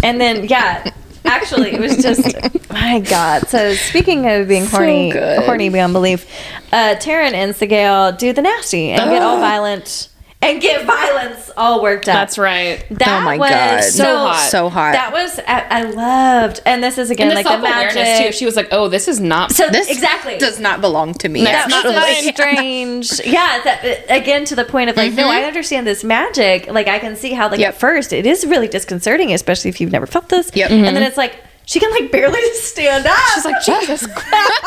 [0.03, 0.91] and then yeah,
[1.25, 2.35] actually it was just
[2.71, 3.47] my god.
[3.47, 5.43] So speaking of being horny, good.
[5.43, 6.25] horny beyond belief,
[6.71, 10.09] uh, Tairn and Sgaeyl do the nasty and get all violent
[10.41, 12.15] and get violence all worked up.
[12.15, 12.83] That's right.
[12.89, 13.83] That Oh my was God.
[13.83, 14.49] so, So hot.
[14.49, 14.91] So hot.
[14.93, 18.25] That was I, I loved, and this is again And the like the magic.
[18.25, 18.31] too.
[18.31, 21.43] She was like, "Oh, this is not." so this exactly does not belong to me.
[21.43, 22.23] that was actually.
[22.25, 23.21] so strange.
[23.25, 25.31] Yeah, that, again to the point of like, no, mm-hmm.
[25.31, 26.67] I understand this magic.
[26.67, 27.73] Like, I can see how like Yep.
[27.75, 30.51] at first it is really disconcerting, especially if you've never felt this.
[30.55, 30.71] Yep.
[30.71, 30.93] And mm-hmm.
[30.95, 31.35] then it's like
[31.65, 33.17] she can like barely stand up.
[33.33, 34.61] She's like, Jesus Christ.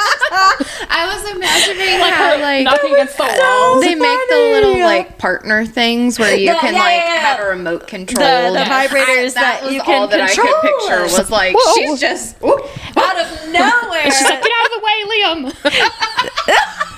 [0.91, 3.81] I was imagining Like how her like knocking against the so wall.
[3.81, 7.21] they make the little like partner things where you Yeah, can yeah, like yeah, yeah.
[7.21, 8.25] have a remote control.
[8.25, 8.87] The- the Yeah.
[8.87, 10.55] vibrators I- that was you can all that I control.
[10.61, 11.75] could picture was like Whoa.
[11.75, 12.59] she's just ooh,
[12.97, 14.05] out of nowhere.
[14.11, 16.94] She's like, "Get out of the way, Liam."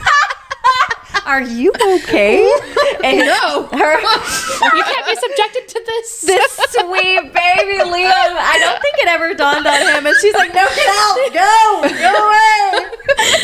[1.27, 2.51] Are you okay?
[3.05, 3.67] And no.
[3.67, 4.01] her,
[4.77, 6.21] you can't be subjected to this.
[6.27, 8.33] this sweet baby Liam.
[8.35, 11.89] I don't think it ever dawned on him, and she's like, "No, get out, go,
[12.01, 12.97] go away."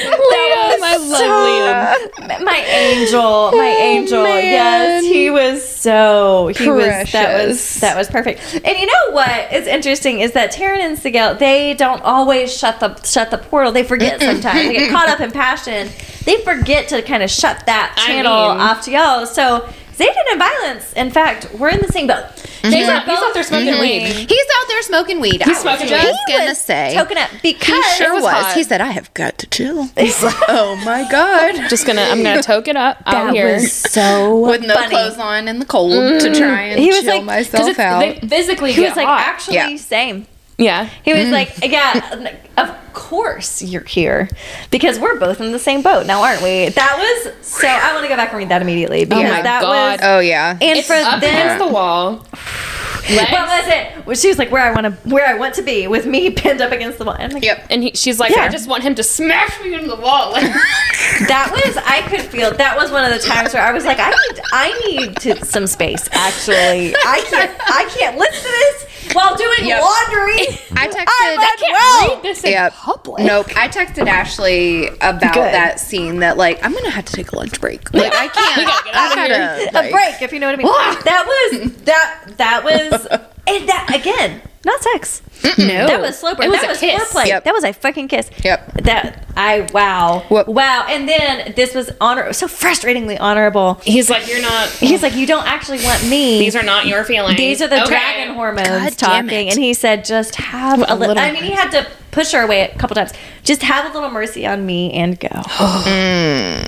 [0.02, 2.44] Liam, I love Liam.
[2.44, 4.22] My angel, my oh, angel.
[4.24, 4.42] man.
[4.42, 7.80] Yes, he was so he was that was Precious.
[7.80, 8.40] that was perfect.
[8.64, 12.80] And you know what is interesting is that Tairn and Sgaeyl they don't always shut
[12.80, 13.70] the shut the portal.
[13.70, 14.58] They forget sometimes.
[14.58, 15.88] they get caught up in passion.
[16.24, 19.26] They forget to kind of shut that I channel mean- off to y'all.
[19.26, 22.24] So Xaden and Violence, in fact, we're in the same boat.
[22.62, 24.02] They He's out- he's out there smoking doing- weed.
[24.28, 25.42] He's out there smoking weed.
[25.44, 26.02] He's I smoking was weed.
[26.02, 26.94] just He gonna say.
[26.94, 28.54] token up because He sure was was.
[28.54, 29.88] He said, "I have got to chill."
[30.48, 31.56] oh my god!
[31.68, 33.54] Just gonna, I'm gonna toke it up out that here.
[33.54, 34.90] was so With no funny.
[34.90, 36.38] clothes on in the cold to mm.
[36.38, 38.00] try and He was chill like- myself out.
[38.00, 39.20] they physically He was like, hot.
[39.20, 39.76] actually, Yeah.
[39.76, 40.26] same.
[40.56, 40.88] yeah.
[41.04, 41.32] He was mm.
[41.32, 42.36] like, yeah,
[42.92, 44.28] course you're here
[44.70, 46.68] because we're both in the same boat now, aren't we?
[46.70, 47.66] That was so.
[47.68, 50.00] I want to go back and read that immediately oh because my that God.
[50.00, 50.00] was.
[50.02, 50.58] oh yeah.
[50.60, 52.26] And It's for up them, against the wall.
[53.10, 53.32] Legs.
[53.32, 54.06] what was it?
[54.06, 56.30] Well, she was like, "Where I want to, where I want to be," with me
[56.42, 57.16] pinned up against the wall.
[57.18, 57.66] I'm like, Yep.
[57.68, 58.42] And he, she's like, Yeah.
[58.44, 60.30] I just want him to smash me into the wall.
[60.30, 60.44] Like,
[61.26, 62.52] That was I could feel.
[62.54, 65.44] That was one of the times where I was like, I need, I need to,
[65.44, 66.08] some space.
[66.12, 69.82] Actually, I can't, I can't listen to this while doing Yep.
[69.82, 70.46] laundry.
[70.76, 71.04] I texted.
[71.08, 72.14] I'm I can't unwell.
[72.16, 72.72] read this in Yep.
[72.82, 73.24] Public.
[73.24, 73.46] Nope.
[73.56, 75.54] I texted Ashley about Good.
[75.54, 77.92] that scene that like I'm gonna have to take a lunch break.
[77.94, 78.56] Like I can't.
[78.58, 80.66] We gotta get out of gotta, a like- break, if you know what I mean.
[81.04, 82.24] that was that.
[82.38, 83.06] That was
[83.46, 84.42] and that again.
[84.64, 85.22] Not sex.
[85.58, 85.86] No.
[85.88, 86.46] That was slow burn.
[86.46, 87.02] It was that a was kiss.
[87.12, 87.26] foreplay.
[87.26, 87.44] Yep.
[87.44, 88.30] That was a fucking kiss.
[88.44, 88.82] Yep.
[88.84, 90.46] That I wow Whoop.
[90.46, 90.86] wow.
[90.88, 93.80] And then this was honor so frustratingly honorable.
[93.82, 94.68] He's like, you're not.
[94.70, 96.38] He's like, you don't actually want me.
[96.38, 97.36] These are not your feelings.
[97.36, 97.88] These are the Okay.
[97.90, 101.42] dragon hormones God talking, and he said, "Just have a, A little." little I mean,
[101.42, 103.12] he had to push her away a couple times.
[103.42, 105.28] Just have a little mercy on me and go.
[105.32, 106.62] oh,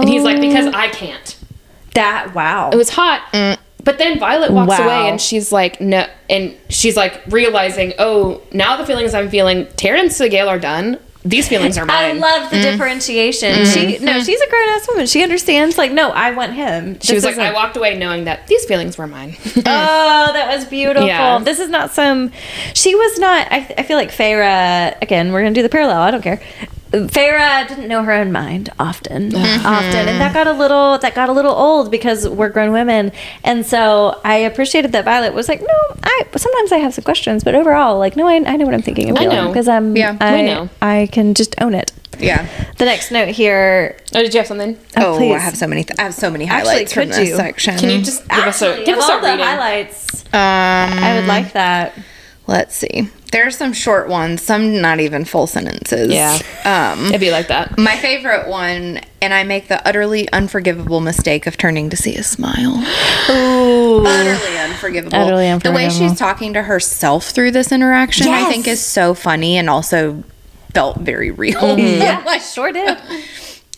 [0.00, 1.36] And he's like, because I can't.
[1.94, 2.70] that wow.
[2.70, 3.22] It was hot.
[3.32, 3.58] Mm.
[3.84, 4.84] But then Violet walks Wow.
[4.84, 6.06] away and she's like, no.
[6.30, 10.98] And she's like realizing, oh, now the feelings I'm feeling, Tairn and Sgaeyl are done.
[11.26, 11.96] These feelings are mine.
[11.96, 12.62] I love the mm.
[12.62, 13.52] differentiation.
[13.52, 13.72] Mm.
[13.72, 14.22] She no, mm-hmm.
[14.24, 15.06] she's a grown ass woman.
[15.06, 15.78] She understands.
[15.78, 16.98] Like, no, I want him.
[17.00, 19.36] she was like, I walked away knowing that these feelings were mine.
[19.66, 21.06] Oh, that was beautiful.
[21.06, 21.38] Yeah.
[21.38, 22.30] This is not some.
[22.74, 23.50] She was not.
[23.50, 25.00] I, I feel like Feyre.
[25.00, 26.02] Again, we're gonna do the parallel.
[26.02, 26.40] I don't care.
[27.08, 31.28] Feyre didn't know her own mind often, often, and that got a little that got
[31.28, 33.12] a little old because we're grown women,
[33.42, 37.42] and so I appreciated that Violet was like, no, I sometimes I have some questions,
[37.44, 39.48] but overall, like, no, I, I know what I'm thinking and I feeling know.
[39.48, 40.68] because I'm Yeah, I, we know.
[40.80, 41.92] I can just own it.
[42.20, 42.46] Yeah.
[42.78, 43.98] The next note here.
[44.14, 44.78] Oh, did you have something?
[44.96, 45.34] Oh, please.
[45.34, 45.82] I have so many.
[45.82, 47.36] Th- I have so many Actually, highlights from could this you?
[47.36, 47.76] section.
[47.76, 50.24] Can you just give us a give of us a all the highlights.
[50.26, 51.94] Um, I would like that.
[52.46, 53.08] Let's see.
[53.34, 54.42] There's some short ones.
[54.42, 56.12] Some not even full sentences.
[56.12, 56.38] Yeah.
[56.64, 57.06] Um.
[57.06, 57.76] It'd be like that.
[57.76, 62.22] My favorite one, and I make the utterly unforgivable mistake of turning to see a
[62.22, 62.76] smile.
[63.30, 64.06] Ooh.
[64.06, 65.18] Utterly unforgivable.
[65.18, 65.80] Utterly unforgivable.
[65.80, 69.68] The way she's talking to herself through this interaction, I think, is so funny and
[69.68, 70.22] also
[70.72, 71.60] felt very real.
[71.60, 71.80] Mm-hmm.
[72.04, 72.98] Yeah, I sure did.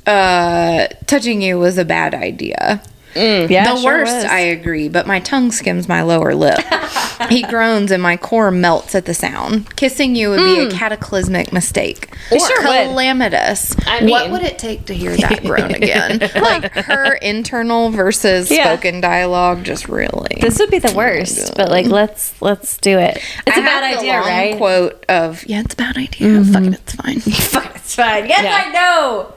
[0.06, 2.82] uh, touching you was a bad idea.
[3.16, 4.24] Yeah, the sure worst, was.
[4.24, 6.58] I agree, but my tongue skims my lower lip.
[7.30, 9.74] he groans and my core melts at the sound.
[9.76, 12.08] Kissing you would be a cataclysmic mistake.
[12.30, 12.46] Or Mm.
[12.46, 12.66] sure would.
[12.88, 13.74] calamitous.
[13.86, 16.18] I what would it take to hear that groan again?
[16.36, 18.64] like her internal versus Yeah.
[18.74, 20.38] spoken dialogue, just really.
[20.40, 23.16] This would be the worst, but like let's let's do it.
[23.46, 24.56] It's I a bad have the idea, long right?
[24.56, 26.44] Quote of yeah, it's a bad idea.
[26.44, 27.20] Fuck it, it's fine.
[27.20, 28.26] Fuck, it's fine.
[28.28, 28.62] Yes, Yeah.
[28.66, 29.32] I know.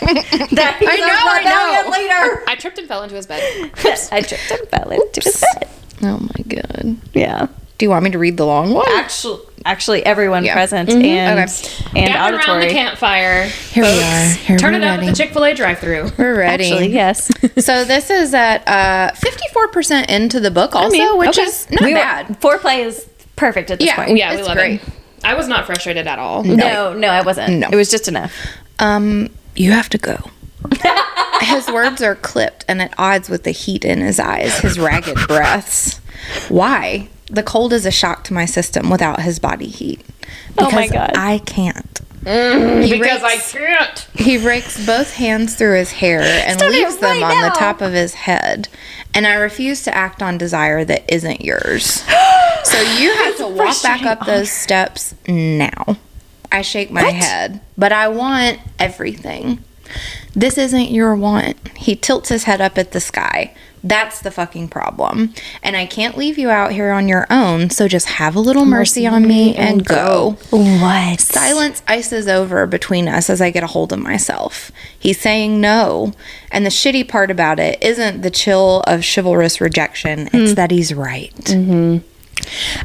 [0.00, 1.90] that he's I know, a I know.
[1.90, 1.92] rebellion
[2.32, 2.44] leader.
[2.48, 3.40] I tripped and fell into his bed.
[4.12, 5.68] I tripped and fell into his bed.
[6.02, 6.96] oh my god.
[7.14, 7.46] Yeah.
[7.76, 8.86] Do you want me to read the long one?
[8.92, 10.54] Actually, actually, everyone Yeah.
[10.54, 11.18] present Okay.
[11.18, 13.46] and and Gather around the campfire.
[13.46, 14.28] Here we are.
[14.30, 16.12] Here Turn we're it up at the Chick Fil A drive-through.
[16.16, 16.64] We're ready.
[16.70, 17.30] Actually, yes.
[17.64, 21.42] so this is at uh, 54% into the book also, mean, which okay.
[21.42, 22.40] is not we were- bad.
[22.40, 23.96] foreplay is perfect at this Yeah.
[23.96, 24.16] point.
[24.18, 24.80] Yeah, we love great.
[24.80, 24.88] it.
[25.24, 26.44] I was not frustrated at all.
[26.44, 27.58] No, no, I wasn't.
[27.58, 27.68] No.
[27.72, 28.32] It was just enough.
[28.78, 30.18] Um, you have to go.
[31.40, 35.18] His words are clipped and at odds with the heat in his eyes, his ragged
[35.26, 35.98] breaths.
[36.48, 37.08] Why?
[37.30, 40.04] The cold is a shock to my system without his body heat.
[40.58, 41.12] Oh my Because God.
[41.16, 42.00] I can't.
[42.24, 43.98] Mm, because I can't.
[44.14, 47.54] He rakes both hands through his hair and Stop it leaves them right on the
[47.54, 48.68] top of his head.
[49.12, 51.84] And I refuse to act on desire that isn't yours.
[52.64, 55.96] so you have to walk back frustrating up those steps now.
[56.50, 59.62] I shake my head, but I want everything.
[60.34, 61.56] This isn't your want.
[61.76, 63.54] He tilts his head up at the sky.
[63.86, 65.34] That's the fucking problem.
[65.62, 68.64] And I can't leave you out here on your own, so just have a little
[68.64, 70.38] mercy on me and go.
[70.48, 71.20] What?
[71.20, 74.72] Silence ices over between us as I get a hold of myself.
[74.98, 76.14] He's saying no,
[76.50, 80.94] and the shitty part about it isn't the chill of chivalrous rejection, it's that he's
[80.94, 81.34] right.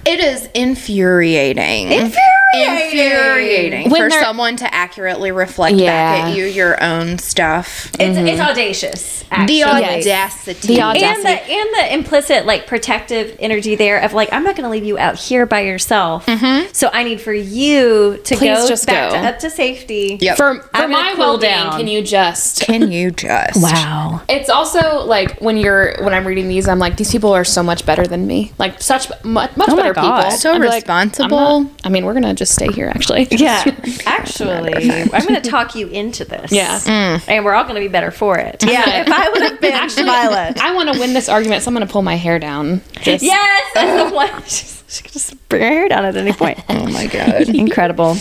[0.06, 1.92] It is infuriating.
[1.92, 2.20] Infuriating.
[2.56, 5.92] Infuriating When for someone to accurately reflect Yeah.
[5.92, 7.92] back at you your own stuff.
[8.00, 8.28] It's, mm-hmm.
[8.28, 9.24] it's audacious.
[9.46, 10.68] The audacity.
[10.68, 11.24] The and audacity.
[11.24, 14.84] the and the implicit like protective energy there of like I'm not going to leave
[14.86, 16.26] you out here by yourself.
[16.26, 16.72] Mm-hmm.
[16.74, 19.22] So I need for you to Please go just back go.
[19.22, 20.18] To, up to safety.
[20.20, 20.38] Yep.
[20.38, 21.78] For, for my cool well-being, down.
[21.78, 23.62] can you just Can you just?
[23.62, 24.24] Wow.
[24.28, 27.62] It's also like when you're when I'm reading these, I'm like these people are so
[27.62, 30.24] much better than me, like such much, much Oh better God.
[30.24, 30.32] people.
[30.38, 31.61] So I'd be like, responsible.
[31.61, 33.28] not- I mean, we're gonna just stay here, actually.
[33.32, 33.64] Yeah,
[34.06, 34.74] actually,
[35.14, 36.52] I'm going to talk you into this.
[36.52, 37.20] Yeah.
[37.28, 38.64] and we're all going to be better for it.
[38.66, 40.60] Yeah, if I would have been Actually, Violet.
[40.61, 42.82] I want to win this argument, so I'm gonna pull my hair down.
[43.02, 44.30] Just, Yes, that's the one.
[44.44, 46.60] She's- She could just bring her hair down at any point.
[46.68, 47.48] Oh my god.
[47.49, 48.18] Incredible.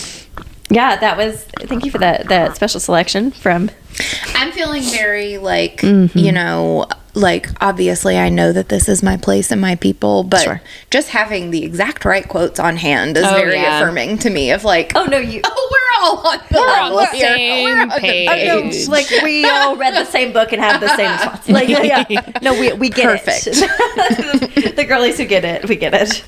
[0.70, 1.44] Yeah, that was.
[1.60, 3.70] Thank you for that that special selection from.
[4.34, 6.18] I'm feeling very like, Mm-hmm.
[6.18, 6.86] you know,
[7.18, 10.60] like obviously I know that this is my place and my people, but Sure.
[10.90, 13.80] just having the exact right quotes on hand is Oh, very yeah.
[13.80, 15.40] affirming to me of like, Oh no, you.
[15.44, 18.28] oh, we're all on the We're on the same We're on page.
[18.28, 18.88] I know, oh, Age.
[18.88, 21.48] like we all read the same book and have the same thoughts.
[21.58, 22.32] Like, yeah, yeah.
[22.42, 23.48] no, we we get Perfect.
[23.50, 24.76] it.
[24.76, 26.24] the girlies who get it, we get it.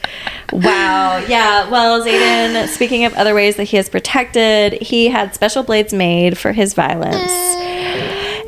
[0.53, 1.19] Wow.
[1.29, 1.69] Yeah.
[1.71, 2.67] Well, Xaden.
[2.69, 6.75] Speaking of other ways that he is protected, he had special blades made for his
[6.75, 7.31] violence,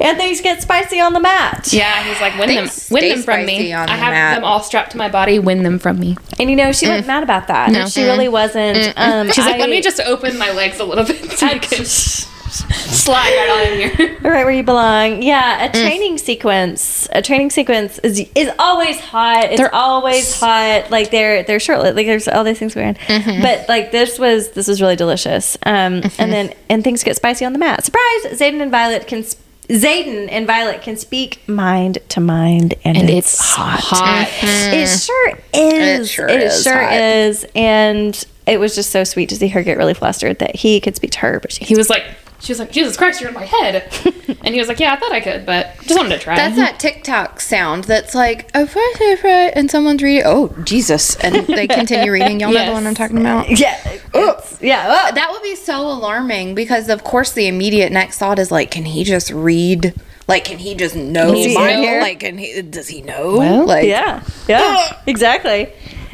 [0.00, 1.72] and things get spicy on the mat.
[1.72, 3.72] Yeah, he's like, win them, win them from me.
[3.72, 4.34] I the have mat.
[4.36, 5.38] them all strapped to my body.
[5.38, 6.16] Win them from me.
[6.38, 7.90] And you know, she wasn't mad about that.
[7.90, 8.92] She really wasn't.
[8.96, 11.60] Um, She's like, I- let me just open my legs a little bit so you
[11.60, 14.18] can slide right on in here.
[14.22, 15.22] right where you belong.
[15.22, 17.08] Yeah, a training sequence.
[17.12, 19.44] A training sequence is is always hot.
[19.44, 20.90] It's They're- always hot.
[20.90, 21.80] Like they're they're short.
[21.82, 22.96] Like there's all these things going.
[23.08, 23.42] on.
[23.42, 25.56] But like this was this was really delicious.
[25.64, 27.84] Um, and then and things get spicy on the mat.
[27.84, 28.24] Surprise!
[28.38, 29.22] Xaden and Violet can.
[29.24, 33.80] sp- Xaden and Violet can speak mind to mind, and, And it's, it's hot.
[33.80, 34.26] hot.
[34.28, 34.74] Mm-hmm.
[34.74, 36.10] It sure is.
[36.10, 36.92] sure it is sure hot.
[36.92, 37.46] is.
[37.54, 40.96] And it was just so sweet to see her get really flustered that he could
[40.96, 42.04] speak to her, but she He was like,
[42.42, 43.84] she was like, Jesus Christ, you're in my head.
[44.42, 46.34] and he was like, yeah, I thought I could, but just wanted to try.
[46.34, 51.14] That's that TikTok sound that's like, oh, right, right, right, and someone's reading, oh, Jesus.
[51.16, 52.40] And they continue reading.
[52.40, 53.48] Y'all know the one I'm talking about?
[53.48, 53.78] Yeah.
[54.12, 54.30] Oh.
[54.30, 54.84] it's- Yeah.
[54.88, 55.14] oh.
[55.14, 58.84] That would be so alarming because, of course, the immediate next thought is like, can
[58.86, 59.94] he just read?
[60.26, 61.32] Like, can he just know?
[61.32, 61.98] Does he my- know?
[62.00, 62.60] Like, can he?
[62.62, 63.36] Does he know?
[63.38, 64.22] Well, like, Yeah.
[64.48, 65.00] Yeah.
[65.06, 65.72] exactly.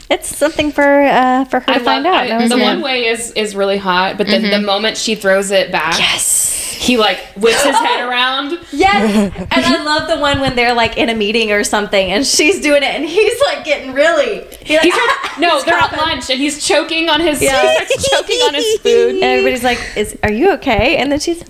[0.10, 2.14] it's something for uh, for her to I find out.
[2.24, 2.62] I- That was the good.
[2.62, 6.54] one way is is really hot, but then the moment she throws it back, Yes.
[6.78, 8.58] he like whips his head around.
[8.72, 12.26] Yes, and I love the one when they're like in a meeting or something, and
[12.26, 14.44] she's doing it, and he's like getting really.
[14.60, 17.40] He like, He's like, no, they're at lunch, and he's choking on his.
[17.42, 17.60] Yeah.
[17.62, 19.14] He starts choking on his food.
[19.16, 21.42] And everybody's like, "Is are you okay?" And then she's,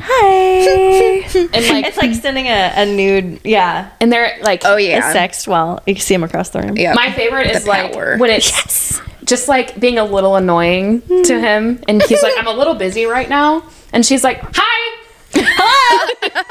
[0.00, 5.12] "Hi." And like, it's like sending a, a nude, yeah, and they're like, Oh yeah.
[5.14, 6.76] sext while you can see him across the room.
[6.76, 6.94] Yeah.
[6.94, 11.44] My favorite is The like when it's just like being a little annoying to hmm.
[11.44, 15.00] him, and he's like, "I'm a little busy right now," and she's like, "Hi."
[15.36, 16.04] Hello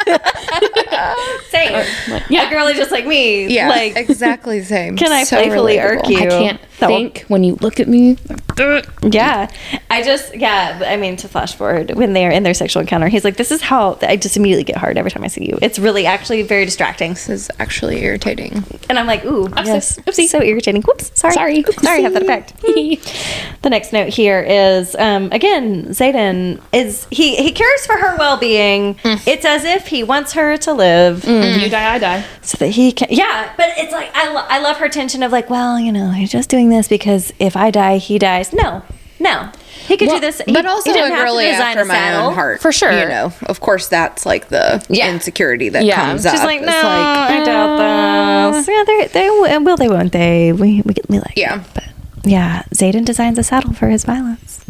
[1.49, 1.73] Same.
[1.73, 2.47] Uh, yeah.
[2.47, 3.47] A girly just like me.
[3.47, 3.69] Yeah.
[3.69, 4.97] Like, exactly the same.
[4.97, 5.83] can I So playfully relatable.
[5.83, 6.17] irk you?
[6.17, 8.17] I can't think when you look at me.
[9.03, 9.49] Yeah.
[9.89, 13.23] I just, yeah, I mean, to flash forward, when they're in their sexual encounter, he's
[13.23, 15.59] like, this is how I just immediately get hard every time I see you.
[15.61, 17.11] It's really actually very distracting.
[17.11, 18.63] This is actually irritating.
[18.89, 19.99] And I'm like, ooh, yes.
[19.99, 20.27] Oopsie.
[20.27, 20.81] So irritating.
[20.81, 21.11] Whoops.
[21.13, 21.33] Sorry.
[21.33, 21.59] Sorry.
[21.59, 22.59] Oops, sorry, I have that effect.
[23.61, 28.37] the next note here is, um, again, Xaden is, he, he cares for her well
[28.37, 28.95] being.
[28.95, 29.27] Mm.
[29.27, 31.43] It's as if he wants her to live mm.
[31.43, 31.63] Mm.
[31.63, 32.25] You die, I die.
[32.41, 35.31] so that he can, yeah, but it's like, I, lo- I love her tension of
[35.31, 38.42] like, well, you know, he's just doing this because if I die, he dies.
[38.51, 38.81] No,
[39.19, 39.49] no.
[39.87, 40.41] He could Well, do this.
[40.45, 42.27] He, But also he didn't like have really to design after a my saddle.
[42.29, 42.61] own heart.
[42.61, 42.91] For sure.
[42.91, 45.09] You know, of course that's like the Yeah.
[45.11, 45.95] insecurity that Yeah.
[45.95, 46.45] comes She's up.
[46.45, 48.67] like, no, It's like, I doubt this.
[48.67, 50.51] Yeah, they they will, will they won't they?
[50.53, 51.55] We we, we like Yeah.
[51.57, 51.61] it.
[51.73, 51.83] but
[52.23, 54.61] yeah, Xaden designs a saddle for his violence.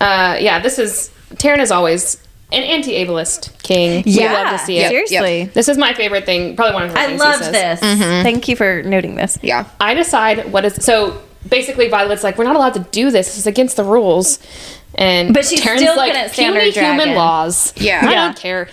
[0.00, 2.16] Uh, yeah, this is Tairn is always
[2.52, 4.02] an anti-ableist king.
[4.06, 4.92] we love to see it.
[4.92, 5.44] Yep, seriously.
[5.54, 6.56] This is my favorite thing.
[6.56, 7.80] Probably one of the I things he love says.
[7.80, 7.98] this.
[8.22, 9.38] Thank you for noting this.
[9.42, 9.64] yeah.
[9.80, 13.36] I decide what is so basically Violet's like we're not allowed to do this.
[13.36, 14.38] It's against the rules.
[14.94, 17.72] And But she Tairn's still like couldn't stand her puny human laws.
[17.76, 18.00] Yeah.
[18.02, 18.24] I Yeah.
[18.26, 18.68] don't care.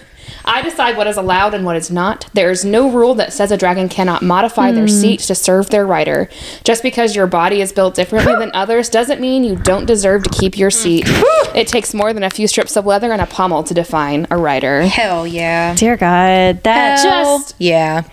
[0.45, 2.27] I decide what is allowed and what is not.
[2.33, 4.89] There is no rule that says a dragon cannot modify their mm.
[4.89, 6.29] seat to serve their rider.
[6.63, 10.29] Just because your body is built differently than others doesn't mean you don't deserve to
[10.29, 11.05] keep your seat.
[11.05, 11.55] Mm.
[11.55, 14.37] it takes more than a few strips of leather and a pommel to define a
[14.37, 14.83] rider.
[14.83, 15.75] Hell yeah.
[15.75, 18.03] Dear God, that Just Yeah.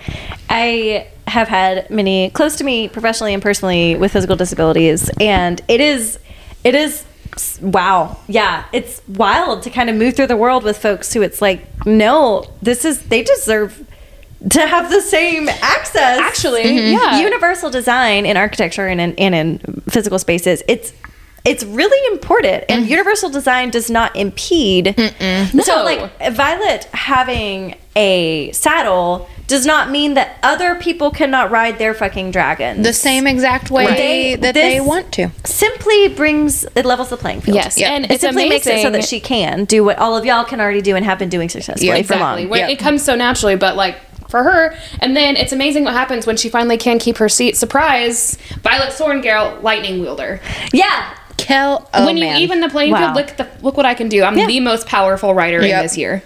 [0.50, 5.10] I have had many close to me professionally and personally with physical disabilities.
[5.20, 6.18] And it is
[6.62, 7.04] it is
[7.60, 8.18] wow.
[8.28, 11.86] Yeah it's wild to kind of move through the world with folks who it's like
[11.86, 13.86] no this is they deserve
[14.50, 16.18] to have the same access.
[16.18, 16.92] Actually, mm-hmm.
[16.92, 17.20] yeah.
[17.20, 20.92] universal design in architecture and in, and in physical spaces it's
[21.44, 22.64] it's really important.
[22.68, 22.90] And mm-hmm.
[22.90, 24.94] universal design does not impede.
[24.96, 25.84] So No.
[25.84, 32.30] like violet having a saddle does not mean that other people cannot ride their fucking
[32.30, 35.28] dragons The same exact way They- that they want to.
[35.44, 37.90] simply brings it levels the playing field Yes, Yep.
[37.90, 38.72] and it it's simply amazing.
[38.72, 41.04] makes it so that she can do what all of y'all can already do and
[41.04, 42.42] have been doing successfully Yeah, for exactly.
[42.42, 42.68] long When Yeah.
[42.68, 43.96] It comes so naturally, but like
[44.28, 47.56] for her, and then it's amazing what happens when she finally can keep her seat.
[47.56, 48.36] Surprise!
[48.62, 50.40] Violet Sorrengail, lightning wielder.
[50.72, 51.04] yeah
[51.36, 52.38] Kel, oh when you man.
[52.38, 53.12] even the playing Wow.
[53.12, 54.22] field, look the look what I can do.
[54.24, 54.46] I'm Yeah.
[54.46, 56.22] the most powerful rider in this year.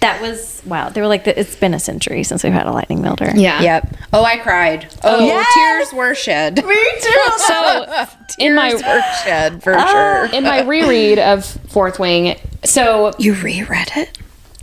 [0.00, 3.02] That was wow they were like it's been a century since we've had a lightning
[3.02, 3.60] wielder Yeah.
[3.62, 3.96] Yep.
[4.12, 4.86] Oh, I cried.
[5.02, 5.46] Oh, Yes!
[5.54, 6.56] tears were shed.
[6.64, 8.06] me too So
[8.38, 9.86] in my Tears were shed for Ah.
[9.90, 10.36] sure.
[10.38, 14.15] in my reread of Fourth Wing, so You reread it?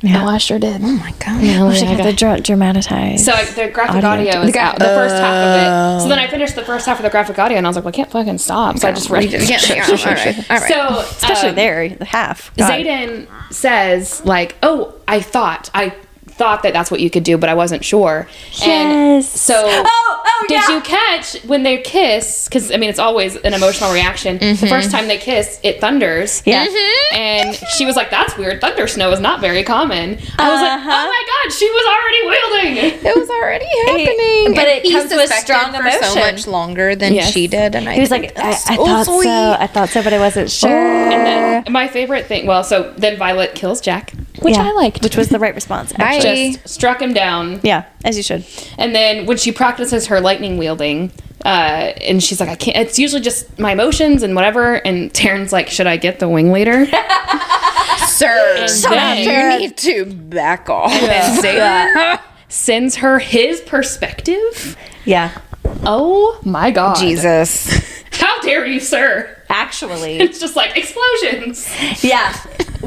[0.05, 0.81] Oh, I sure did.
[0.83, 1.41] Oh my god.
[1.41, 4.09] Oh, she yeah, I got the dra- dramatized So I- the graphic Audio.
[4.31, 4.79] audio, The is gra- out.
[4.79, 6.03] The first half of it.
[6.03, 7.85] So then I finished the first half of the graphic audio, and I was like,
[7.85, 8.77] well, I can't fucking stop.
[8.79, 9.49] So I just read it.
[9.49, 10.51] Yeah, yeah, all right.
[10.51, 10.67] All right.
[10.69, 12.69] So especially um, there the half God.
[12.71, 15.93] Xaden says like, "Oh, I thought I
[16.37, 18.27] thought that that's what you could do, but I wasn't sure."
[18.63, 19.29] And Yes.
[19.41, 19.83] so, Oh,
[20.25, 20.75] oh, did yeah.
[20.75, 22.45] you catch when they kiss?
[22.47, 24.37] Because I mean, it's always an emotional reaction.
[24.39, 26.41] The first time they kiss, it thunders.
[26.45, 26.65] Yeah.
[27.13, 28.61] And she was like, "That's weird.
[28.61, 30.91] Thunder snow is not very common." I was like, Uh-huh.
[30.91, 34.55] "Oh my god, she was already wielding." It was already happening.
[34.55, 37.31] but And it comes with suspected strong for so much longer than Yes.
[37.31, 39.23] she did, and I he was like I, I thought sweet.
[39.25, 42.45] so I thought so but I wasn't sure And then my favorite thing.
[42.47, 44.67] Well, so then Violet kills Jack, which Yeah.
[44.69, 45.01] I liked.
[45.03, 46.15] which was the right response Bye.
[46.15, 46.32] actually.
[46.35, 47.59] Just struck him down.
[47.63, 48.45] yeah as you should
[48.77, 51.11] And then when she practices her lightning wielding,
[51.45, 54.75] uh, and she's like, I can't, it's usually just my emotions and whatever.
[54.75, 56.85] And Tairn's like, should I get the wing leader?
[58.07, 60.91] Sir, And sir, then- you need to back off.
[60.91, 64.77] then Xaden sends her his perspective.
[65.05, 65.37] yeah
[65.85, 66.95] Oh my god.
[66.97, 67.69] Jesus.
[68.11, 69.29] How dare you, sir?
[69.49, 71.69] actually It's just like explosions.
[72.03, 72.33] yeah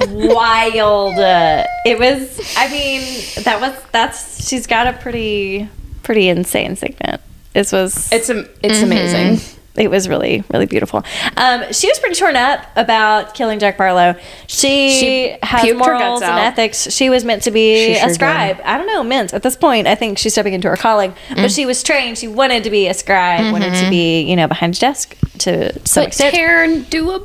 [0.08, 3.02] wild uh, it was i mean
[3.44, 5.68] that was that's she's got a pretty
[6.02, 7.20] pretty insane signet
[7.52, 9.38] this was It's am- it's amazing.
[9.78, 11.04] It was really really beautiful.
[11.36, 14.14] Um, she was pretty torn up about killing Jack Barlow.
[14.46, 16.90] She, She has morals and ethics.
[16.92, 18.60] She was meant to be sure a scribe.
[18.64, 19.86] I don't know, meant at this point.
[19.86, 21.36] I think she's stepping into her calling, Mm.
[21.36, 22.18] but she was trained.
[22.18, 23.52] She wanted to be a scribe.
[23.52, 23.84] Wanted Mm-hmm.
[23.84, 26.34] to be you know behind a desk to some But extent.
[26.34, 27.20] Tairn do a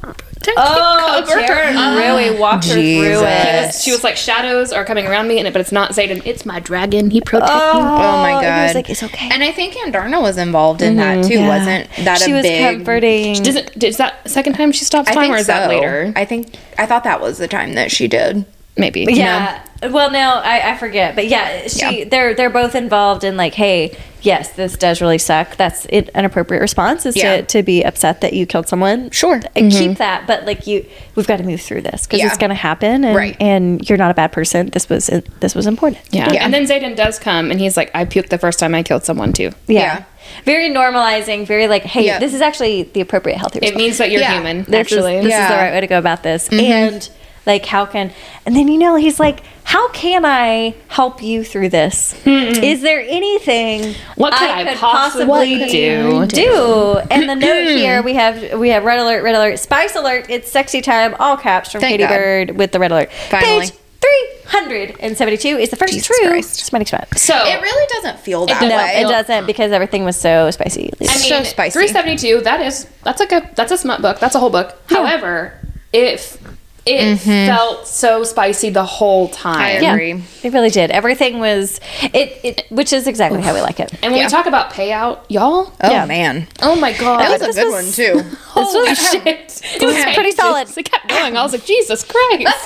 [0.57, 1.97] Oh, cover her Tairn up.
[1.97, 2.39] really ah.
[2.39, 3.75] walked her through Jesus.
[3.77, 3.81] it.
[3.81, 6.21] She was like, shadows are coming around me, and it, but it's not Xaden.
[6.25, 7.09] It's my dragon.
[7.11, 7.79] He protects Oh, me.
[7.81, 8.63] Oh my he god!
[8.67, 11.27] was like, "It's okay." And I think Andarna was involved in that mm-hmm.
[11.27, 11.47] too, Yeah.
[11.47, 12.75] wasn't that she a was big?
[12.77, 13.41] comforting.
[13.43, 16.11] Does it, is that second time she stops I time, or is that later?
[16.15, 18.45] I think I thought that was the time that she did.
[18.77, 19.05] Maybe.
[19.09, 19.63] Yeah.
[19.83, 22.05] Well, no, I, I forget, but yeah, she Yeah.
[22.09, 25.57] they're they're both involved in like, hey, yes, this does really suck.
[25.57, 27.37] That's it, an appropriate response is Yeah.
[27.37, 29.09] to, to be upset that you killed someone.
[29.09, 29.41] Sure.
[29.55, 29.93] and keep mm-hmm.
[29.95, 30.85] that, but like you,
[31.15, 32.27] we've got to move through this because Yeah.
[32.27, 33.35] it's going to happen, and, Right.
[33.39, 34.67] And you're not a bad person.
[34.67, 36.01] This was uh, this was important.
[36.11, 36.31] Yeah.
[36.31, 36.45] Yeah.
[36.45, 39.03] And then Xaden does come, and he's like, I puked the first time I killed
[39.03, 39.49] someone, too.
[39.67, 39.79] Yeah.
[39.81, 40.03] Yeah.
[40.45, 41.47] Very normalizing.
[41.47, 42.19] Very like, hey, Yeah.
[42.19, 43.59] this is actually the appropriate healthy.
[43.59, 43.75] Response.
[43.75, 44.35] It means that you're Yeah.
[44.35, 45.17] human, this actually.
[45.17, 46.59] is, this is the right way to go about this mm-hmm.
[46.59, 47.09] and
[47.45, 48.11] like how can
[48.45, 53.01] and then you know he's like how can i help you through this is there
[53.01, 56.25] anything What could I possibly do?
[56.27, 60.27] do and the note here we have we have red alert red alert spice alert
[60.29, 62.09] it's sexy time all caps from Thank katie God.
[62.09, 63.61] bird with the red alert Finally.
[63.61, 66.55] page 372 is the first Jesus true Christ.
[66.65, 69.01] Semitic spot So, It really doesn't feel that doesn't no way.
[69.01, 71.73] it doesn't because everything was so spicy I so spicy.
[71.73, 74.19] 372, that is, that's like a, that's a smut book.
[74.19, 74.71] That's a whole book.
[74.89, 74.95] Hmm.
[74.95, 75.59] However,
[75.93, 76.37] if
[76.85, 77.55] it mm-hmm.
[77.55, 79.59] felt so spicy the whole time.
[79.59, 80.23] I agree.
[80.43, 84.11] it really did everything was it, it which is exactly how we like it And
[84.11, 84.25] when Yeah.
[84.25, 86.05] we talk about payout, y'all, Oh Yeah.
[86.05, 87.91] man, oh my god, that was a this good was- one
[88.23, 88.35] too.
[88.45, 89.61] Holy was- shit.
[89.81, 90.75] It was pretty solid.
[90.75, 91.37] It kept going.
[91.37, 92.57] I was like, Jesus Christ.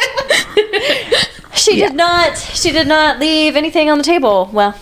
[1.56, 2.38] She did not.
[2.38, 4.50] She did not leave anything on the table.
[4.52, 4.76] Well,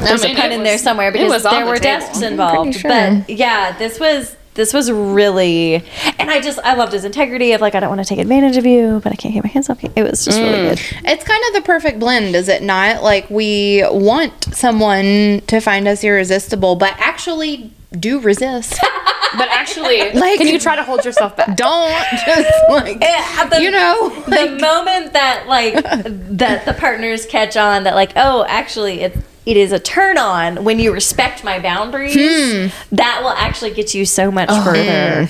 [0.00, 2.00] there's mean, a pun in was- there somewhere because was there the were table.
[2.00, 2.74] desks involved.
[2.74, 2.90] sure.
[2.90, 5.76] But yeah, this was this was really,
[6.18, 8.56] and I just I loved his integrity of like I don't want to take advantage
[8.56, 9.92] of you, but I can't get my hands off you.
[9.96, 10.42] It was just Mm.
[10.42, 10.80] really good.
[11.04, 13.02] It's kind of the perfect blend, is it not?
[13.02, 18.78] Like we want someone to find us irresistible, but actually do resist.
[19.38, 21.56] But actually, Like- can you try to hold yourself back?
[21.56, 21.88] Don't
[22.26, 24.08] just like At the- you know.
[24.26, 29.56] the moment that like that the partners catch on that like oh actually it it
[29.56, 32.68] is a turn on when you respect my boundaries Hmm.
[32.94, 34.62] that will actually get you so much Oh.
[34.64, 35.28] further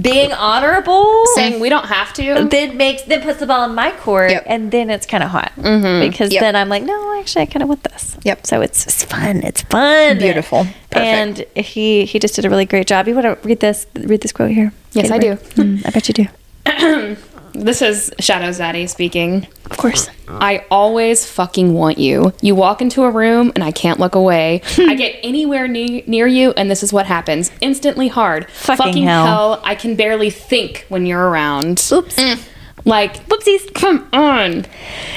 [0.00, 2.44] being honorable Saying we don't have to.
[2.48, 4.44] then makes then puts the ball in my court Yep.
[4.46, 6.40] and then it's kind of hot because Yep.
[6.40, 8.46] then i'm like no actually i kind of want this Yep.
[8.46, 10.66] so it's, it's fun it's fun Beautiful.
[10.90, 10.96] Perfect.
[10.96, 14.22] and he he just did a really great job you want to read this read
[14.22, 15.36] this quote here Yes, I do.
[15.56, 16.26] Mm, i bet you do
[17.54, 19.46] This is Shadow Zaddy speaking.
[19.66, 20.38] of course uh.
[20.40, 22.32] I always fucking want you.
[22.40, 24.62] You walk into a room and I can't look away.
[24.78, 27.50] I get anywhere ne- near you and this is what happens.
[27.60, 28.50] Instantly hard.
[28.50, 29.60] Fucking hell.
[29.64, 31.86] I can barely think when you're around.
[31.92, 32.40] oops mm.
[32.84, 34.66] Like, whoopsies come on.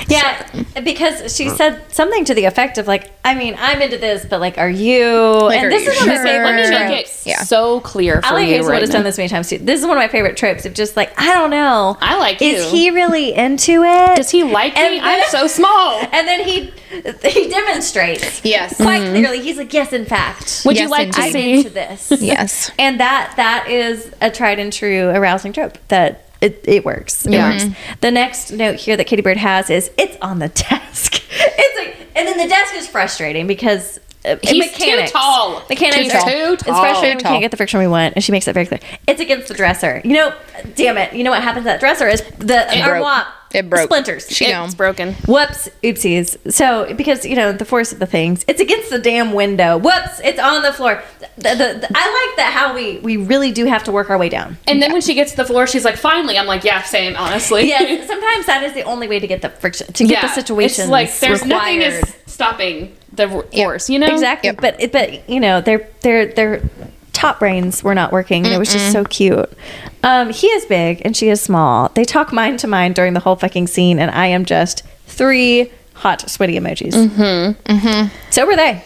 [0.08, 0.48] Yeah,
[0.84, 4.40] because she said something to the effect of like, I mean, I'm into this, but
[4.40, 5.10] like, are you?
[5.10, 6.24] Like, and are this you is one of my sure?
[6.26, 7.42] favorite Let me make it Yeah.
[7.42, 8.96] so clear for Ali you Hazelwood right has now.
[8.98, 9.58] done this many times too.
[9.58, 11.98] This is one of my favorite tropes of just like, I don't know.
[12.02, 14.16] I like Is he really into it?
[14.16, 15.00] Does he like And me?
[15.00, 16.02] then- I'm so small.
[16.12, 16.72] And then he
[17.24, 18.76] he demonstrates Yes.
[18.78, 19.12] quite mm-hmm.
[19.16, 19.42] clearly.
[19.42, 21.26] He's like, yes, in fact, Would you like to indeed.
[21.26, 21.54] I'm see?
[21.58, 22.12] into this.
[22.22, 22.72] Yes.
[22.78, 27.26] And that that is a tried and true arousing trope that it, it works.
[27.26, 27.52] It Yeah.
[27.52, 27.66] works.
[28.02, 31.22] The next note here that Katie Bird has is it's on the desk.
[31.32, 35.62] it's like and then the desk is frustrating because uh, He's mechanics, too tall.
[35.70, 36.82] Mechanics He's are- too It's tall.
[36.82, 37.20] frustrating.
[37.20, 38.80] Too We can't get the friction we want, and she makes that very clear.
[39.08, 40.02] It's against the dresser.
[40.04, 40.36] You know,
[40.76, 41.14] damn it.
[41.14, 43.86] You know what happens to that dresser is the It armoire It broke.
[43.86, 44.28] splinters.
[44.30, 44.68] She It's know.
[44.78, 45.14] broken.
[45.28, 46.38] Whoops, oopsies.
[46.52, 49.78] So because you know the force of the things, it's against the damn window.
[49.78, 51.02] Whoops, it's on the floor.
[51.38, 54.18] The, the, the- I like that how we we really do have to work our
[54.18, 54.58] way down.
[54.68, 56.38] And then when she gets to the floor, she's like, finally.
[56.38, 57.70] I'm like, yeah, same, honestly.
[57.70, 57.80] yeah.
[58.08, 60.84] sometimes that is the only way to get the friction to get the situation.
[60.84, 64.08] It's like there's nothing is stopping the r- force, you know?
[64.08, 64.48] exactly.
[64.50, 64.62] Yep.
[64.62, 68.60] But but you know they're they're their their top brains were not working, and it
[68.60, 69.52] was just so cute.
[70.04, 71.90] Um, he is big and she is small.
[71.96, 75.72] They talk mind to mind during the whole fucking scene, and I am just three
[75.94, 76.94] hot sweaty emojis.
[76.94, 77.74] Mm-hmm.
[77.74, 78.32] Mm-hmm.
[78.32, 78.84] So were they.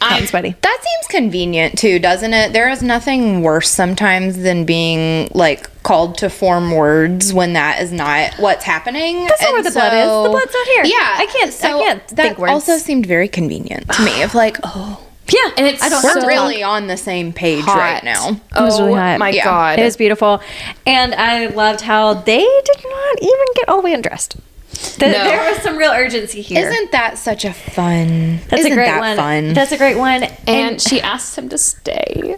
[0.00, 0.54] Hot I- and sweaty.
[0.60, 2.52] That seems convenient too, doesn't it?
[2.52, 7.90] There is nothing worse sometimes than being like called to form words when that is
[7.90, 9.24] not what's happening.
[9.26, 10.24] That's not where the blood is.
[10.24, 10.84] The blood's not here.
[10.84, 12.52] Yeah, I can't- I can't That think words.
[12.52, 14.22] also seemed very convenient to me.
[14.22, 15.00] Of like, oh,
[15.30, 17.76] Yeah, And it's I don't so we're to really on the same page Hot.
[17.76, 18.30] right now.
[18.30, 19.18] It was oh really hot.
[19.18, 19.44] my Yeah.
[19.44, 19.78] god.
[19.78, 20.40] It was beautiful,
[20.86, 24.36] and I loved how they did not even get all the way undressed.
[24.72, 25.24] Th- No.
[25.24, 26.68] There was some real urgency here.
[26.68, 28.38] Isn't that such a fun?
[28.48, 29.16] That's isn't a great that one.
[29.16, 29.52] fun?
[29.54, 30.24] That's a great one.
[30.46, 32.36] And she asked him to stay.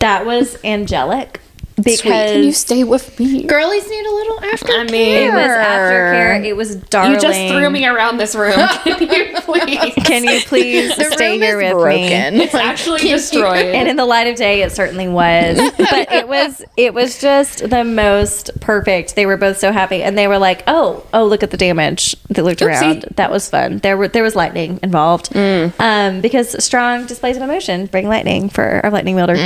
[0.00, 1.40] that was angelic
[1.76, 3.44] because Can you stay with me?
[3.44, 4.80] Girlies need a little aftercare.
[4.80, 6.44] I mean, it was aftercare.
[6.44, 7.12] It was darling.
[7.12, 8.54] You just threw me around this room.
[8.84, 9.94] Can you please?
[10.04, 12.08] Can you please stay here here is with me?
[12.08, 12.40] broken.
[12.40, 13.66] It's actually destroyed.
[13.74, 15.58] And in the light of day, it certainly was.
[15.86, 19.14] But it was it was just the most perfect.
[19.14, 22.16] They were both so happy, and they were like, "Oh, oh, look at the damage."
[22.28, 23.02] They looked around.
[23.16, 23.78] That was fun.
[23.78, 28.80] There were there was lightning involved, um, because strong displays of emotion bring lightning for
[28.82, 29.36] our lightning wielder.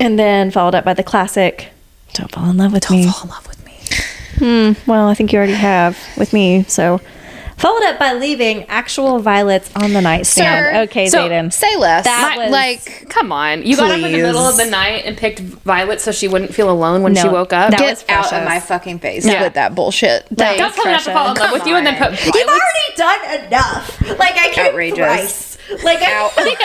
[0.00, 1.68] And then followed up by the classic,
[2.14, 3.72] "Don't fall in love with me." Don't Fall in love with me.
[4.38, 6.64] Hmm, well, I think you already have with me.
[6.66, 7.00] So,
[7.58, 10.64] followed up by leaving actual violets on the nightstand.
[10.74, 11.52] Sir, okay, so Xaden.
[11.52, 12.04] Say less.
[12.04, 13.62] That My- was- like Come on.
[13.64, 16.52] You got up in the middle of the night and picked Violet so she wouldn't
[16.54, 17.70] feel alone when she woke up.
[17.70, 19.42] that get was out of my fucking face Yeah.
[19.44, 20.26] with that bullshit.
[20.36, 22.34] Like, Don't tell me not to fall in love with you and then put You've
[22.34, 24.00] already done enough.
[24.18, 24.96] Like I came Outrageous.
[24.96, 25.48] thrice.
[25.84, 26.30] Like I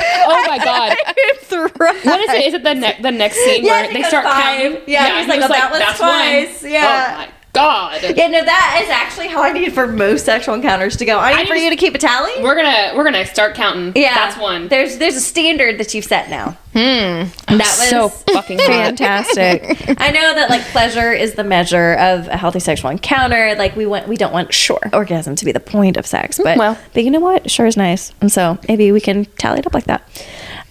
[0.26, 0.96] Oh my god.
[1.42, 2.04] thrice.
[2.04, 2.44] What is it?
[2.46, 4.42] Is it the ne- the next scene Yeah, where they start five.
[4.42, 4.82] counting?
[4.86, 7.10] Yeah, he's and like, he "Oh, that was "That's twice." one." Yeah.
[7.14, 8.02] Oh my god.
[8.16, 11.18] Yeah, no, that is actually how I need for most sexual encounters to go.
[11.18, 12.30] I need I for just- you to keep a tally.
[12.42, 13.92] We're gonna we're gonna start counting.
[14.00, 14.68] Yeah, That's one.
[14.68, 16.56] There's there's a standard that you've set now.
[16.72, 16.78] Hmm.
[16.78, 19.64] That was so fucking fantastic.
[20.00, 23.56] I know that like pleasure is the measure of a healthy sexual encounter.
[23.56, 24.80] Like we want we don't want Sure.
[24.92, 26.78] orgasm to be the point of sex, but well.
[26.94, 27.50] but you know what?
[27.50, 30.02] Sure is nice, and so maybe we can tally it up like that.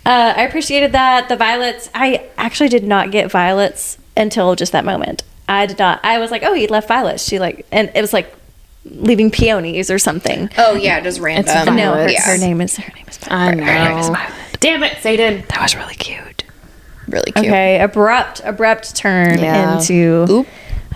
[0.06, 1.90] Uh, I appreciated that the violets.
[1.94, 5.24] I actually did not get violets until just that moment.
[5.48, 6.00] I did not.
[6.04, 7.24] I was like, oh, he left violets.
[7.24, 8.34] She like, and it was like
[8.86, 10.50] leaving peonies or something.
[10.58, 11.76] oh yeah, just random.
[11.76, 12.22] no, her, yeah.
[12.22, 13.20] her name is her name is.
[13.28, 13.60] I Violet.
[13.60, 14.14] Her name is know.
[14.14, 14.34] Violet.
[14.60, 15.44] Damn it, Satan.
[15.50, 16.44] That was really cute.
[17.08, 17.46] really cute.
[17.46, 19.78] Okay, abrupt, abrupt turn Yeah.
[19.78, 20.48] into Oop.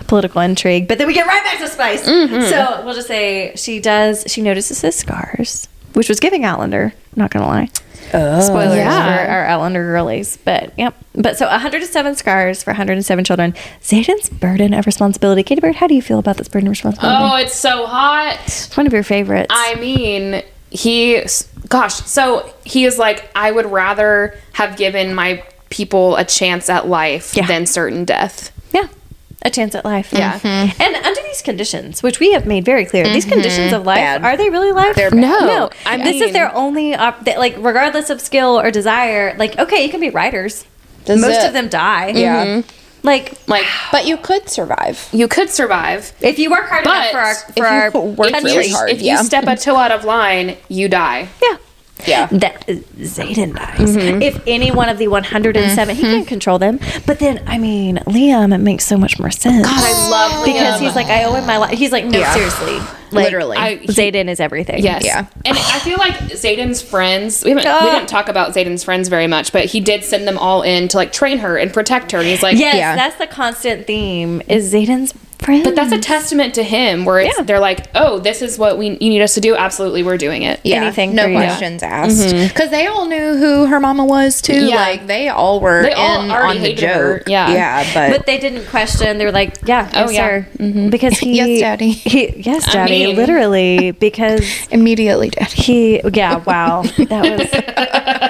[0.06, 2.04] political intrigue, but then we get right back to Spice.
[2.04, 4.24] So we'll just say she does.
[4.28, 6.92] She notices his scars, which was giving Outlander.
[7.16, 7.68] Not gonna lie.
[8.12, 8.40] Oh.
[8.40, 9.24] Spoilers Yeah.
[9.24, 10.94] for our Outlander girlies, but yep.
[11.14, 13.54] But so 107 scars for 107 children.
[13.82, 15.42] Xaden's burden of responsibility.
[15.42, 17.16] Katie Bird, how do you feel about this burden of responsibility?
[17.18, 18.38] Oh, it's so hot.
[18.44, 19.46] It's one of your favorites.
[19.50, 21.22] I mean, he,
[21.68, 26.86] gosh, so he is like, I would rather have given my people a chance at
[26.88, 27.46] life Yeah.
[27.46, 28.50] than certain death.
[28.72, 28.86] yeah.
[29.44, 30.10] A chance at life.
[30.12, 30.38] Yeah.
[30.38, 30.80] Mm-hmm.
[30.82, 33.34] And under these conditions, which we have made very clear, these mm-hmm.
[33.34, 34.24] conditions of life, Bad.
[34.24, 34.96] are they really life?
[34.96, 35.38] They're No.
[35.40, 35.70] No.
[35.84, 39.84] I this is their only, op- that, like, regardless of skill or desire, like, okay,
[39.84, 40.64] you can be writers.
[41.04, 41.46] That's Most it.
[41.48, 42.08] of them die.
[42.08, 42.44] Yeah.
[42.46, 43.06] Mm-hmm.
[43.06, 45.10] Like, Like, But you could survive.
[45.12, 46.14] you could survive.
[46.22, 48.70] if you work hard enough But for our, if for you our work country, really
[48.70, 48.88] hard.
[48.90, 49.18] If yeah.
[49.18, 51.28] you step a toe out of line, you die.
[51.42, 51.58] yeah.
[52.06, 52.26] Yeah.
[52.26, 53.96] That Xaden dies.
[53.96, 54.20] Mm-hmm.
[54.20, 56.80] If any one of the 107, he can't control them.
[57.06, 59.64] But then, I mean, Liam, it makes so much more sense.
[59.66, 60.84] God, I love because Liam.
[60.84, 61.78] he's like, I owe him my life.
[61.78, 62.34] He's like, no, Yeah.
[62.34, 62.78] seriously.
[63.12, 63.56] Like, Literally.
[63.56, 64.82] I- he- Xaden is everything.
[64.82, 65.04] Yes.
[65.04, 65.26] Yeah.
[65.44, 67.94] And I feel like Xaden's friends, we haven't we Ah.
[67.94, 70.96] didn't talk about Xaden's friends very much, but he did send them all in to
[70.96, 72.18] like train her and protect her.
[72.18, 72.96] And he's like, Yes, Yeah.
[72.96, 74.42] that's the constant theme.
[74.48, 75.14] Is Xaden's
[75.44, 75.64] friend?
[75.64, 77.44] But that's a testament to him where it's, Yeah.
[77.44, 79.54] they're like, oh, this is what we you need us to do.
[79.56, 80.60] Absolutely, we're doing it.
[80.64, 81.36] Yeah, anything no for you.
[81.36, 82.18] questions asked.
[82.34, 82.48] Mm-hmm.
[82.48, 84.66] Because they all knew who her mama was too.
[84.66, 84.76] Yeah.
[84.76, 87.18] Like they all were They all in already on the hated her.
[87.18, 87.28] joke.
[87.28, 87.52] Yeah.
[87.52, 89.18] yeah, but, But they didn't question.
[89.18, 90.26] They were like, "Yeah, Oh, yes, yeah.
[90.28, 90.90] sir," mm-hmm.
[90.90, 91.90] because he, Yes, Daddy.
[91.90, 95.50] He, yes, I daddy, mean- literally, because immediately dead.
[95.52, 97.62] he, yeah, wow, that was Hope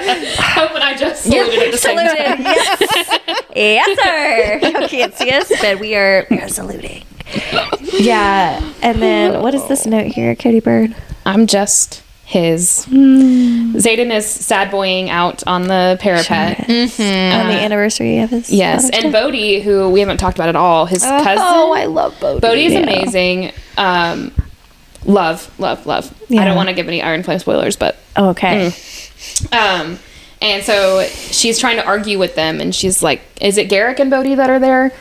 [0.07, 0.64] and I
[1.09, 3.35] just saluted at the same time.
[3.55, 4.67] Yes, yes, sir.
[4.81, 7.03] You can't see us, but we are we are saluting.
[7.99, 10.95] Yeah, and then what is this note here, Katie Bird?
[11.25, 12.85] I'm just his.
[12.89, 16.59] Xaden is sad boying out on the parapet.
[16.61, 19.11] on the anniversary of his Yes, and Day?
[19.11, 21.37] Bodhi, who we haven't talked about at all, his cousin.
[21.39, 22.39] Oh, I love Bodhi.
[22.39, 22.79] Bodhi is Yeah.
[22.79, 23.51] amazing.
[23.77, 24.33] Um,
[25.05, 26.13] love, love, love.
[26.31, 28.73] I don't want to give any Iron Flame spoilers, but oh, okay.
[29.51, 29.99] um,
[30.41, 34.09] and so she's trying to argue with them, and she's like, "Is it Garrick and
[34.11, 34.91] Bodhi that are there?"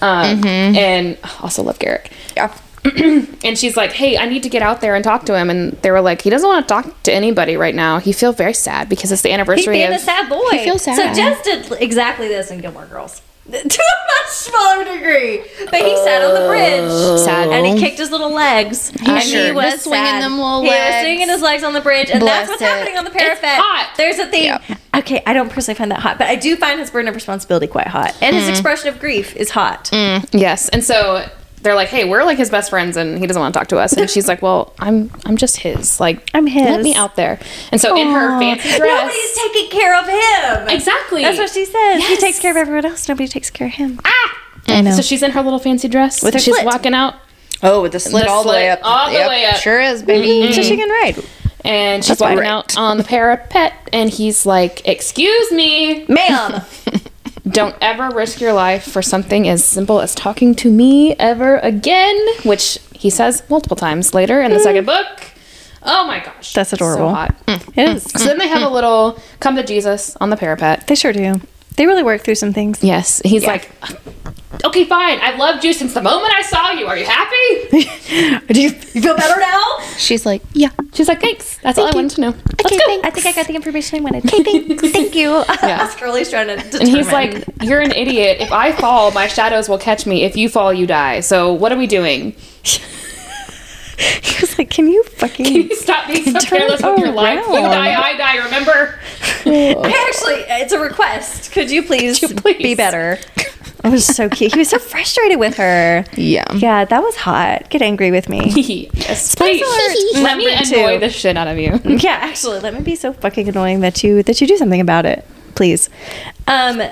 [0.00, 2.10] Um, And also love Garrick.
[2.36, 2.52] Yeah.
[3.44, 5.72] And she's like, "Hey, I need to get out there and talk to him." And
[5.82, 7.98] they were like, "He doesn't want to talk to anybody right now.
[7.98, 10.48] He feels very sad because it's the He's anniversary being of." a sad boy.
[10.50, 10.96] He feels sad.
[10.96, 13.20] So Jess did exactly this in Gilmore Girls.
[13.50, 15.42] To a much smaller degree.
[15.70, 17.20] But he sat on the bridge.
[17.20, 17.48] Sad.
[17.48, 18.92] And he kicked his little legs.
[19.04, 20.22] and sure he was was swinging sad.
[20.22, 21.04] them little he was legs.
[21.04, 22.10] swinging his legs on the bridge.
[22.10, 22.66] And Bless that's what's it.
[22.66, 23.42] happening on the parapet.
[23.42, 23.94] It's hot.
[23.96, 24.44] There's a thing.
[24.44, 24.62] Yep.
[24.94, 27.66] Okay, I don't personally find that hot, but I do find his burden of responsibility
[27.66, 28.16] quite hot.
[28.22, 28.52] And his mm-hmm.
[28.52, 29.86] expression of grief is hot.
[29.86, 31.28] Mm, yes, and so
[31.62, 33.78] they're like, "Hey, we're like his best friends, and he doesn't want to talk to
[33.78, 36.00] us." And she's like, "Well, I'm I'm just his.
[36.00, 36.64] Like, I'm his.
[36.64, 37.38] Let me out there."
[37.70, 38.38] And so in her Aw.
[38.38, 40.68] fancy dress, Nobody's taking care of him.
[40.76, 41.22] exactly.
[41.22, 42.04] That's what she says.
[42.06, 43.08] He takes care of everyone else.
[43.08, 44.00] Nobody takes care of him.
[44.04, 44.38] Ah!
[44.68, 44.92] I know.
[44.92, 46.64] So she's in her little fancy dress With her She's slit.
[46.64, 47.14] walking out.
[47.64, 48.78] Oh, with the slit The all the way up.
[48.82, 49.56] all the Yep, way up.
[49.56, 50.52] Sure is, baby.
[50.52, 51.16] So she can ride.
[51.64, 52.46] and she's That's walking right.
[52.48, 56.62] out on the parapet, and he's like, "Excuse me, Ma'am.
[57.52, 62.18] don't ever risk your life for something as simple as talking to me ever again,"
[62.44, 64.62] which he says multiple times later in the mm.
[64.62, 65.06] second book.
[65.84, 67.08] Oh my gosh, That's adorable.
[67.08, 67.46] So hot.
[67.46, 67.72] Mm.
[67.76, 68.04] it is.
[68.04, 70.86] So then they have a little come to Jesus on the parapet.
[70.86, 71.40] They sure do.
[71.76, 72.82] They really work through some things.
[72.82, 73.70] Yes, he's like,
[74.64, 75.18] "Okay, fine.
[75.20, 76.86] I've loved you since the moment I saw you.
[76.86, 77.68] Are you happy?"
[78.52, 79.62] Do you, you feel better now?
[79.96, 80.70] She's like, yeah.
[80.92, 81.58] She's like, "Thanks.
[81.58, 83.06] That's all I wanted to know." Okay, thanks.
[83.06, 84.26] I think I got the information I wanted.
[84.26, 84.88] Okay, thanks.
[84.92, 85.30] Thank you.
[85.62, 85.78] Yeah.
[85.88, 86.80] Oscarly's trying to determine.
[86.80, 88.38] And he's like, "You're an idiot.
[88.40, 90.22] If I fall, my shadows will catch me.
[90.24, 91.20] If you fall, you die.
[91.20, 92.34] So what are we doing?
[94.22, 95.46] he was like, can you fucking?
[95.46, 97.44] Can you stop being so Turn careless with your life?
[97.46, 98.36] You die, I die.
[98.44, 98.98] Remember?
[99.44, 101.52] I actually, it's a request.
[101.52, 102.62] Could you please, you please?
[102.62, 103.18] be better?
[103.84, 104.52] It was so cute.
[104.52, 106.04] He was so frustrated with her.
[106.16, 106.44] Yeah.
[106.54, 107.68] Yeah, that was hot.
[107.68, 108.50] Get angry with me.
[108.92, 109.60] yes, please.
[110.14, 111.00] Let me number annoy two.
[111.00, 111.80] the shit out of you.
[111.84, 115.04] yeah, actually, let me be so fucking annoying that you that you do something about
[115.04, 115.90] it, please.
[116.46, 116.82] Um,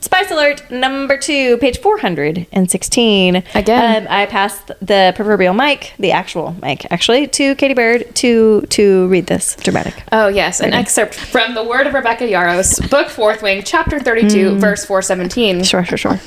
[0.00, 3.42] Spice alert number two, page four hundred and sixteen.
[3.54, 4.06] Again.
[4.06, 9.08] um, I passed the proverbial mic, the actual mic, actually, to Katie Bird to to
[9.08, 10.02] read this dramatic.
[10.12, 14.58] Oh yes, an excerpt from the Word of Rebecca Yarros, Book Fourth Wing, Chapter Thirty-Two,
[14.58, 15.64] Verse Four Seventeen.
[15.64, 16.20] Sure, sure, sure.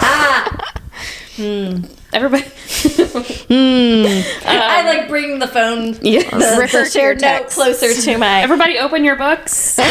[0.00, 0.72] Ah!
[1.38, 2.44] Everybody.
[3.50, 6.30] I like bring the phone, Yes.
[6.30, 8.40] the, Refer the shared note closer to my.
[8.42, 9.78] Everybody, open your books.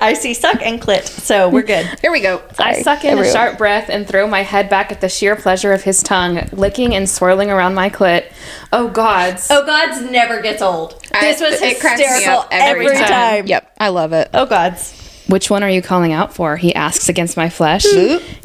[0.00, 1.86] I see suck and clit, so we're good.
[2.00, 2.42] Here we go.
[2.58, 5.36] I Sorry, suck in a sharp breath and throw my head back at the sheer
[5.36, 8.32] pleasure of his tongue, licking and swirling around my clit.
[8.72, 9.48] Oh gods.
[9.50, 11.00] Oh, God's never gets old.
[11.20, 13.08] This was it cracks me hysterical every every time.
[13.08, 13.46] time.
[13.46, 14.30] Yep, I love it.
[14.34, 14.98] Oh, God's.
[15.28, 16.56] Which one are you calling out for?
[16.56, 17.86] He asks against my flesh.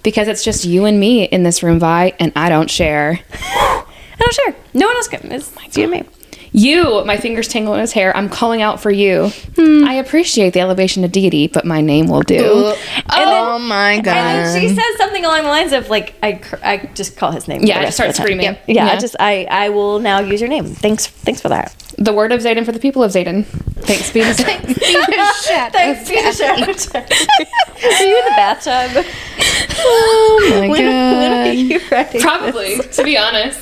[0.03, 3.19] Because it's just you and me in this room, Vi, and I don't share.
[3.33, 3.85] I
[4.19, 4.55] don't share.
[4.73, 5.31] No one else can.
[5.31, 6.03] It's, it's you and me.
[6.57, 8.15] You, my fingers tingle in his hair.
[8.17, 9.29] I'm calling out for you.
[9.55, 9.83] Hmm.
[9.85, 12.73] I appreciate the elevation to deity, but my name will do.
[13.09, 14.15] oh my god.
[14.17, 17.31] And then she says something along the lines of like, I, cr- I just call
[17.31, 17.63] his name.
[17.63, 18.25] Yeah, I start of the time.
[18.25, 18.45] screaming.
[18.67, 20.65] Yeah, yeah, I just I I will now use your name.
[20.65, 21.75] Thanks, thanks for that.
[21.99, 23.45] The word of Xaden for the people of Xaden.
[23.45, 24.73] Thanks be to Xaden.
[25.71, 26.61] Thanks, be the shout.
[27.83, 29.05] Are you in the bathtub?
[29.79, 31.55] oh my When, when god.
[31.55, 32.19] you ready?
[32.19, 33.59] Probably, to be honest.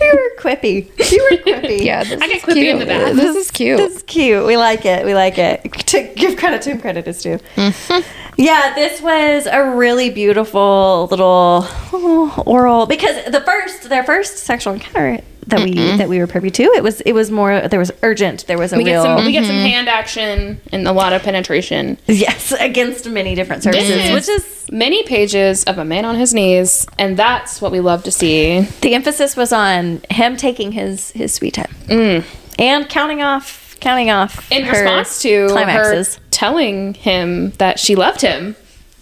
[0.00, 0.88] You were quippy.
[1.12, 1.84] You were quippy.
[1.84, 2.68] Yeah, this I get is quippy cute.
[2.68, 3.16] in the bath.
[3.16, 3.76] This is cute.
[3.76, 4.46] This is cute.
[4.46, 5.04] We like it.
[5.04, 5.62] We like it.
[5.94, 7.38] To give credit to whom credit is due.
[7.56, 8.40] Mm-hmm.
[8.40, 14.72] Yeah, this was a really beautiful little oh, oral because the first their first sexual
[14.72, 17.92] encounter that we that we were privy to it was it was more there was
[18.02, 19.66] urgent there was a We get real some we get some mm-hmm.
[19.66, 21.98] hand action and a lot of penetration.
[22.06, 26.32] yes against many different services This which is many pages of a man on his
[26.32, 28.60] knees, and that's what we love to see.
[28.80, 32.24] the emphasis was on him taking his his sweet time mm.
[32.58, 36.16] and counting off counting off In her response to climaxes.
[36.16, 38.56] her telling him that she loved him,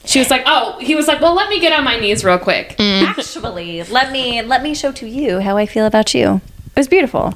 [0.05, 2.39] she was like, "Oh," he was like, "Well, let me get on my knees real
[2.39, 6.41] quick." actually let me let me show to you how i feel about you.
[6.75, 7.33] It was beautiful.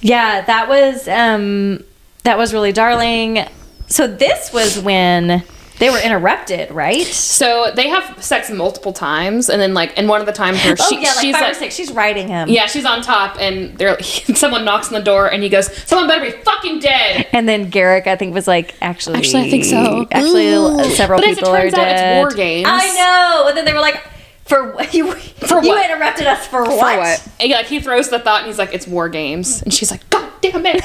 [0.00, 1.82] Yeah that was um
[2.24, 3.46] that was really darling.
[3.88, 5.42] So this was when
[5.78, 10.20] they were interrupted right So they have sex multiple times, and then like, and one
[10.20, 12.28] of the times where oh she, yeah like she's five like, or six she's riding
[12.28, 15.74] him yeah, she's on top, and there, someone knocks on the door, and he goes,
[15.86, 19.50] "Someone better be fucking dead." and then Garrick, I think, was like, actually, Actually, I
[19.50, 20.06] think so.
[20.10, 22.18] Actually, uh, several But as it people turns are out, it's dead.
[22.20, 22.66] war games.
[22.70, 23.48] I know.
[23.48, 24.02] And then they were like,
[24.46, 25.90] for you, for you what?
[25.90, 26.78] interrupted us for what?
[26.78, 27.28] For what?
[27.40, 30.08] And, like he throws the thought, and he's like, "It's war games," and she's like,
[30.10, 30.82] "God damn it!"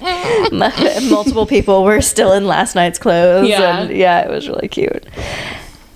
[1.10, 3.48] multiple people were still in last night's clothes.
[3.48, 3.80] Yeah.
[3.80, 5.04] And yeah, it was really cute.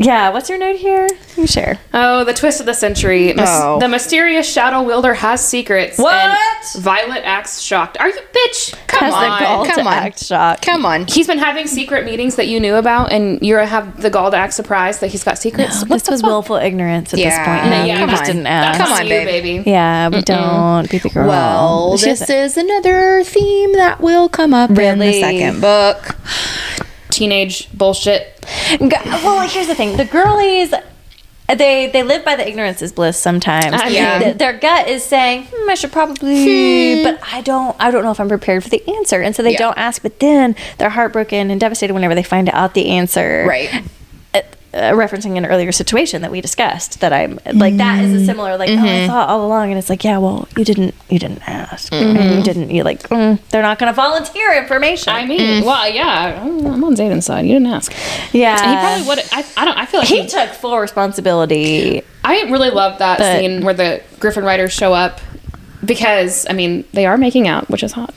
[0.02, 1.06] Yeah, what's your note here?
[1.36, 1.78] You share.
[1.92, 3.34] Oh, the twist of the century.
[3.34, 3.78] Mys- Oh.
[3.78, 5.98] The mysterious shadow wielder has secrets.
[5.98, 6.14] What?
[6.14, 7.98] And Violet acts shocked.
[8.00, 8.74] Are you bitch?
[8.86, 9.66] Come Has the gall on.
[9.66, 9.92] come to on.
[9.92, 10.62] act shocked.
[10.64, 11.06] Come on.
[11.06, 14.36] He's been having secret meetings that you knew about, and you have the gall to
[14.38, 15.82] act surprised that he's got secrets.
[15.84, 16.30] What This was fuck?
[16.30, 17.28] willful ignorance at Yeah.
[17.30, 17.64] this point.
[17.70, 18.26] No, No, yeah, you come just on.
[18.26, 18.80] didn't ask.
[18.80, 19.62] Come on, you, baby.
[19.66, 21.28] Yeah, we don't be the girl.
[21.28, 26.16] Well, She this doesn't- is another theme that will come up in the second book.
[27.20, 28.46] Teenage bullshit.
[28.80, 30.70] Well, here's the thing: the girlies,
[31.48, 33.18] they they live by the ignorance is bliss.
[33.18, 34.18] Sometimes, I Yeah.
[34.20, 37.76] Th- their gut is saying, hmm, "I should probably," but I don't.
[37.78, 39.58] I don't know if I'm prepared for the answer, and so they Yeah.
[39.58, 40.00] don't ask.
[40.00, 43.44] But then they're heartbroken and devastated whenever they find out the answer.
[43.46, 43.82] Right.
[44.72, 48.56] Uh, referencing an earlier situation that we discussed that I'm like that is a similar
[48.56, 51.42] like oh I thought all along and it's like yeah well you didn't you didn't
[51.48, 55.64] ask and you didn't you like mm, they're not going to volunteer information I mean,
[55.64, 57.46] well, yeah, I'm I'm on Xaden's side.
[57.46, 57.92] You didn't ask.
[58.32, 59.18] yeah he probably would.
[59.32, 59.76] I, I don't.
[59.76, 63.74] I feel like he he, took full responsibility I really love that But- scene where
[63.74, 65.20] the Griffin riders show up
[65.84, 68.16] because I mean they are making out, which is hot.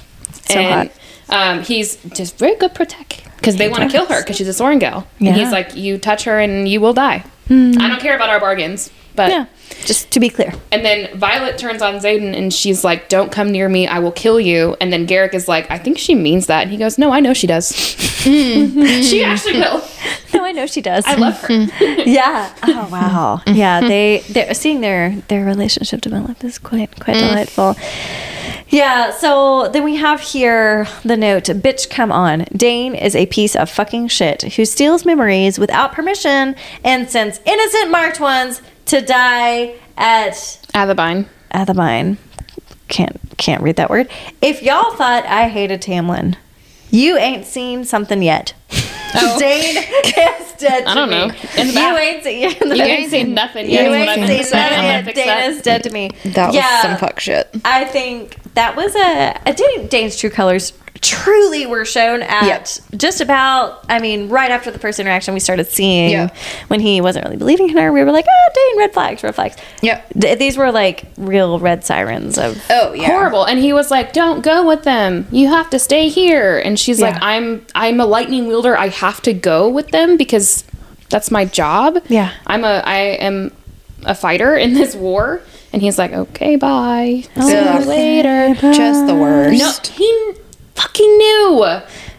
[0.50, 0.92] So and,
[1.30, 4.52] Um, he's just very good protect because they want to kill her because she's a
[4.64, 5.06] Sorrengail.
[5.20, 5.34] And Yeah.
[5.34, 7.26] he's like, you touch her and you will die.
[7.50, 7.74] Hmm.
[7.78, 9.46] I don't care about our bargains, but yeah
[9.86, 13.52] just to be clear And then Violet turns on Xaden and she's like, Don't come
[13.52, 14.76] near me, I will kill you.
[14.80, 16.64] And then Garrick is like, I think she means that.
[16.64, 17.72] And he goes, No, I know she does.
[17.72, 19.02] Mm-hmm.
[19.02, 19.82] she actually will.
[20.34, 21.48] no I know she does I love her.
[21.48, 22.02] Mm-hmm.
[22.10, 23.58] yeah oh wow mm-hmm.
[23.58, 27.30] yeah they they're seeing their their relationship develop is quite quite mm.
[27.30, 27.76] delightful
[28.70, 33.56] yeah so then we have here the note bitch come on Dain is a piece
[33.56, 39.76] of fucking shit who steals memories without permission and sends innocent marked ones to die
[39.98, 41.28] at Athebyne.
[41.52, 42.18] Athebyne.
[42.88, 44.10] Can't can't read that word.
[44.42, 46.36] If y'all thought I hated Tamlin,
[46.92, 48.54] you ain't seen something yet.
[49.16, 49.38] Oh.
[49.38, 50.86] Dain is dead.
[50.86, 50.92] To Oh.
[50.92, 51.26] I don't know.
[51.26, 52.02] In the you back.
[52.02, 52.42] ain't seen.
[52.76, 53.86] You ain't seen nothing yet.
[53.86, 55.06] You I ain't seen nothing yet.
[55.06, 55.50] fix Dain that.
[55.52, 56.10] is dead to me.
[56.26, 56.82] That was Yeah.
[56.82, 57.48] some fuck shit.
[57.64, 60.74] I think that was a, a Dain, Dain's true colors
[61.04, 63.00] truly were shown at Yep.
[63.00, 66.30] just about I mean right after the first interaction we started seeing Yeah.
[66.70, 69.36] when he wasn't really believing in her we were like oh Dain red flags red
[69.36, 70.10] flags Yep.
[70.20, 73.08] Th- these were like real red sirens of Oh yeah.
[73.08, 73.44] Horrible.
[73.46, 75.28] And he was like, Don't go with them.
[75.32, 76.58] You have to stay here.
[76.60, 78.78] And she's like, I'm I'm a lightning wielder.
[78.78, 80.64] I have to go with them because
[81.10, 81.98] that's my job.
[82.08, 82.32] Yeah.
[82.48, 83.52] I'm a I am
[84.06, 85.42] a fighter in this war.
[85.74, 87.24] And he's like, Okay, bye.
[87.36, 88.56] See you later.
[88.74, 89.60] Just the worst.
[89.60, 90.34] No, he
[90.76, 91.66] fucking knew.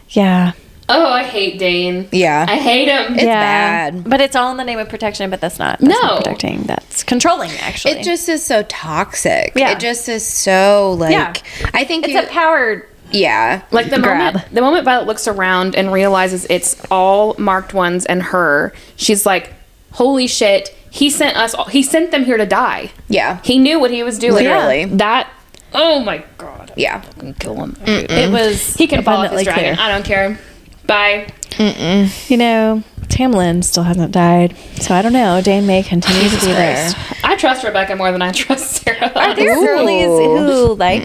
[0.09, 0.51] yeah
[0.87, 2.07] Oh, I hate Dain.
[2.11, 2.45] Yeah.
[2.47, 3.13] I hate him.
[3.15, 4.03] It's bad.
[4.07, 6.07] But it's all in the name of protection, but that's not, that's No.
[6.09, 6.61] not protecting.
[6.61, 7.93] That's controlling, actually.
[7.95, 9.53] It just is so toxic.
[9.55, 9.71] Yeah.
[9.71, 11.33] It just is so like Yeah.
[11.73, 12.85] I think it's you, a power.
[13.11, 13.63] yeah.
[13.71, 14.35] Like the Grab.
[14.35, 19.25] moment the moment Violet looks around and realizes it's all marked ones and her, she's
[19.25, 19.53] like,
[19.93, 20.69] "Holy shit!
[20.91, 21.55] He sent us.
[21.55, 22.91] All, he sent them here to die.
[23.09, 23.39] Yeah.
[23.43, 24.35] He knew what he was doing.
[24.35, 24.85] Literally.
[24.85, 25.31] That.
[25.73, 26.71] Oh my god!
[26.75, 27.03] Yeah.
[27.05, 27.75] I can kill him.
[27.85, 29.75] It was He can fall off his dragon.
[29.75, 29.85] clear.
[29.85, 30.39] I don't care.
[30.85, 31.27] Bye.
[31.57, 35.41] You know, Tamlin still hasn't died, so I don't know.
[35.41, 36.91] Dain may continue to be there.
[37.23, 39.11] I trust Rebecca more than I trust Sarah.
[39.15, 39.65] Are there Ooh.
[39.65, 41.03] girlies who like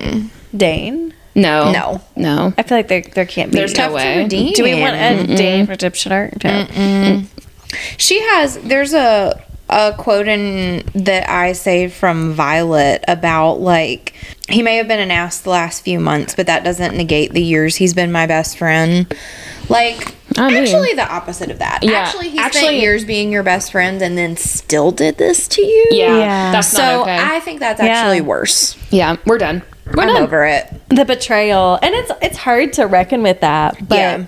[0.57, 1.15] Dain?
[1.37, 2.01] no, No.
[2.17, 2.53] no.
[2.59, 3.59] I feel like there there can't be.
[3.59, 4.27] There's no way.
[4.27, 6.43] Do we want a Dain redemption arc?
[6.45, 7.23] No.
[7.97, 9.41] She has there's a
[9.71, 14.15] a quote in that I saved from Violet about like
[14.49, 17.43] he may have been an ass the last few months, but that doesn't negate the
[17.43, 19.07] years he's been my best friend.
[19.69, 21.81] Like I mean- actually the opposite of that.
[21.83, 25.63] Yeah, Actually he spent years being your best friend and then still did this to
[25.63, 25.87] you.
[25.93, 26.53] Yeah, Yeah.
[26.53, 27.19] that's So not okay.
[27.19, 27.89] So i think that's Yeah.
[27.89, 28.77] actually worse.
[28.91, 29.63] yeah, we're done.
[29.95, 30.23] We're I'm done.
[30.23, 30.67] over it.
[30.89, 33.77] The betrayal, and it's it's hard to reckon with that.
[33.89, 34.25] But Yeah.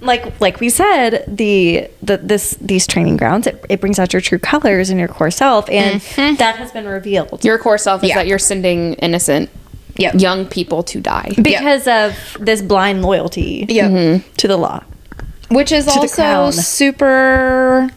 [0.00, 4.20] Like like we said, the the this these training grounds it, it brings out your
[4.22, 6.00] true colors and your core self, and
[6.38, 8.16] that has been revealed Your core self is Yeah.
[8.16, 9.50] that you're sending innocent
[9.96, 10.14] Yep.
[10.20, 11.32] young people to die.
[11.42, 14.22] because of this blind loyalty Yep.
[14.38, 14.82] to the law.
[15.50, 17.90] which is also super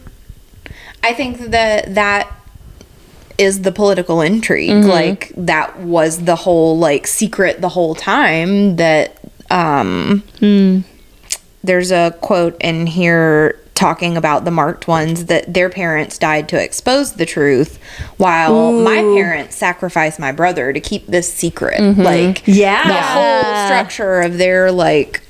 [1.02, 2.30] i think that that
[3.38, 4.88] is the political intrigue Mm-hmm.
[4.88, 9.18] like that was the whole like secret the whole time that
[9.50, 10.80] um Hmm.
[11.64, 16.62] There's a quote in here talking about the marked ones that their parents died to
[16.62, 17.80] expose the truth
[18.18, 22.50] while my parents sacrificed my brother to keep this secret like Mm-hmm.
[22.52, 22.86] Yeah.
[22.86, 25.22] the whole structure of their like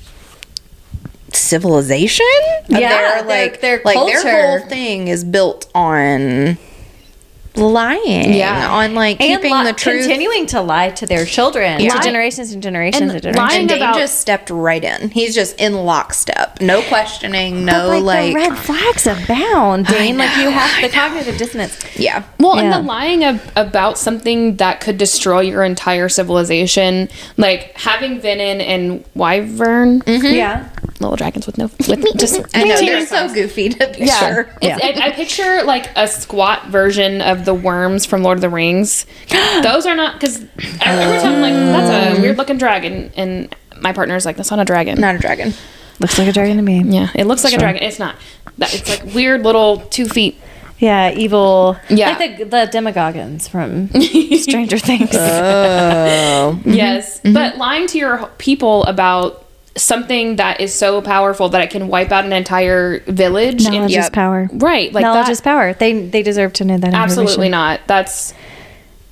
[1.33, 2.25] civilization
[2.67, 6.57] Yeah, their like their like their whole thing is built on
[7.57, 8.69] lying Yeah.
[8.71, 11.95] on like And keeping li- the truth continuing to lie to their children, Yeah.
[11.95, 13.49] to generations and generations And and generations.
[13.49, 15.09] lying and Dain about- just stepped right in.
[15.11, 16.59] He's just in lockstep.
[16.61, 20.17] No questioning, no But, like, the red flags abound, Dain.
[20.17, 21.77] Like you have the cognitive dissonance.
[21.95, 22.23] yeah.
[22.39, 22.63] Well, Yeah.
[22.63, 28.61] and the lying ab- about something that could destroy your entire civilization, like having Venin
[28.61, 30.25] and Wyvern, mm-hmm.
[30.33, 30.63] Yeah.
[30.99, 33.99] Little dragons with no, with just I know teeny they're so goofy to picture.
[33.99, 34.77] Yeah, Yeah.
[34.77, 38.49] It's- I, I picture like a squat version of the worms from Lord of the
[38.49, 39.05] Rings.
[39.63, 40.41] Those are not because
[40.81, 42.21] every time I'm like that's a oh.
[42.21, 44.99] weird looking dragon, and my partner's like that's not a dragon.
[44.99, 45.53] Not a dragon.
[45.99, 46.83] Looks like a dragon to me.
[46.83, 47.59] Yeah, it looks like Sure.
[47.59, 47.83] a dragon.
[47.83, 48.15] It's not.
[48.57, 50.39] It's like weird little two feet.
[50.77, 51.77] Yeah, evil.
[51.89, 52.17] Yeah.
[52.17, 53.87] Like the, the demogorgons from
[54.39, 55.09] Stranger Things.
[55.13, 56.59] Oh.
[56.65, 57.33] Yes, mm-hmm.
[57.33, 59.44] but lying to your people about
[59.77, 63.63] something that is so powerful that it can wipe out an entire village.
[63.63, 64.13] Knowledge and, is Yep.
[64.13, 64.49] power.
[64.53, 65.73] right, like Knowledge that, is power.
[65.73, 66.93] They they deserve to know that.
[66.93, 67.81] absolutely not.
[67.87, 68.33] That's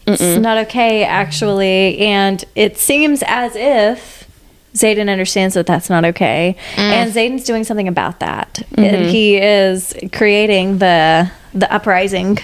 [0.06, 1.98] It's not okay, actually.
[2.00, 4.28] And it seems as if
[4.74, 6.80] Xaden understands that that's not okay, mm.
[6.80, 8.62] and Xaden's doing something about that.
[8.76, 12.40] And he is creating the the uprising.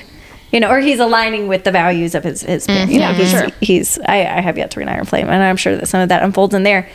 [0.51, 2.65] You know, or he's aligning with the values of his his.
[2.65, 2.67] Mm.
[2.67, 2.93] parents.
[2.93, 3.47] You know, Yeah, he's, sure.
[3.61, 3.99] he's.
[3.99, 6.23] I, I have yet to read Iron Flame, and I'm sure that some of that
[6.23, 6.89] unfolds in there.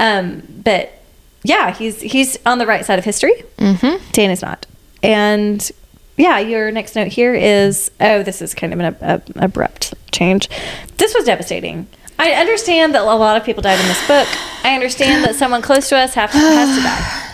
[0.00, 0.92] Um, but
[1.44, 3.44] yeah, he's he's on the right side of history.
[3.58, 4.10] Mm-hmm.
[4.12, 4.66] Dan is not,
[5.02, 5.70] and
[6.16, 9.94] yeah, your next note here is oh, this is kind of an ab- ab- abrupt
[10.12, 10.48] change.
[10.96, 11.86] This was devastating.
[12.18, 14.26] I understand that a lot of people died in this book.
[14.64, 17.24] I understand that someone close to us have has to die.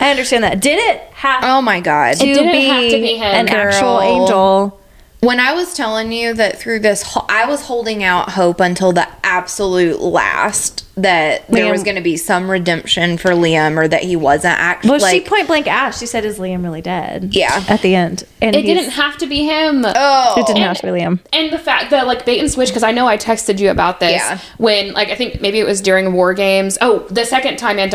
[0.00, 0.60] I understand that.
[0.62, 2.14] Did it have Oh my god.
[2.16, 4.79] to, didn't be have to be him, an actual angel?
[5.20, 8.92] When I was telling you that through this, ho- I was holding out hope until
[8.92, 14.02] the absolute last that there was going to be some redemption for Liam or that
[14.02, 14.90] he wasn't actually.
[14.98, 16.00] Well, she point blank asked.
[16.00, 17.64] She said, "Is Liam really dead?" Yeah.
[17.68, 19.84] At the end, and it didn't have to be him.
[19.86, 21.18] oh, It didn't And- have to be Liam.
[21.32, 24.00] And the fact that like bait and switch, because I know I texted you about
[24.00, 24.38] this Yeah.
[24.58, 26.78] when like I think maybe it was during War Games.
[26.80, 27.90] Oh, the second time and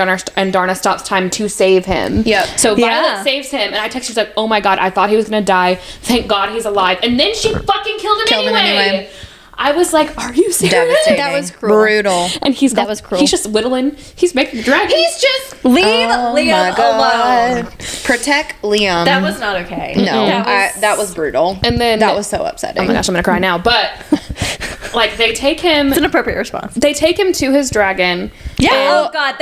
[0.53, 2.23] Darna stops time to save him.
[2.25, 2.45] Yep.
[2.57, 3.01] So Yeah.
[3.01, 5.25] Violet saves him, and I texted she's like, "Oh my god, I thought he was
[5.29, 5.75] gonna die.
[6.01, 9.09] Thank God he's alive." And then she fucking killed him, Killed him anyway.
[9.57, 9.73] Anyway.
[9.73, 11.17] I was like, "Are you serious?" devastating.
[11.17, 11.75] That was cruel.
[11.81, 12.27] Brutal.
[12.41, 13.21] And he's That got- was cruel.
[13.21, 13.95] He's just whittling.
[14.15, 14.95] He's making the dragon.
[14.97, 17.65] He's just oh Leave oh Liam alone.
[18.03, 19.05] Protect Liam.
[19.05, 19.93] That was not okay.
[19.97, 20.03] no.
[20.05, 21.57] that I, was, that was brutal.
[21.63, 22.83] And then- that was so upsetting.
[22.83, 23.57] oh my gosh, I'm gonna cry now.
[23.57, 23.91] But
[24.93, 25.87] like they take him.
[25.89, 26.75] it's an appropriate response.
[26.75, 28.31] They take him to his dragon.
[28.59, 28.71] Yeah.
[29.07, 29.41] Oh God, that.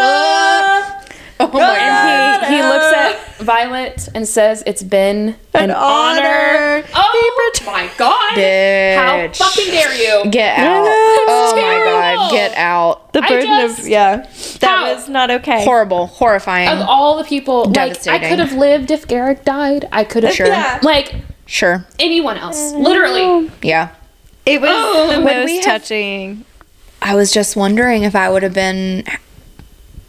[0.00, 1.07] Oh, oh.
[1.40, 2.42] Oh my god.
[2.44, 6.20] And he, he looks at Violet and says, It's been an, An honor.
[6.20, 6.84] honor.
[6.94, 8.34] Oh my god.
[8.38, 10.30] How fucking dare you?
[10.30, 10.84] Get out.
[10.84, 12.30] That's oh my god.
[12.32, 13.12] Get out.
[13.12, 14.16] the I burden just- of yeah.
[14.60, 14.94] That How?
[14.94, 15.64] was not okay.
[15.64, 16.06] Horrible.
[16.08, 16.68] Horrifying.
[16.68, 19.88] Of all the people, like, I could have lived if Garrick died.
[19.92, 20.46] I could have, Sure.
[20.46, 20.80] Yeah.
[20.82, 21.14] like,
[21.46, 21.86] Sure.
[22.00, 22.72] anyone else.
[22.72, 23.50] Literally.
[23.62, 23.90] Yeah.
[24.44, 26.44] It was Oh, the most we have- touching.
[27.00, 29.04] I was just wondering if I would have been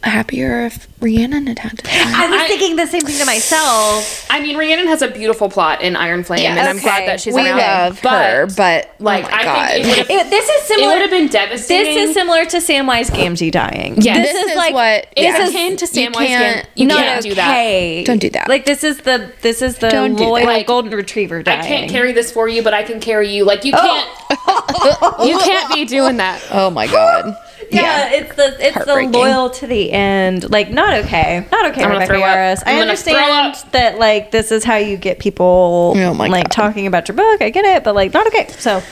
[0.02, 1.90] happier if Rhiannon had had to die.
[1.92, 4.26] I was I- thinking the same thing to myself.
[4.30, 6.56] I mean, Rhiannon has a beautiful plot in Iron Flame, Yeah.
[6.56, 7.58] and I'm glad that she's we around.
[7.58, 9.68] love but, her, but oh like, oh my I god.
[9.84, 10.62] think it It, this is similar.
[10.62, 10.92] it similar.
[10.94, 11.94] would have been devastating.
[11.94, 14.00] this is similar to Samwise Gamgee dying.
[14.00, 14.14] Yeah.
[14.22, 15.46] this, This is, is like what- It's yeah.
[15.48, 16.68] akin to You Samwise can't- Gamgee.
[16.76, 18.04] You not can't do that.
[18.06, 18.48] Don't do that.
[18.48, 21.60] Like this is the this is the Don't loyal Like, golden retriever dying.
[21.60, 23.44] I can't carry this for you, but I can carry you.
[23.44, 24.08] Like you can't.
[24.30, 25.24] Oh.
[25.28, 26.42] you can't be doing that.
[26.50, 27.36] oh my god.
[27.72, 30.50] Uh, yeah, it's the it's the loyal to the end.
[30.50, 34.76] Like not okay, not okay, I'm Rebecca I'm I understand that like this is how
[34.76, 36.50] you get people Oh like God.
[36.50, 37.42] talking about your book.
[37.42, 38.48] I get it, but like not okay.
[38.48, 38.82] So.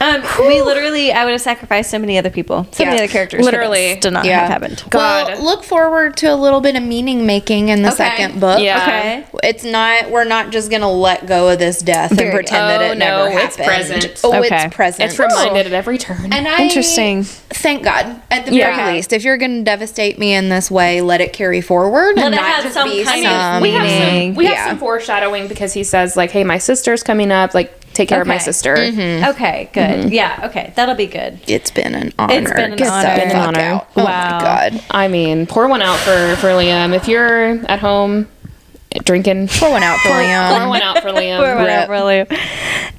[0.00, 3.44] Um, we literally, I would have sacrificed so many other people, so many other characters,
[3.44, 3.94] Literally.
[3.94, 4.40] this to not Yeah.
[4.40, 4.82] have happened.
[4.88, 5.28] God.
[5.34, 7.96] Well, look forward to a little bit of meaning making in the Okay.
[7.96, 8.60] second book.
[8.60, 8.82] Yeah.
[8.82, 9.24] Okay.
[9.44, 10.10] It's not.
[10.10, 12.46] We're not just gonna let go of this death Very and good.
[12.46, 13.66] pretend that Oh, it no, never it's happened.
[13.66, 14.20] present.
[14.24, 14.64] Oh, Okay.
[14.64, 15.10] it's present.
[15.10, 16.32] It's reminded at every turn.
[16.32, 17.24] And I Interesting.
[17.24, 18.06] Thank God.
[18.30, 18.74] At the Yeah.
[18.76, 22.16] very least, if you're going to devastate me in this way, let it carry forward
[22.16, 23.56] Let and it not have just some be kind some.
[23.56, 24.30] of we have meaning.
[24.32, 24.66] some we have Yeah.
[24.68, 27.54] some foreshadowing because he says like, "Hey, my sister's coming up.
[27.54, 28.44] Like, take care of my Okay.
[28.44, 29.28] sister." Mm-hmm.
[29.30, 29.82] Okay, good.
[30.00, 30.08] Mm-hmm.
[30.12, 31.38] Yeah, okay, that'll be good.
[31.46, 32.34] It's been an honor.
[32.34, 33.14] It's been an Get honor.
[33.16, 33.60] Been an honor.
[33.60, 33.88] out.
[33.96, 34.38] Oh Wow.
[34.38, 34.84] my god.
[34.90, 36.94] I mean, pour one out for for Liam.
[36.94, 38.26] If you're at home
[39.04, 40.48] drinking, Pour one out for Liam.
[40.50, 40.68] pour Liam.
[40.68, 41.38] one out for Or Liam.
[41.58, 42.24] whatever, really.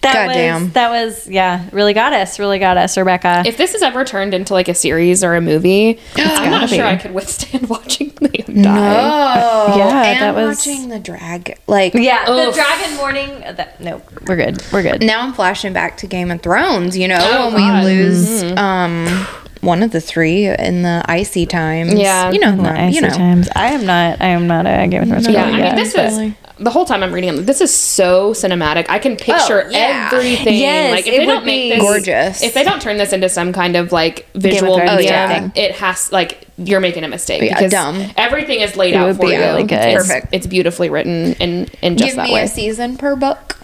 [0.01, 0.63] That Goddamn.
[0.63, 3.43] was that was yeah, really got us, really got us, Rebecca.
[3.45, 6.77] If this is ever turned into like a series or a movie, I'm not be.
[6.77, 8.99] sure I could withstand watching Liam die.
[9.03, 11.59] Oh, Yeah, and that was- watching the drag.
[11.68, 13.43] Like, yeah, the dragon morning.
[13.43, 14.61] uh, That, no, we're good.
[14.73, 15.01] We're good.
[15.03, 16.97] now I'm flashing back to Game of Thrones.
[16.97, 17.85] You know, Oh, when God.
[17.85, 19.05] we lose um
[19.61, 21.93] one of the three in the icy times.
[21.93, 22.31] Yeah.
[22.31, 23.09] you know, who The I'm- you know.
[23.09, 23.47] times.
[23.55, 24.19] I am not.
[24.21, 25.27] I am not a Game of Thrones.
[25.27, 27.29] Yeah, fan I yet, mean, this but- is the whole time I'm reading.
[27.39, 28.85] it, This is so cinematic.
[28.88, 30.09] I can oh, picture Oh, yeah.
[30.13, 30.59] everything.
[30.59, 32.43] Yes, like if it they don't would make be this gorgeous.
[32.43, 35.51] if they don't turn this into some kind of like visual Thrones medium, oh, thing.
[35.55, 38.05] it has like you're making a mistake Yeah, because dumb.
[38.15, 39.39] everything is laid It out would for be you.
[39.39, 39.79] really good.
[39.79, 40.27] It's, Perfect.
[40.33, 42.43] it's beautifully written in in just Give that me way.
[42.43, 43.57] a season per book.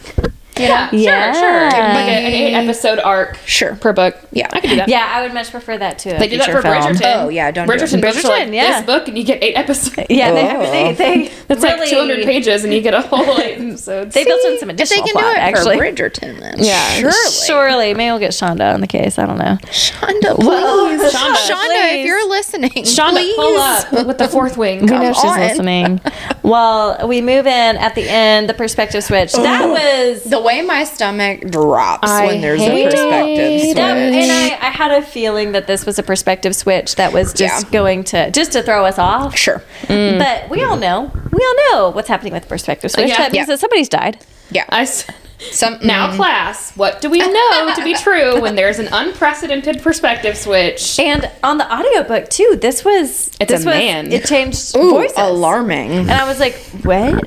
[0.59, 1.31] Yeah, Yeah.
[1.33, 1.79] sure, sure.
[1.79, 3.75] Like an eight episode arc, Sure.
[3.75, 4.15] per book.
[4.31, 4.47] Yeah.
[4.51, 4.89] I could do that.
[4.89, 6.11] Yeah, I would much prefer that too.
[6.17, 7.01] They did that for Bridgerton.
[7.23, 7.79] Oh, yeah, don't do it.
[7.79, 8.01] Bridgerton.
[8.03, 8.77] like Bridgerton, yeah.
[8.81, 9.95] This book, and you get eight episodes.
[10.09, 10.71] Yeah, they, Oh.
[10.71, 14.13] they, they It's like 200 pages, and you get a whole like, episodes.
[14.13, 15.77] They built in some If they can plot, do it actually.
[15.77, 16.87] for Bridgerton, then Yeah.
[16.91, 17.13] surely.
[17.45, 19.17] Surely, maybe we'll get Shonda on the case.
[19.19, 19.57] I don't know.
[19.65, 20.47] Shonda, please.
[20.47, 21.99] Well, Shonda, Shonda, please.
[21.99, 23.35] if you're listening, Shonda, please.
[23.35, 24.81] pull up with the fourth wing.
[24.81, 25.39] We know she's on.
[25.39, 26.01] listening.
[26.43, 28.49] well, we move in at the end.
[28.49, 29.31] The perspective switch.
[29.35, 29.43] Oh.
[29.43, 33.75] That was The way my stomach drops I when there's a hate perspective switch.
[33.75, 37.33] That, and I, I had a feeling that this was a perspective switch that was
[37.33, 37.71] just Yeah.
[37.71, 39.35] going to just to throw us off.
[39.37, 39.61] Sure.
[39.83, 40.17] Mm.
[40.19, 43.09] But we all know, we all know what's happening with the perspective switch.
[43.09, 43.17] Yeah.
[43.17, 43.53] That means Yeah.
[43.53, 44.17] that somebody's died.
[44.49, 44.65] Yeah.
[44.69, 45.05] I s-
[45.51, 46.15] Some now, mm.
[46.15, 50.99] class, what do we know to be true when there's an unprecedented perspective switch?
[50.99, 54.11] And on the audiobook too, this was It's this a was, man.
[54.11, 55.15] It changed Ooh, voices.
[55.17, 55.91] alarming.
[55.91, 57.23] And I was like, what?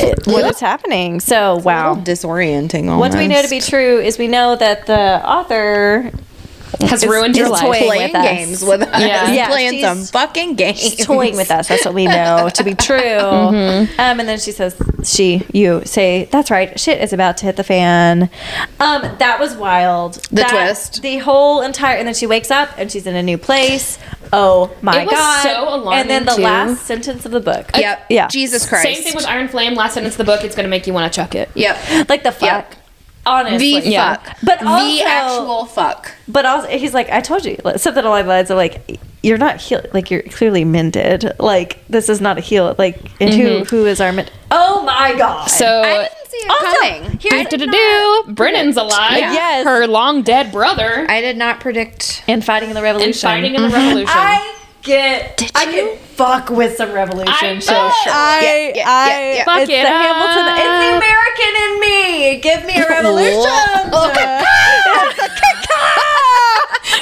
[0.24, 1.20] what is happening?
[1.20, 1.94] So wow.
[1.96, 2.88] Disorienting.
[2.88, 3.00] Almost.
[3.00, 6.10] What do we know to be true is we know that the author
[6.82, 7.60] Has Is- ruined your life.
[7.62, 8.24] toying playing with us.
[8.28, 9.00] games with us?
[9.00, 9.32] Yeah.
[9.32, 10.78] Yeah, playing some fucking games.
[10.80, 11.68] She's toying with us.
[11.68, 12.98] That's what we know to be true.
[12.98, 14.00] Mm-hmm.
[14.00, 16.78] Um, and then she says, "She, you say that's right.
[16.78, 18.30] Shit is about to hit the fan."
[18.80, 20.14] Um, that was wild.
[20.30, 21.02] The That- twist.
[21.02, 23.98] the whole entire, and then she wakes up and she's in a new place.
[24.32, 25.42] Oh my It was god!
[25.42, 26.42] so alarming, And then the too.
[26.42, 27.70] last sentence of the book.
[27.76, 28.06] Yep.
[28.08, 28.26] Yeah.
[28.28, 28.84] Jesus Christ.
[28.84, 29.74] Same thing with Iron Flame.
[29.74, 31.50] Last sentence of the book, it's going to make you want to chuck it.
[31.54, 32.08] Yep.
[32.08, 32.42] like the fuck.
[32.42, 32.74] Yep.
[33.26, 34.16] Honestly, The Yeah.
[34.16, 34.36] fuck.
[34.42, 36.12] But the actual fuck.
[36.28, 39.60] But also, he's like, I told you something along the lines of like, you're not
[39.60, 39.88] healed.
[39.92, 41.32] Like you're clearly mended.
[41.38, 42.74] Like this is not a heal.
[42.78, 43.64] Like and who mm-hmm.
[43.64, 44.30] who is our mend?
[44.50, 45.46] Oh my god!
[45.46, 47.18] So, I didn't see it Also, coming.
[47.20, 48.32] here's do do do.
[48.34, 49.18] Brennan's alive.
[49.18, 49.32] Yeah.
[49.32, 49.64] Yes.
[49.64, 51.06] Her long dead brother.
[51.08, 52.22] I did not predict.
[52.28, 53.28] and fighting in the revolution.
[53.28, 53.86] and fighting in the mm-hmm.
[53.86, 54.14] revolution.
[54.14, 55.36] I get.
[55.38, 55.70] Did I you?
[55.72, 57.34] can fuck with some revolution.
[57.34, 57.90] I so know.
[58.06, 59.44] I, Yeah, yeah, I, yeah, yeah.
[59.44, 60.46] Fuck it's it the Hamilton.
[60.54, 62.38] It's the American in me.
[62.40, 63.90] Give me a revolution.
[63.90, 64.12] Oh,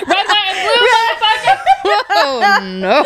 [0.07, 1.59] Red, white, and blue, motherfucker.
[2.15, 3.05] Oh no!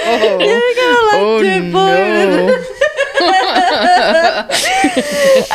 [1.12, 2.75] oh no.
[3.18, 4.50] I'm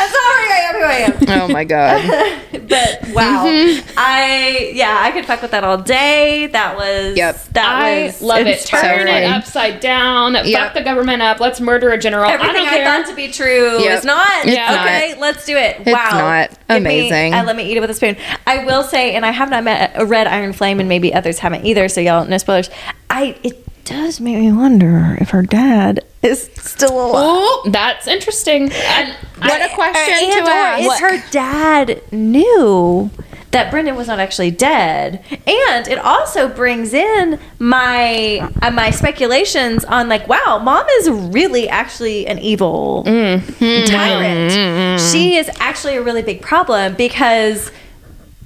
[0.10, 0.48] sorry.
[0.52, 0.96] I am who I
[1.34, 1.42] am.
[1.42, 2.42] Oh my god!
[2.72, 3.90] But wow, Mm-hmm.
[3.98, 6.48] I yeah, I could fuck with that all day.
[6.48, 7.44] That was Yep.
[7.52, 8.62] That I was love it.
[8.66, 10.36] Turn it upside down.
[10.36, 10.46] Yep.
[10.46, 11.42] Fuck the government up.
[11.42, 12.30] Let's murder a general.
[12.30, 12.86] I Everything don't I, care.
[13.04, 14.00] thought to be true Yep.
[14.00, 14.46] is not.
[14.46, 14.84] Yeah.
[14.86, 15.86] okay, let's do it.
[15.86, 16.50] wow, not.
[16.70, 17.34] Give me- Amazing.
[17.34, 18.16] uh, let me eat it with a spoon.
[18.48, 21.40] I will say, and I have not met, uh, read Iron Flame, and maybe others
[21.40, 21.90] haven't either.
[21.90, 22.70] So y'all, no spoilers.
[23.10, 27.26] I it does make me wonder if her dad is still alive.
[27.66, 28.72] Ooh, that's interesting.
[28.72, 30.84] And What a question and to ask.
[30.84, 33.10] is her dad knew
[33.52, 39.84] that Brennan was not actually dead, and it also brings in my uh, my speculations
[39.84, 45.02] on like, wow, mom is really actually an evil tyrant.
[45.02, 47.72] She is actually a really big problem because.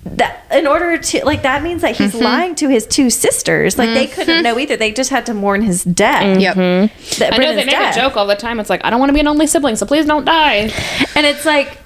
[0.05, 2.23] That in order to like that means that he's mm-hmm.
[2.23, 3.77] lying to his two sisters.
[3.77, 4.43] Like they couldn't mm-hmm.
[4.43, 4.77] know either.
[4.77, 6.39] They just had to mourn his death.
[6.39, 6.55] Yep.
[6.55, 7.19] Mm-hmm.
[7.19, 7.97] That I know they make death.
[7.97, 8.59] a joke all the time.
[8.59, 10.71] It's like I don't want to be an only sibling, so please don't die.
[11.15, 11.79] And it's like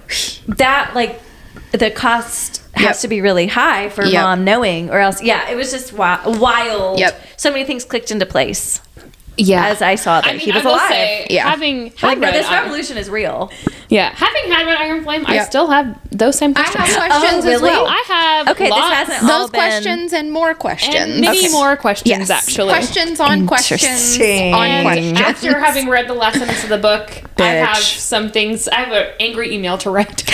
[0.47, 1.21] that, like
[1.71, 4.21] the cost has to be really high for Yep.
[4.21, 6.99] mom knowing, or else, yeah, it was just wi- wild.
[6.99, 7.21] Yep.
[7.37, 8.81] So many things clicked into place
[9.39, 10.89] Yeah, as I saw that I mean, he was alive.
[10.89, 11.49] say, Yeah.
[11.49, 13.51] having had like, no, this Iron- revolution is real.
[13.89, 16.95] yeah, having had Red Iron Flame, I still have those same I questions.
[16.95, 17.61] have questions Oh, as really?
[17.71, 17.87] well.
[17.87, 20.95] I have Okay, this hasn't all Those been- questions and more questions.
[20.95, 21.49] and many Okay.
[21.49, 22.29] more questions Yes.
[22.29, 22.69] actually.
[22.69, 23.83] Questions on questions
[24.19, 25.19] on questions.
[25.19, 27.09] after having read the last sentence of the book,
[27.39, 28.67] I have some things.
[28.67, 30.23] I have an angry email to write.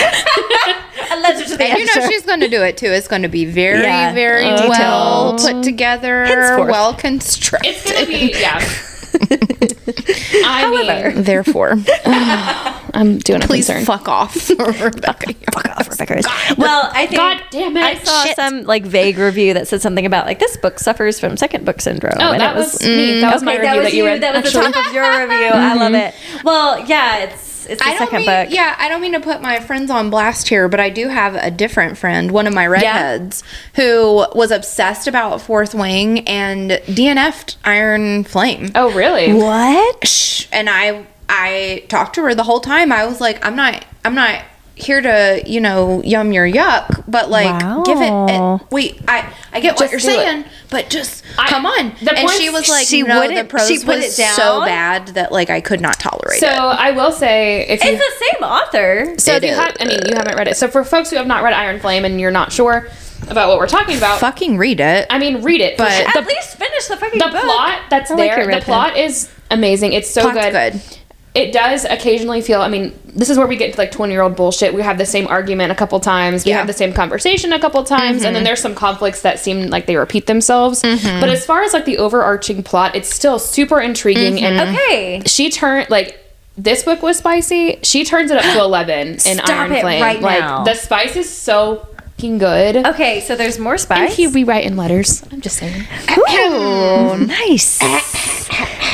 [1.08, 2.86] A letter to the And you know she's going to do it too.
[2.86, 4.12] It's going to be very, Yeah.
[4.12, 5.56] very Uh, well detailed.
[5.58, 6.70] put together, Henceforth.
[6.70, 7.70] well constructed.
[7.70, 8.58] It's gonna be yeah.
[10.44, 11.14] I However.
[11.14, 11.72] mean, Therefore,
[12.94, 13.84] I'm doing a please concern.
[13.84, 15.34] fuck off, Rebecca.
[15.52, 16.22] Fuck off, Rebecca.
[16.56, 17.82] Well, I think God damn it!
[17.82, 18.36] I saw Shit.
[18.36, 21.80] some like vague review that said something about like this book suffers from second book
[21.80, 22.14] syndrome.
[22.18, 23.20] Oh, and that it was, me.
[23.20, 24.22] That was mm, my review that was that you read.
[24.22, 24.66] That was actually.
[24.66, 25.50] the top of your review.
[25.52, 25.94] I love mm-hmm.
[25.94, 26.44] it.
[26.44, 28.54] Well, yeah, it's it's the I don't second mean, book.
[28.54, 31.34] yeah, I don't mean to put my friends on blast here, but I do have
[31.34, 33.42] a different friend, one of my redheads,
[33.74, 38.70] who was obsessed about Fourth Wing and DNF'd Iron Flame.
[38.74, 39.32] Oh, really?
[39.32, 40.48] What?
[40.52, 42.92] And I I talked to her the whole time.
[42.92, 44.42] I was like, I'm not I'm not
[44.78, 48.60] here to, you know, yum your yuck, but like give it, eh, Wow.
[48.62, 50.10] it wait, I I get what you're do it.
[50.16, 51.92] saying, but just I- come on.
[52.02, 54.34] the and she was like, she no, the wouldn't- she put was it down.
[54.36, 56.54] so bad that like I could not tolerate So it.
[56.54, 59.14] So i will say, if you It's the same author.
[59.18, 59.56] so if you is.
[59.56, 60.56] have, I mean, you haven't read it.
[60.58, 62.86] So for folks who have not read Iron Flame and you're not sure
[63.28, 65.06] about what we're talking about, Fucking read it.
[65.08, 65.78] I mean, read it.
[65.78, 66.06] But- sure.
[66.08, 67.42] At the, least finish the fucking the book.
[67.44, 69.94] plot that's I there, your the plot is amazing.
[69.94, 70.72] It's so Plot's good.
[70.74, 70.82] good.
[71.36, 72.62] It does occasionally feel.
[72.62, 74.72] I mean, this is where we get to like twenty year old bullshit.
[74.72, 76.44] We have the same argument a couple times.
[76.44, 76.58] We Yeah.
[76.58, 78.44] have the same conversation a couple times, and then mm-hmm.
[78.44, 80.82] there's some conflicts that seem like they repeat themselves.
[80.82, 81.20] Mm-hmm.
[81.20, 84.74] But as far as like the overarching plot, it's still super intriguing and mm-hmm.
[84.74, 85.22] Okay.
[85.26, 86.18] she turned like
[86.56, 87.78] this book was spicy.
[87.82, 90.02] She turns it up to eleven in Stop Iron Flame.
[90.02, 90.64] right like now.
[90.64, 92.76] the spice is so fucking good.
[92.86, 93.98] Okay, so there's more spice.
[94.00, 94.16] And spice.
[94.16, 95.22] he rewriting letters.
[95.30, 95.82] I'm just saying.
[96.18, 97.78] Ooh, nice.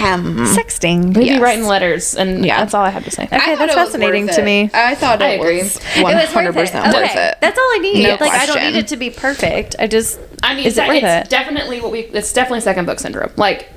[0.02, 1.16] Sexting.
[1.16, 1.38] He Yes.
[1.38, 2.58] be writing letters, and Yeah.
[2.58, 3.24] that's all I have to say.
[3.24, 4.68] Okay, I that's fascinating to me.
[4.74, 5.62] I thought it I it agree.
[5.62, 6.60] was It one was worth hundred it.
[6.60, 7.38] percent Okay, worth it.
[7.40, 8.02] That's all I need.
[8.02, 9.76] No like I don't need it to be perfect.
[9.78, 11.30] I just I mean, is it worth it's it?
[11.30, 12.00] definitely what we.
[12.00, 13.30] It's definitely second book syndrome.
[13.36, 13.68] Like.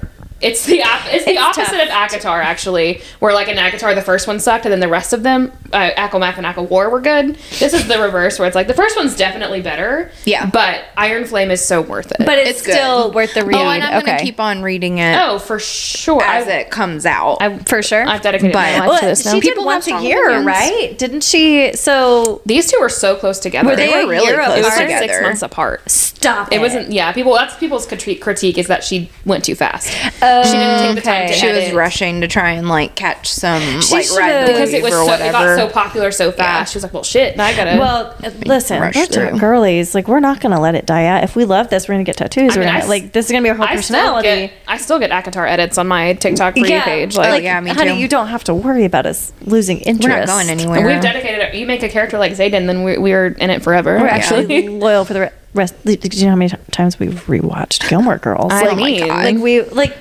[0.46, 2.14] It's the op- it's the It's opposite tough.
[2.14, 5.12] of ACOTAR actually, where like in ACOTAR the first one sucked and then the rest
[5.14, 7.36] of them, uh, ACOMAF and ACOWAR were good.
[7.60, 10.46] This is the reverse where it's like the first one's definitely better, Yeah.
[10.46, 12.18] but Iron Flame is so worth it.
[12.26, 12.76] but it's, It's good.
[12.76, 13.56] still worth the read.
[13.56, 14.06] Oh, and I'm okay.
[14.14, 17.38] gonna keep on reading it oh, for sure, as I, it comes out.
[17.42, 18.08] I for sure.
[18.08, 19.32] I've dedicated But- my life well, to this now.
[19.34, 20.46] she did People have once a year, opinions.
[20.46, 20.98] right?
[20.98, 21.74] Didn't she?
[21.76, 23.70] So These two were so close together.
[23.70, 25.90] Were they They were really year close it was like six months apart.
[25.90, 26.52] stop.
[26.52, 26.92] It it wasn't.
[26.92, 27.34] Yeah, people.
[27.34, 28.22] That's people's critique.
[28.22, 29.90] Critique is that she went too fast.
[30.36, 31.34] Oh, she didn't take the time okay.
[31.34, 34.74] to she was rushing to try and like catch some She like should've- red because
[34.74, 36.40] it was or so, it got so popular so fast.
[36.40, 36.64] Yeah.
[36.72, 39.40] She was like, "Well, shit, now I gotta." Well, listen, we're through.
[39.40, 39.94] girlies.
[39.96, 41.24] Like, we're not gonna let it die out.
[41.24, 42.56] If we love this, we're gonna get tattoos.
[42.56, 44.28] I we're gonna I s- like this is gonna be our whole I still personality.
[44.48, 47.16] get I still get ACOTAR edits on my TikTok for you page.
[47.16, 47.98] Like, Oh, yeah, me honey, too.
[47.98, 50.08] you don't have to worry about us losing interest.
[50.10, 50.86] We're not going anywhere.
[50.86, 51.40] we've dedicated.
[51.40, 51.56] it.
[51.56, 53.98] You make a character like Xaden, then we, we're in it forever.
[54.00, 54.42] We're actually.
[54.42, 55.76] actually loyal for the re- rest.
[55.86, 58.52] Do you know how many times we've rewatched Gilmore Girls?
[58.52, 59.96] I oh like, mean, like we like.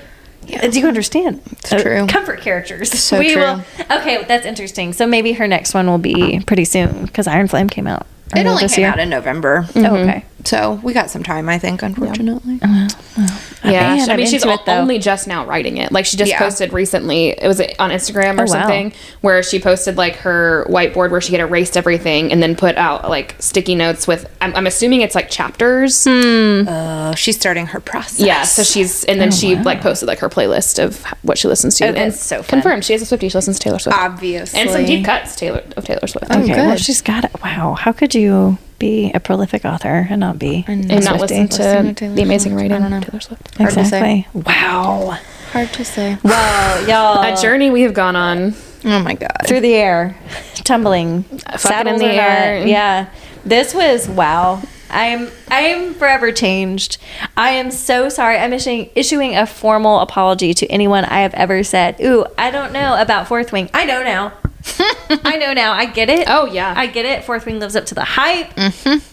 [0.45, 1.41] Do you understand?
[1.51, 2.07] It's uh, true.
[2.07, 2.91] Comfort characters.
[3.05, 3.41] So we true.
[3.41, 3.63] will.
[3.91, 4.93] Okay, that's interesting.
[4.93, 8.05] So maybe her next one will be pretty soon because Iron Flame came out.
[8.35, 8.89] it only came year.
[8.89, 9.85] out in November, mm-hmm.
[9.85, 10.25] Oh, okay.
[10.45, 11.49] So we got some time.
[11.49, 12.59] I think, unfortunately.
[12.61, 12.87] Uh-huh.
[13.17, 13.71] Yeah, uh-huh.
[13.71, 15.91] Man, I I'm mean, she's it, only just now writing it.
[15.91, 16.39] Like she just Yeah.
[16.39, 17.29] posted recently.
[17.29, 18.61] It was on Instagram oh, or Oh, wow.
[18.61, 22.75] something where she posted like her whiteboard where she had erased everything and then put
[22.77, 24.29] out like sticky notes with.
[24.41, 26.03] I'm, I'm assuming it's like chapters.
[26.03, 26.67] Hmm.
[26.67, 28.19] Oh, she's starting her process.
[28.19, 31.47] Yeah, so she's and then oh, she like posted like her playlist of what she
[31.47, 31.87] listens to.
[31.87, 32.61] Oh, and so fun.
[32.61, 33.31] confirmed she has a Swiftie.
[33.31, 34.59] She listens to Taylor Swift obviously.
[34.59, 36.27] and some deep cuts Taylor of Taylor Swift.
[36.29, 36.79] Oh, okay, well, good.
[36.83, 37.31] she's got it.
[37.43, 41.47] Wow, how could you be a prolific author and not be and a not listen
[41.47, 42.99] to Listen to the amazing writing I don't know.
[43.01, 43.57] Taylor Swift.
[43.57, 44.19] Hard to say.
[44.19, 44.41] Exactly.
[44.43, 45.17] Wow.
[45.51, 46.17] Hard to say.
[46.23, 47.23] Wow, y'all.
[47.33, 48.53] A journey we have gone on.
[48.83, 49.31] Oh my god.
[49.47, 50.15] through the air,
[50.63, 52.67] tumbling, Fucking saddles in the are not- air.
[52.67, 53.09] Yeah,
[53.43, 54.61] this was wow.
[54.95, 56.97] I'm I'm forever changed.
[57.35, 58.37] I am so sorry.
[58.37, 61.99] I'm issuing issuing a formal apology to anyone I have ever said.
[62.01, 63.69] Ooh, I don't know about Fourth Wing.
[63.73, 64.31] I know now.
[65.23, 65.73] I know now.
[65.73, 66.27] I get it.
[66.27, 66.73] Oh, yeah.
[66.75, 67.23] I get it.
[67.23, 68.51] Fourth Wing lives up to the hype.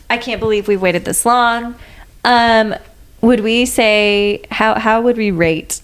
[0.08, 1.74] I can't believe we've waited this long.
[2.24, 2.74] Um,
[3.20, 5.80] would we say how how would we rate?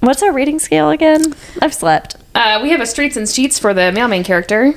[0.00, 1.34] What's our rating scale again?
[1.60, 2.16] I've slept.
[2.34, 4.74] Uh, we have a streets and sheets for the mailman character.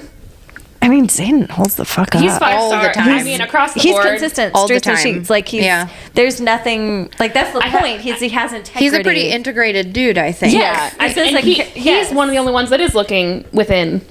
[0.83, 2.39] I mean, Xaden holds the fuck He's up.
[2.41, 2.93] five all the star.
[2.93, 3.09] time.
[3.19, 4.05] I mean, across the he's board.
[4.07, 4.97] consistent, all the time.
[4.97, 5.29] sheets.
[5.29, 5.87] Like he's Yeah.
[6.13, 8.01] there's nothing like that's the I ha- point.
[8.01, 8.83] He's he has integrity.
[8.85, 10.53] He's a pretty integrated dude, I think.
[10.53, 12.13] Yeah, This I, is and a he, he's yes.
[12.13, 14.01] one of the only ones that is looking within.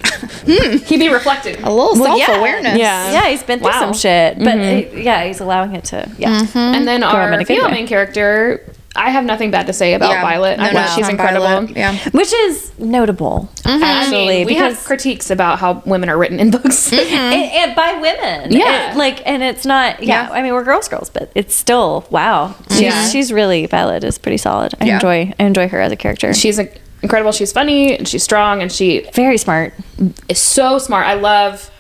[0.47, 1.61] He'd be reflected.
[1.63, 2.79] A little Well, self awareness.
[2.79, 3.13] Yeah.
[3.13, 3.79] Yeah, he's been through Wow.
[3.81, 6.11] some shit, but uh, yeah, he's allowing it to.
[6.19, 10.11] Yeah, And then him our female main character, I have nothing bad to say about
[10.11, 10.21] Yeah.
[10.23, 10.59] Violet.
[10.61, 11.47] I No, think no, she's on incredible.
[11.47, 11.97] Violet, Yeah.
[12.11, 16.51] which is notable I actually mean, we have critiques about how women are written in
[16.51, 16.91] books.
[16.91, 17.15] Mm-hmm.
[17.15, 18.53] and, and by women.
[18.53, 18.93] Yeah.
[18.93, 20.03] It- like and it's not.
[20.03, 20.33] Yeah, Yeah.
[20.33, 22.55] I mean we're girls, girls, but it's still wow.
[22.71, 23.09] She's, Yeah.
[23.09, 24.75] she's really Violet is pretty solid.
[24.81, 24.95] I Yeah.
[24.97, 26.35] enjoy I enjoy her as a character.
[26.35, 26.69] she's in-
[27.03, 27.33] incredible.
[27.33, 29.73] She's funny and she's strong and she very smart.
[30.29, 31.07] is so smart.
[31.07, 31.71] I love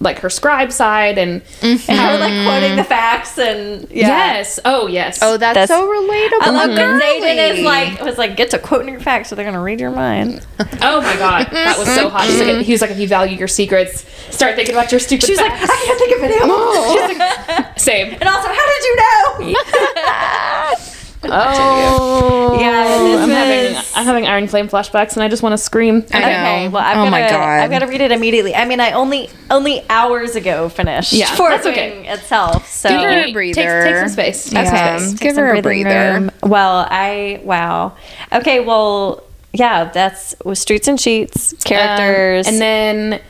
[0.00, 2.46] like her scribe side and And her like mm-hmm.
[2.46, 4.06] quoting the facts and yeah.
[4.06, 6.40] yes, oh yes, Oh, that's, That's- so relatable.
[6.40, 6.98] I love that mm-hmm.
[6.98, 7.36] girly.
[7.36, 9.90] Xaden is like was like get to quoting your facts so they're gonna read your
[9.90, 10.46] mind.
[10.80, 12.28] oh my god, that was so hot.
[12.28, 12.60] Like, mm-hmm.
[12.60, 15.26] he was like, if you value your secrets, start thinking about your stupid.
[15.26, 15.52] She's like.
[15.52, 17.76] I can't think of it anymore.
[17.76, 18.12] same.
[18.12, 20.74] and also, how did you know?
[21.30, 26.04] Oh Yeah, I'm having I'm having Iron Flame flashbacks and I just want to scream.
[26.12, 26.26] I know.
[26.26, 27.60] Okay, well, I've oh gotta, my god.
[27.60, 28.54] I've got to read it immediately.
[28.54, 31.12] I mean, I only only hours ago finished.
[31.12, 31.90] Yeah, for that's the okay.
[31.90, 32.66] thing itself.
[32.68, 33.84] So Give her a Take- breather.
[33.84, 34.44] Take, some space.
[34.50, 34.98] Take some Yeah.
[34.98, 35.10] space.
[35.12, 36.20] Take Give her a breather.
[36.20, 36.30] room.
[36.42, 37.96] Well, I wow.
[38.32, 39.22] Okay, well,
[39.52, 42.48] yeah, that's with streets and sheets characters.
[42.48, 43.20] Um, and then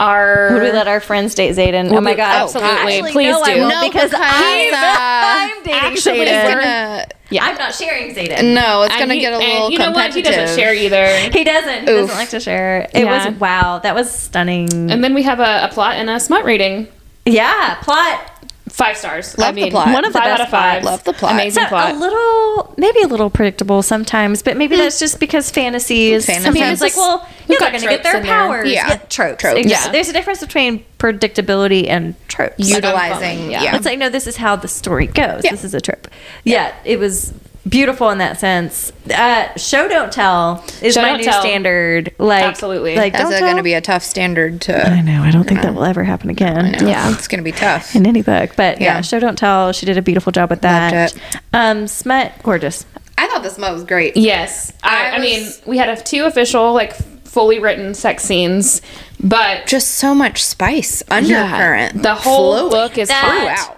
[0.00, 1.88] our would we let our friends date Xaden?
[1.88, 2.70] oh We'll my do- god, absolutely.
[2.96, 3.60] Actually, Please no, I do.
[3.60, 7.10] won't No, because, because, I'm, uh, I'm dating actually, Xaden.
[7.30, 7.44] yeah.
[7.44, 8.54] I'm not sharing Xaden.
[8.54, 10.12] no, it's And gonna he- get a and little you know what?
[10.14, 11.06] He doesn't share either.
[11.32, 11.86] He doesn't.
[11.86, 12.00] He Oof.
[12.08, 12.88] doesn't like to share.
[12.94, 13.26] It Yeah.
[13.28, 13.78] was wow.
[13.78, 14.90] That was stunning.
[14.90, 16.88] And then we have a, a plot and a smut rating.
[17.26, 18.39] yeah, plot.
[18.70, 19.36] Five stars.
[19.36, 19.92] Love I the plot.
[19.92, 20.82] One of the five best out of five.
[20.82, 20.84] plots.
[20.84, 21.32] Love the plot.
[21.32, 21.94] Amazing So plot.
[21.94, 24.82] a little, maybe a little predictable sometimes, but maybe hmm.
[24.82, 26.44] that's just because fantasy is Fantasy.
[26.44, 28.32] sometimes it's like, well, we've yeah, they're got going to get their in there.
[28.32, 28.72] powers.
[28.72, 28.96] Yeah.
[29.08, 29.40] tropes.
[29.40, 29.60] Tropes.
[29.60, 29.70] Exactly.
[29.70, 29.92] Yeah.
[29.92, 32.70] There's a difference between predictability and tropes.
[32.70, 33.62] Utilizing, yeah.
[33.62, 33.76] yeah.
[33.76, 35.44] It's like, no, this is how the story goes.
[35.44, 35.50] Yeah.
[35.50, 36.08] This is a trope.
[36.44, 37.34] Yeah, it was
[37.70, 38.92] beautiful in that sense.
[39.14, 41.40] Uh, show don't tell is Show my new tell.
[41.40, 42.12] standard.
[42.18, 42.96] Like Absolutely.
[42.96, 44.86] like That's don't going to be a tough standard to.
[44.90, 45.22] I know.
[45.22, 46.74] I don't think that will ever happen again.
[46.86, 47.94] Yeah, it's going to be tough.
[47.94, 48.96] In any book, but yeah.
[48.96, 49.00] Yeah.
[49.02, 49.72] show don't tell.
[49.72, 51.14] She did a beautiful job with that.
[51.14, 52.84] Loved Um, smut, gorgeous.
[53.16, 54.16] I thought the smut was great.
[54.16, 56.94] Yes, I, I I mean, we had a, two official, like
[57.24, 58.82] fully written sex scenes,
[59.22, 62.02] but Just so much spice, undercurrent.
[62.02, 63.56] the whole flowing book is hot.
[63.58, 63.76] throughout.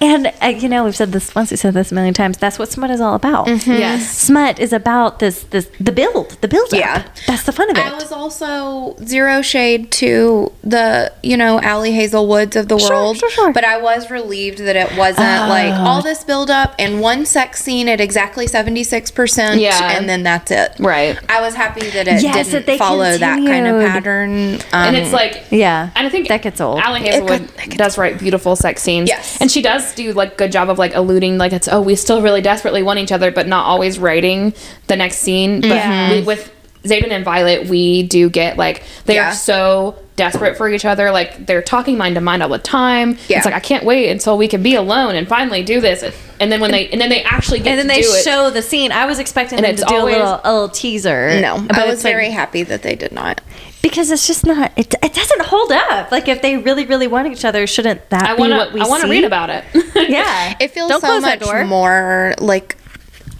[0.00, 1.50] And uh, you know, we've said this once.
[1.52, 2.36] We said this a million times.
[2.36, 3.46] That's what smut is all about.
[3.64, 4.10] Yes.
[4.18, 6.72] Smut is about this, this, the build, the build.
[6.72, 7.06] Yeah.
[7.28, 7.86] that's the fun of it.
[7.86, 13.18] I was also zero shade to the, you know, Ali Hazelwoods of the world.
[13.18, 13.52] sure, sure.
[13.52, 17.62] But I was relieved that it wasn't like all this build up and one sex
[17.62, 19.60] scene at exactly 76%.
[19.60, 19.96] Yeah.
[19.96, 20.72] And then that's it.
[20.80, 21.18] Right.
[21.30, 24.58] I was happy that it Yes, didn't that they follow that kind of pattern.
[24.74, 25.90] Um, and it's like Yeah.
[25.94, 26.80] and I think That gets old.
[26.80, 29.08] Ali Hazelwood got- gets does write beautiful sex scenes.
[29.08, 29.38] Yes.
[29.40, 32.22] and she does do like good job of like alluding like it's oh we still
[32.22, 34.52] really desperately want each other, but not always writing
[34.88, 35.60] the next scene.
[35.60, 36.10] But Yeah.
[36.12, 36.50] we, with
[36.84, 39.30] Xaden and Violet, we do get like they Yeah.
[39.30, 41.10] are so desperate for each other.
[41.10, 43.16] Like they're talking mind to mind all the time.
[43.28, 43.38] Yeah.
[43.38, 46.04] It's like I can't wait until we can be alone and finally do this.
[46.40, 48.22] And then when they and then they actually get and then to they do it.
[48.24, 48.92] show the scene.
[48.92, 51.40] I was expecting And them it's to do always- a little, a little teaser.
[51.40, 53.40] no, but I was it's like- very happy that they did not.
[53.84, 54.72] Because it's just not.
[54.76, 56.10] It, it doesn't hold up.
[56.10, 58.74] Like if they really, really want each other, shouldn't that I be what to.
[58.74, 59.64] we I want to read about it.
[60.08, 61.64] Yeah, It feels Don't so close much door.
[61.66, 62.76] more like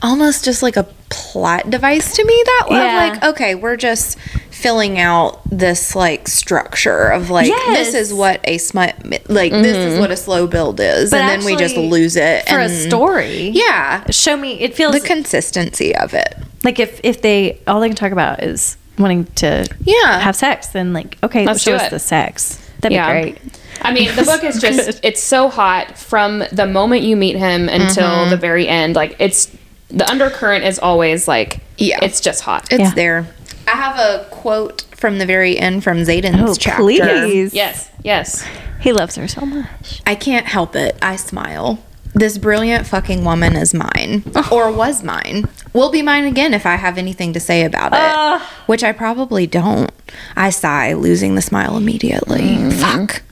[0.03, 2.77] almost just like a plot device to me that way.
[2.77, 2.97] Yeah.
[2.97, 4.19] Like, okay, we're just
[4.51, 7.93] filling out this like structure of like Yes.
[7.93, 8.95] this is what a smut
[9.31, 10.01] like this is mm-hmm.
[10.01, 12.69] what a slow build is, But and then we just lose it and for a
[12.69, 13.49] story.
[13.49, 14.61] Yeah, show me.
[14.61, 16.35] It feels the consistency of it.
[16.65, 20.21] like if if they all they can talk about is wanting to Yeah.
[20.21, 21.91] have sex, then like okay, Let's show us it.
[21.91, 22.61] the sex.
[22.81, 23.39] That'd be great.
[23.83, 27.69] I mean, the book is just it's so hot from the moment you meet him
[27.69, 28.31] until Mm-hmm.
[28.31, 28.95] the very end.
[28.95, 29.55] Like it's
[29.89, 31.99] the undercurrent is always like Yeah.
[32.03, 32.69] it's just hot.
[32.71, 32.91] It's Yeah.
[32.95, 33.27] there.
[33.67, 36.83] I have a quote from the very end from Xaden's Oh, chapter.
[36.83, 37.55] please.
[37.55, 38.45] yes, yes.
[38.81, 40.03] He loves her so much.
[40.07, 40.97] I can't help it.
[41.01, 41.79] I smile.
[42.15, 44.23] This brilliant fucking woman is mine,
[44.53, 45.49] or was mine.
[45.73, 48.49] Will be mine again if I have anything to say about it, Ah.
[48.67, 49.91] which I probably don't.
[50.37, 52.43] I sigh, losing the smile immediately.
[52.43, 52.73] Mm.
[52.73, 53.23] Fuck.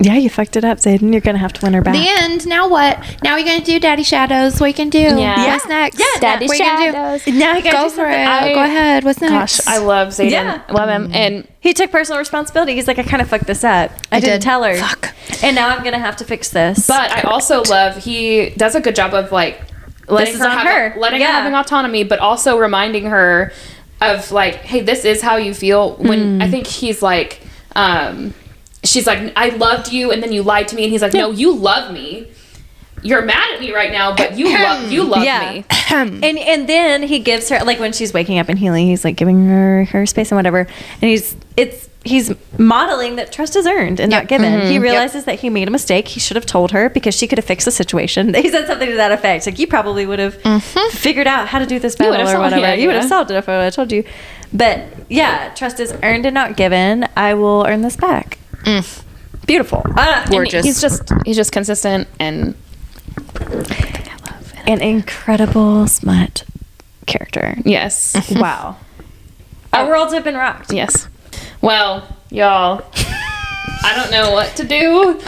[0.00, 1.12] Yeah, you fucked it up, Xaden.
[1.12, 1.94] You're gonna have to win her back.
[1.94, 2.46] The end.
[2.46, 2.98] Now what?
[3.22, 4.60] Now we're gonna do Daddy Shadows.
[4.60, 4.98] What you can do?
[4.98, 5.46] Yeah.
[5.46, 5.98] What's next?
[5.98, 7.26] Yeah, Daddy what you gonna Shadows.
[7.28, 8.26] now you gotta Go do for it.
[8.26, 9.04] I- Go ahead.
[9.04, 9.32] What's next?
[9.64, 10.30] Gosh, I love Xaden.
[10.30, 10.60] Yeah.
[10.68, 11.10] I love him.
[11.14, 12.74] And He took personal responsibility.
[12.74, 13.90] He's like, I kind of fucked this up.
[14.12, 14.42] I, didn't did.
[14.42, 14.74] tell her.
[14.76, 15.14] Fuck.
[15.42, 16.86] And now I'm gonna have to fix this.
[16.86, 19.62] but I also love he does a good job of like
[20.08, 21.00] letting is her on have her.
[21.00, 21.28] letting Yeah.
[21.28, 23.52] her having autonomy, but also reminding her
[24.02, 25.94] of like, hey, this is how you feel.
[25.96, 26.42] When Mm.
[26.42, 27.40] I think he's like,
[27.74, 28.34] um,
[28.84, 31.30] she's like, I loved you, and then you lied to me, and he's like, no,
[31.30, 32.28] you love me.
[33.02, 35.52] You're mad at me right now, but you love you love Yeah.
[35.52, 35.64] me.
[35.90, 39.16] and and then he gives her like when she's waking up and healing, he's like
[39.16, 40.60] giving her her space and whatever.
[40.60, 44.52] And he's it's he's modeling that trust is earned and not given.
[44.52, 44.82] He mm-hmm.
[44.82, 46.08] realizes that he made a mistake.
[46.08, 48.32] He should have told her because she could have fixed the situation.
[48.44, 49.44] He said something to that effect.
[49.44, 50.96] Like you probably would have mm-hmm.
[50.96, 52.62] figured out how to do this would battle have or solved- whatever.
[52.62, 54.04] yeah, you would have solved it if I would have told you.
[54.52, 57.06] But yeah, trust is earned and not given.
[57.16, 58.38] I will earn this back.
[59.46, 59.82] Beautiful.
[59.96, 60.64] Ah, And Gorgeous.
[60.64, 62.54] He's just he's just consistent and
[64.66, 66.44] an incredible smut
[67.06, 67.56] character.
[67.64, 68.76] yes, Wow.
[69.72, 70.72] Our worlds have been rocked.
[70.72, 71.08] yes.
[71.60, 72.84] Well, y'all,
[73.84, 75.20] I don't know what to do.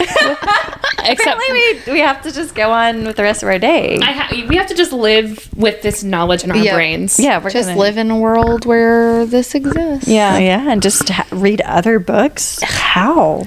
[1.09, 3.97] Except Apparently, we, we have to just go on with the rest of our day.
[4.01, 6.73] I ha- we have to just live with this knowledge in our Yeah.
[6.73, 7.19] brains.
[7.19, 10.07] yeah, we're Just gonna, live in a world where this exists.
[10.07, 12.59] Yeah, yeah, and just ha- read other books.
[12.63, 13.43] How?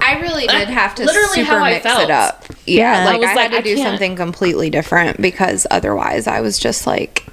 [0.00, 2.02] I really did have to Literally super how I mix felt.
[2.02, 2.44] it up.
[2.66, 2.92] Yeah.
[2.92, 3.88] Yeah, I like was I, like, had to I do can't.
[3.90, 7.26] something completely different because otherwise I was just like,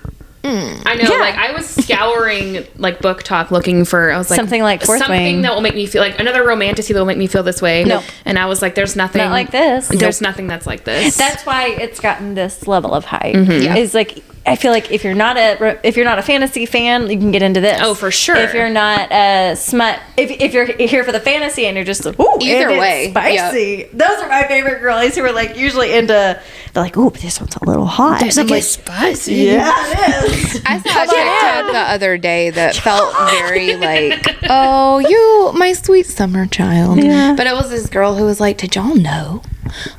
[0.44, 1.10] I know.
[1.10, 1.20] Yeah.
[1.20, 5.22] Like I was scouring like BookTok, looking for I was like Something like Fourth something
[5.22, 5.42] Wing.
[5.42, 7.84] that will make me feel like another romantasy that will make me feel this way.
[7.84, 8.04] Nope.
[8.26, 9.88] And I was like, there's nothing Not like this.
[9.90, 11.18] There's nothing that's like this.
[11.18, 13.36] That's why it's gotten this level of hype.
[13.36, 13.76] Yeah.
[13.76, 17.10] Is like I feel like if you're not a if you're not a fantasy fan,
[17.10, 17.80] you can get into this.
[17.82, 18.36] Oh, for sure.
[18.36, 22.06] If you're not a smut, if, if you're here for the fantasy and you're just
[22.06, 23.84] like, ooh, Either way, spicy.
[23.94, 26.42] Those are my favorite girlies who are like usually into.
[26.74, 28.22] They're like, ooh, but this one's a little hot.
[28.22, 29.36] there's like, spicy.
[29.36, 30.62] yeah, it is.
[30.66, 36.06] I saw a TikTok the other day that felt very like, oh, you, my sweet
[36.06, 37.04] summer child.
[37.04, 37.34] Yeah.
[37.36, 39.42] But it was this girl who was like, did y'all know?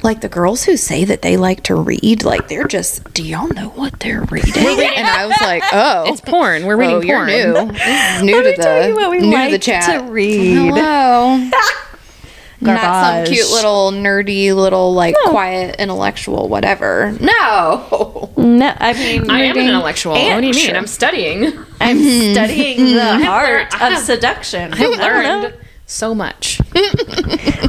[0.03, 3.49] Like the girls who say that they like to read, like they're just, do y'all
[3.49, 4.53] know what they're reading?
[4.57, 6.05] and I was like, oh.
[6.13, 6.67] it's porn.
[6.67, 7.29] We're reading Oh, you're porn.
[7.29, 7.53] new.
[8.25, 10.01] New Let to me tell you the what we new to the chat.
[10.01, 10.55] to read.
[10.57, 11.51] Hello.
[12.63, 17.17] Not some cute little nerdy little like quiet intellectual whatever.
[17.19, 18.31] No.
[18.37, 20.13] No, I mean, I am an intellectual.
[20.13, 20.67] What do you mean?
[20.67, 20.77] Sure.
[20.77, 21.55] I'm studying.
[21.81, 24.75] I'm studying the art of seduction.
[24.75, 25.05] I I've don't know.
[25.05, 25.55] learned
[25.91, 26.61] so much.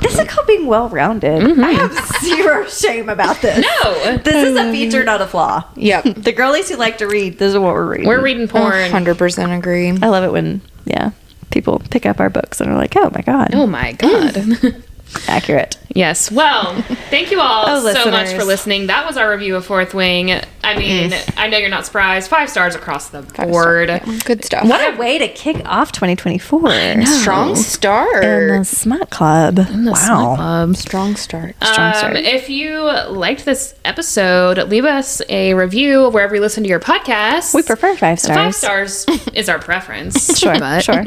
[0.01, 1.41] This is called being well rounded.
[1.41, 1.61] I mm-hmm.
[1.61, 3.63] have zero shame about this.
[3.65, 5.63] No, This is a feature, not a flaw.
[5.75, 6.03] Yep.
[6.21, 8.07] The girlies who like to read, this is what we're reading.
[8.07, 8.91] we're reading porn.
[8.91, 9.89] Hundred percent agree.
[9.89, 11.11] I love it when, yeah,
[11.51, 14.83] people pick up our books and are like, oh my God, Oh my god.
[15.27, 15.77] accurate.
[15.95, 16.31] Yes.
[16.31, 18.87] Well, thank you all Oh, so much for listening.
[18.87, 20.31] That was our review of Fourth Wing.
[20.63, 22.29] I mean, I know you're not surprised.
[22.29, 23.87] Five stars across the board.
[24.25, 24.67] Good stuff.
[24.67, 27.05] What a way to kick off 2024.
[27.05, 28.23] strong start.
[28.23, 29.55] In the Smut Club.
[29.55, 30.35] The Smut wow.
[30.35, 30.75] Club.
[30.75, 31.55] strong start.
[31.63, 36.69] Strong Um, if you liked this episode, leave us a review wherever you listen to
[36.69, 37.53] your podcast.
[37.55, 38.37] We prefer five stars.
[38.37, 40.29] Five stars is our preference.
[40.41, 41.03] Sure, but sure.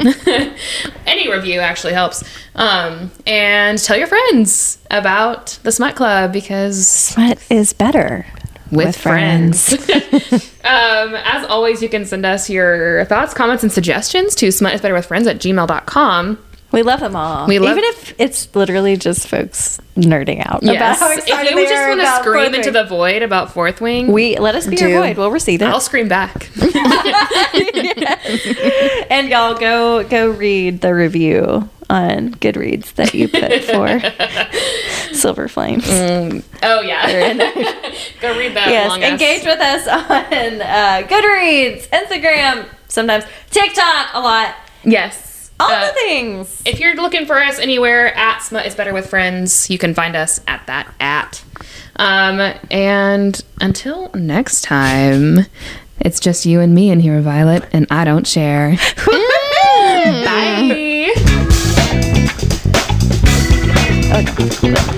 [1.05, 2.23] any review actually helps.
[2.55, 8.25] Um, and tell your friends about the Smut Club because Smut is better.
[8.71, 9.73] with, With friends.
[10.63, 15.37] um, as always, you can send us your thoughts, comments, and suggestions to smutisbetterwithfriends at
[15.37, 16.39] gmail.com.
[16.75, 17.47] We love them all.
[17.47, 20.99] We love- Even if it's literally just folks nerding out about Yes.
[20.99, 22.73] how If you they just are want to about scream Fourth into Wing.
[22.73, 24.89] the void about Fourth Wing, We let us be Do.
[24.89, 25.17] your void.
[25.17, 25.65] We'll receive it.
[25.65, 26.49] I'll scream back.
[29.09, 34.01] and y'all go go read the review on Goodreads that you put for
[35.15, 35.85] Silver Flames.
[35.87, 37.33] oh, yeah.
[38.21, 44.07] Go read that Yes, long ass- engage with us on uh, Goodreads, Instagram, sometimes TikTok,
[44.13, 45.34] a lot, Yes.
[45.59, 46.61] All uh, the things.
[46.65, 50.15] If you're looking for us anywhere, at Smut is Better with Friends, you can find
[50.15, 51.43] us at that at.
[51.95, 55.45] Um, and until next time,
[55.99, 58.75] it's just you and me in here, Violet, and I don't share.
[60.25, 60.51] bye.